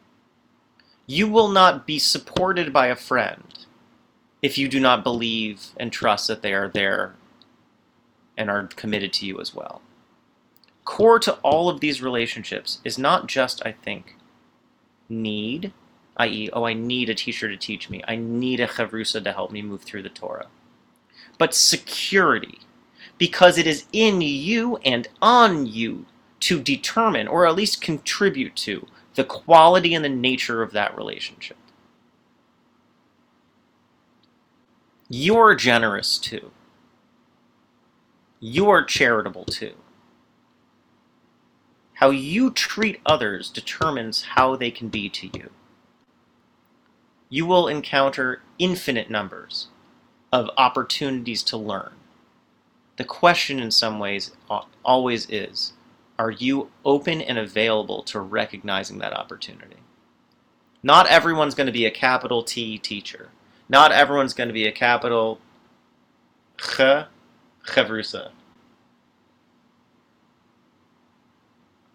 You 1.06 1.28
will 1.28 1.48
not 1.48 1.86
be 1.86 1.98
supported 1.98 2.72
by 2.72 2.86
a 2.86 2.96
friend 2.96 3.66
if 4.40 4.56
you 4.56 4.68
do 4.68 4.80
not 4.80 5.04
believe 5.04 5.72
and 5.76 5.92
trust 5.92 6.26
that 6.28 6.40
they 6.40 6.54
are 6.54 6.70
there 6.70 7.14
and 8.38 8.48
are 8.48 8.68
committed 8.68 9.12
to 9.12 9.26
you 9.26 9.38
as 9.38 9.54
well. 9.54 9.82
Core 10.86 11.18
to 11.18 11.34
all 11.42 11.68
of 11.68 11.80
these 11.80 12.00
relationships 12.00 12.80
is 12.84 12.96
not 12.96 13.26
just, 13.26 13.60
I 13.66 13.72
think, 13.72 14.16
need, 15.10 15.74
i.e., 16.20 16.50
oh, 16.52 16.64
I 16.64 16.74
need 16.74 17.08
a 17.08 17.14
teacher 17.14 17.48
to 17.48 17.56
teach 17.56 17.88
me. 17.88 18.02
I 18.06 18.16
need 18.16 18.60
a 18.60 18.66
chavrusa 18.66 19.24
to 19.24 19.32
help 19.32 19.50
me 19.50 19.62
move 19.62 19.82
through 19.82 20.02
the 20.02 20.10
Torah. 20.10 20.48
But 21.38 21.54
security, 21.54 22.60
because 23.16 23.56
it 23.56 23.66
is 23.66 23.86
in 23.92 24.20
you 24.20 24.76
and 24.78 25.08
on 25.22 25.66
you 25.66 26.04
to 26.40 26.60
determine, 26.60 27.26
or 27.26 27.46
at 27.46 27.54
least 27.54 27.80
contribute 27.80 28.54
to, 28.56 28.86
the 29.14 29.24
quality 29.24 29.94
and 29.94 30.04
the 30.04 30.10
nature 30.10 30.62
of 30.62 30.72
that 30.72 30.96
relationship. 30.96 31.56
You're 35.08 35.54
generous 35.54 36.18
too. 36.18 36.50
You're 38.38 38.84
charitable 38.84 39.46
too. 39.46 39.74
How 41.94 42.10
you 42.10 42.50
treat 42.50 43.00
others 43.04 43.50
determines 43.50 44.22
how 44.22 44.56
they 44.56 44.70
can 44.70 44.88
be 44.88 45.08
to 45.10 45.26
you. 45.26 45.50
You 47.30 47.46
will 47.46 47.68
encounter 47.68 48.42
infinite 48.58 49.08
numbers 49.08 49.68
of 50.32 50.50
opportunities 50.58 51.42
to 51.44 51.56
learn. 51.56 51.92
The 52.96 53.04
question, 53.04 53.60
in 53.60 53.70
some 53.70 53.98
ways, 53.98 54.32
always 54.84 55.30
is 55.30 55.72
are 56.18 56.30
you 56.30 56.70
open 56.84 57.22
and 57.22 57.38
available 57.38 58.02
to 58.02 58.20
recognizing 58.20 58.98
that 58.98 59.14
opportunity? 59.14 59.76
Not 60.82 61.06
everyone's 61.06 61.54
going 61.54 61.68
to 61.68 61.72
be 61.72 61.86
a 61.86 61.90
capital 61.90 62.42
T 62.42 62.76
teacher. 62.76 63.30
Not 63.70 63.92
everyone's 63.92 64.34
going 64.34 64.48
to 64.48 64.52
be 64.52 64.66
a 64.66 64.72
capital 64.72 65.40
Ch 66.58 67.06
chavrusa. 67.64 68.32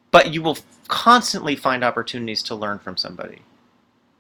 But 0.10 0.34
you 0.34 0.42
will 0.42 0.58
constantly 0.88 1.56
find 1.56 1.84
opportunities 1.84 2.42
to 2.44 2.56
learn 2.56 2.80
from 2.80 2.98
somebody. 2.98 3.42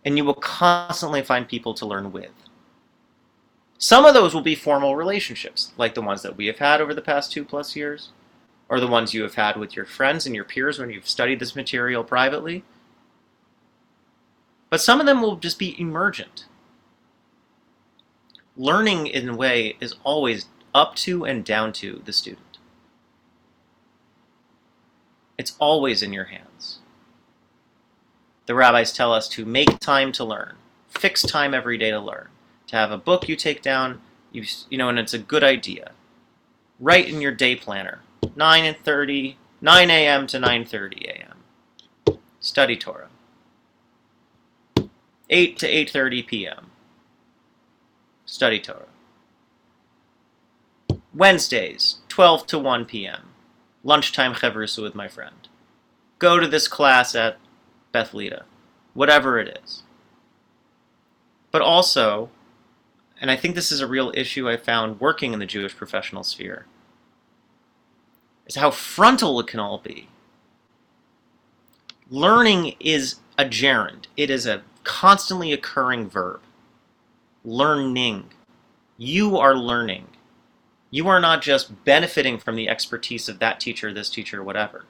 And 0.06 0.18
you 0.18 0.24
will 0.24 0.36
constantly 0.36 1.24
find 1.24 1.48
people 1.48 1.74
to 1.74 1.86
learn 1.86 2.12
with. 2.12 2.32
Some 3.78 4.06
of 4.06 4.14
those 4.14 4.34
will 4.34 4.42
be 4.42 4.56
formal 4.56 4.96
relationships, 4.96 5.74
like 5.78 5.96
the 5.96 6.02
ones 6.02 6.22
that 6.22 6.38
we 6.38 6.46
have 6.46 6.60
had 6.60 6.80
over 6.80 6.94
the 6.94 7.02
past 7.02 7.32
two 7.32 7.44
plus 7.44 7.76
years, 7.76 8.10
or 8.70 8.80
the 8.80 8.88
ones 8.88 9.14
you 9.14 9.24
have 9.24 9.36
had 9.36 9.58
with 9.58 9.76
your 9.76 9.86
friends 9.86 10.26
and 10.26 10.34
your 10.34 10.46
peers 10.46 10.80
when 10.80 10.90
you've 10.90 11.10
studied 11.10 11.40
this 11.40 11.56
material 11.56 12.04
privately. 12.04 12.64
But 14.70 14.82
some 14.82 15.00
of 15.00 15.06
them 15.06 15.22
will 15.22 15.36
just 15.36 15.60
be 15.60 15.80
emergent. 15.80 16.46
Learning, 18.56 19.08
in 19.08 19.30
a 19.30 19.36
way, 19.36 19.76
is 19.82 19.96
always 20.04 20.46
up 20.74 20.96
to 20.96 21.26
and 21.26 21.44
down 21.44 21.74
to 21.74 22.02
the 22.06 22.14
student. 22.14 22.58
It's 25.38 25.56
always 25.60 26.02
in 26.02 26.14
your 26.14 26.26
hands. 26.26 26.80
The 28.46 28.56
rabbis 28.56 28.94
tell 28.94 29.12
us 29.12 29.28
to 29.30 29.46
make 29.46 29.80
time 29.80 30.12
to 30.14 30.24
learn, 30.24 30.56
fix 30.88 31.24
time 31.24 31.54
every 31.54 31.78
day 31.78 31.92
to 31.92 32.00
learn, 32.00 32.28
to 32.68 32.76
have 32.76 32.92
a 32.92 32.98
book 32.98 33.28
you 33.28 33.36
take 33.36 33.62
down, 33.62 34.02
you, 34.32 34.44
you 34.70 34.78
know, 34.78 34.90
and 34.90 35.00
it's 35.00 35.14
a 35.14 35.20
good 35.20 35.44
idea. 35.44 35.92
Write 36.80 37.10
in 37.10 37.22
your 37.22 37.32
day 37.32 37.56
planner, 37.56 38.02
9 38.36 38.66
and 38.66 38.78
30, 38.78 39.38
9 39.62 39.90
a.m. 39.90 40.28
to 40.28 40.38
9:30 40.38 41.06
a.m. 41.08 42.20
Study 42.40 42.78
Torah. 42.78 43.08
8 45.30 45.58
to 45.58 45.68
8:30 45.68 46.28
p.m. 46.28 46.72
Study 48.26 48.60
Torah. 48.60 48.86
Wednesdays, 51.14 52.00
12 52.10 52.46
to 52.48 52.60
1 52.60 52.86
p.m. 52.86 53.30
Lunchtime 53.84 54.34
chavrusa 54.34 54.84
with 54.84 54.94
my 54.94 55.08
friend. 55.08 55.48
Go 56.20 56.40
to 56.40 56.48
this 56.48 56.68
class 56.68 57.16
at 57.16 57.38
Beth 57.96 58.14
Lida, 58.14 58.44
whatever 58.94 59.40
it 59.40 59.58
is. 59.64 59.84
But 61.50 61.62
also, 61.62 62.30
and 63.22 63.32
I 63.32 63.38
think 63.38 63.56
this 63.56 63.72
is 63.72 63.80
a 63.80 63.88
real 63.88 64.12
issue 64.14 64.50
I 64.50 64.58
found 64.58 65.00
working 65.00 65.32
in 65.32 65.40
the 65.40 65.46
Jewish 65.46 65.74
professional 65.78 66.26
sphere, 66.26 66.66
is 68.46 68.58
how 68.58 68.70
frontal 68.70 69.40
it 69.40 69.48
can 69.48 69.62
all 69.62 69.78
be. 69.78 70.10
Learning 72.10 72.76
is 72.82 73.22
a 73.38 73.46
gerund, 73.46 74.08
it 74.18 74.30
is 74.30 74.46
a 74.46 74.64
constantly 74.84 75.54
occurring 75.54 76.10
verb. 76.10 76.42
Learning. 77.46 78.26
You 78.98 79.38
are 79.38 79.56
learning. 79.56 80.08
You 80.92 81.08
are 81.08 81.22
not 81.22 81.42
just 81.42 81.86
benefiting 81.86 82.40
from 82.40 82.58
the 82.58 82.68
expertise 82.68 83.30
of 83.30 83.40
that 83.40 83.62
teacher, 83.62 83.94
this 83.94 84.10
teacher, 84.10 84.44
whatever. 84.44 84.84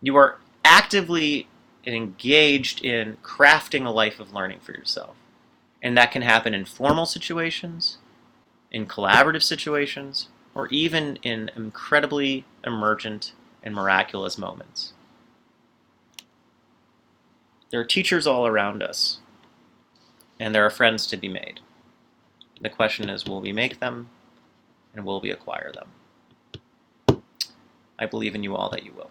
You 0.00 0.16
are 0.16 0.38
actively 0.64 1.48
engaged 1.86 2.84
in 2.84 3.16
crafting 3.22 3.86
a 3.86 3.90
life 3.90 4.20
of 4.20 4.32
learning 4.32 4.60
for 4.60 4.72
yourself. 4.72 5.16
And 5.82 5.96
that 5.96 6.12
can 6.12 6.22
happen 6.22 6.54
in 6.54 6.64
formal 6.64 7.06
situations, 7.06 7.98
in 8.70 8.86
collaborative 8.86 9.42
situations, 9.42 10.28
or 10.54 10.68
even 10.68 11.16
in 11.22 11.50
incredibly 11.56 12.44
emergent 12.64 13.32
and 13.62 13.74
miraculous 13.74 14.36
moments. 14.36 14.92
There 17.70 17.80
are 17.80 17.84
teachers 17.84 18.26
all 18.26 18.46
around 18.46 18.82
us, 18.82 19.20
and 20.40 20.54
there 20.54 20.64
are 20.64 20.70
friends 20.70 21.06
to 21.08 21.16
be 21.16 21.28
made. 21.28 21.60
The 22.60 22.70
question 22.70 23.08
is 23.08 23.24
will 23.24 23.40
we 23.40 23.52
make 23.52 23.78
them, 23.78 24.08
and 24.94 25.04
will 25.04 25.20
we 25.20 25.30
acquire 25.30 25.72
them? 25.72 27.20
I 27.98 28.06
believe 28.06 28.34
in 28.34 28.42
you 28.42 28.56
all 28.56 28.70
that 28.70 28.84
you 28.84 28.92
will. 28.92 29.10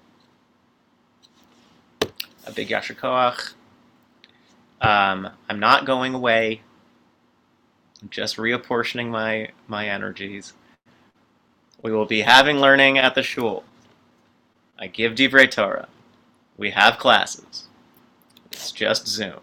A 2.48 2.52
big 2.53 2.69
Yasher 2.69 2.95
Koach. 2.95 3.53
Um, 4.80 5.30
I'm 5.49 5.60
not 5.60 5.86
going 5.86 6.14
away. 6.14 6.61
I'm 8.02 8.10
just 8.10 8.38
reapportioning 8.38 9.10
my, 9.10 9.49
my 9.68 9.90
energies. 9.90 10.53
We 11.82 11.91
will 11.91 12.06
be 12.06 12.22
having 12.22 12.60
learning 12.60 12.98
at 12.98 13.15
the 13.15 13.24
shul. 13.24 13.65
I 14.80 14.88
give 14.88 15.14
Divrei 15.14 15.52
Torah. 15.52 15.90
We 16.57 16.72
have 16.72 16.98
classes. 16.98 17.68
It's 18.52 18.72
just 18.72 19.07
Zoom. 19.07 19.41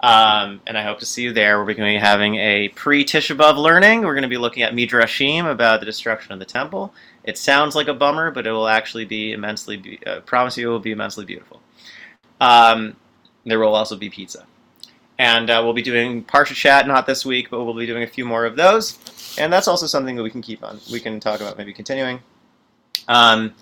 Um, 0.00 0.60
and 0.66 0.76
I 0.76 0.82
hope 0.82 0.98
to 0.98 1.06
see 1.06 1.22
you 1.22 1.32
there. 1.32 1.58
We're 1.58 1.72
going 1.72 1.94
to 1.94 1.98
be 1.98 2.04
having 2.04 2.34
a 2.34 2.68
pre 2.68 3.04
Tisha 3.04 3.34
B'Av 3.34 3.56
learning. 3.56 4.02
We're 4.02 4.12
going 4.12 4.22
to 4.22 4.28
be 4.28 4.36
looking 4.36 4.62
at 4.62 4.74
Midrashim 4.74 5.50
about 5.50 5.80
the 5.80 5.86
destruction 5.86 6.32
of 6.32 6.38
the 6.38 6.44
temple. 6.44 6.92
It 7.22 7.38
sounds 7.38 7.74
like 7.74 7.88
a 7.88 7.94
bummer, 7.94 8.30
but 8.30 8.46
it 8.46 8.52
will 8.52 8.68
actually 8.68 9.06
be 9.06 9.32
immensely, 9.32 9.78
be- 9.78 10.00
uh, 10.06 10.20
promise 10.20 10.58
you, 10.58 10.68
it 10.68 10.72
will 10.72 10.78
be 10.78 10.92
immensely 10.92 11.24
beautiful. 11.24 11.62
Um, 12.40 12.96
there 13.44 13.58
will 13.58 13.74
also 13.74 13.96
be 13.96 14.10
pizza. 14.10 14.46
And 15.18 15.48
uh, 15.48 15.60
we'll 15.62 15.74
be 15.74 15.82
doing 15.82 16.24
Parsha 16.24 16.54
Chat, 16.54 16.88
not 16.88 17.06
this 17.06 17.24
week, 17.24 17.50
but 17.50 17.64
we'll 17.64 17.74
be 17.74 17.86
doing 17.86 18.02
a 18.02 18.06
few 18.06 18.24
more 18.24 18.44
of 18.44 18.56
those. 18.56 18.98
And 19.38 19.52
that's 19.52 19.68
also 19.68 19.86
something 19.86 20.16
that 20.16 20.22
we 20.22 20.30
can 20.30 20.42
keep 20.42 20.64
on. 20.64 20.80
We 20.90 21.00
can 21.00 21.20
talk 21.20 21.40
about 21.40 21.56
maybe 21.56 21.72
continuing. 21.72 22.20
Um, 23.06 23.54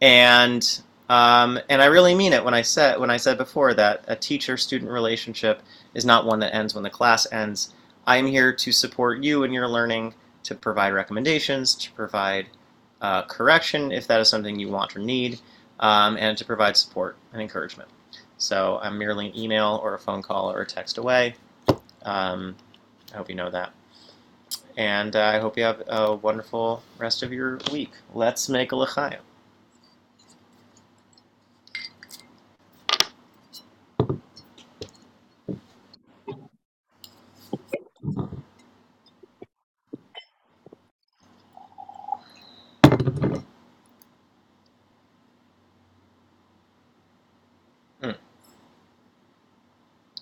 and 0.00 0.80
um, 1.08 1.58
and 1.68 1.80
I 1.80 1.86
really 1.86 2.14
mean 2.14 2.32
it 2.32 2.44
when 2.44 2.54
I 2.54 2.62
said 2.62 2.98
when 2.98 3.10
I 3.10 3.16
said 3.16 3.38
before 3.38 3.74
that 3.74 4.04
a 4.08 4.16
teacher-student 4.16 4.90
relationship 4.90 5.62
is 5.94 6.04
not 6.04 6.26
one 6.26 6.40
that 6.40 6.54
ends 6.54 6.74
when 6.74 6.82
the 6.82 6.90
class 6.90 7.26
ends. 7.32 7.72
I 8.06 8.16
am 8.18 8.26
here 8.26 8.52
to 8.52 8.72
support 8.72 9.22
you 9.22 9.42
in 9.44 9.52
your 9.52 9.68
learning, 9.68 10.14
to 10.44 10.54
provide 10.54 10.92
recommendations, 10.92 11.74
to 11.76 11.92
provide 11.92 12.46
uh, 13.00 13.22
correction 13.22 13.92
if 13.92 14.06
that 14.06 14.20
is 14.20 14.28
something 14.28 14.58
you 14.58 14.68
want 14.68 14.96
or 14.96 15.00
need, 15.00 15.40
um, 15.80 16.16
and 16.16 16.36
to 16.38 16.44
provide 16.44 16.76
support 16.76 17.16
and 17.32 17.40
encouragement. 17.40 17.88
So 18.38 18.78
I'm 18.82 18.98
merely 18.98 19.28
an 19.28 19.38
email 19.38 19.80
or 19.82 19.94
a 19.94 19.98
phone 19.98 20.22
call 20.22 20.50
or 20.50 20.60
a 20.60 20.66
text 20.66 20.98
away. 20.98 21.36
Um, 22.02 22.56
I 23.12 23.16
hope 23.16 23.28
you 23.28 23.34
know 23.34 23.50
that. 23.50 23.72
And 24.76 25.16
uh, 25.16 25.24
I 25.24 25.38
hope 25.38 25.56
you 25.56 25.64
have 25.64 25.82
a 25.86 26.14
wonderful 26.14 26.82
rest 26.98 27.22
of 27.22 27.32
your 27.32 27.58
week. 27.72 27.92
Let's 28.12 28.48
make 28.48 28.72
a 28.72 28.76
l'chaim. 28.76 29.20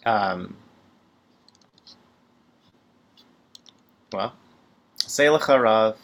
Um, 0.04 0.56
well, 4.12 4.34
say 4.96 5.26
lecha 5.26 5.60
rav, 5.60 5.96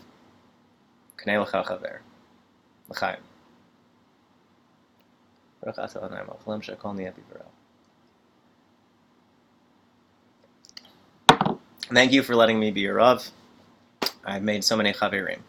k'nei 1.19 1.45
lecha 1.45 1.65
chaver, 1.65 1.99
l'chaim. 2.89 3.19
Thank 11.93 12.13
you 12.13 12.23
for 12.23 12.37
letting 12.37 12.59
me 12.61 12.71
be 12.71 12.83
your 12.83 12.95
Rav. 12.95 13.31
I've 14.25 14.43
made 14.43 14.63
so 14.65 14.77
many 14.77 14.93
chaverim. 14.93 15.41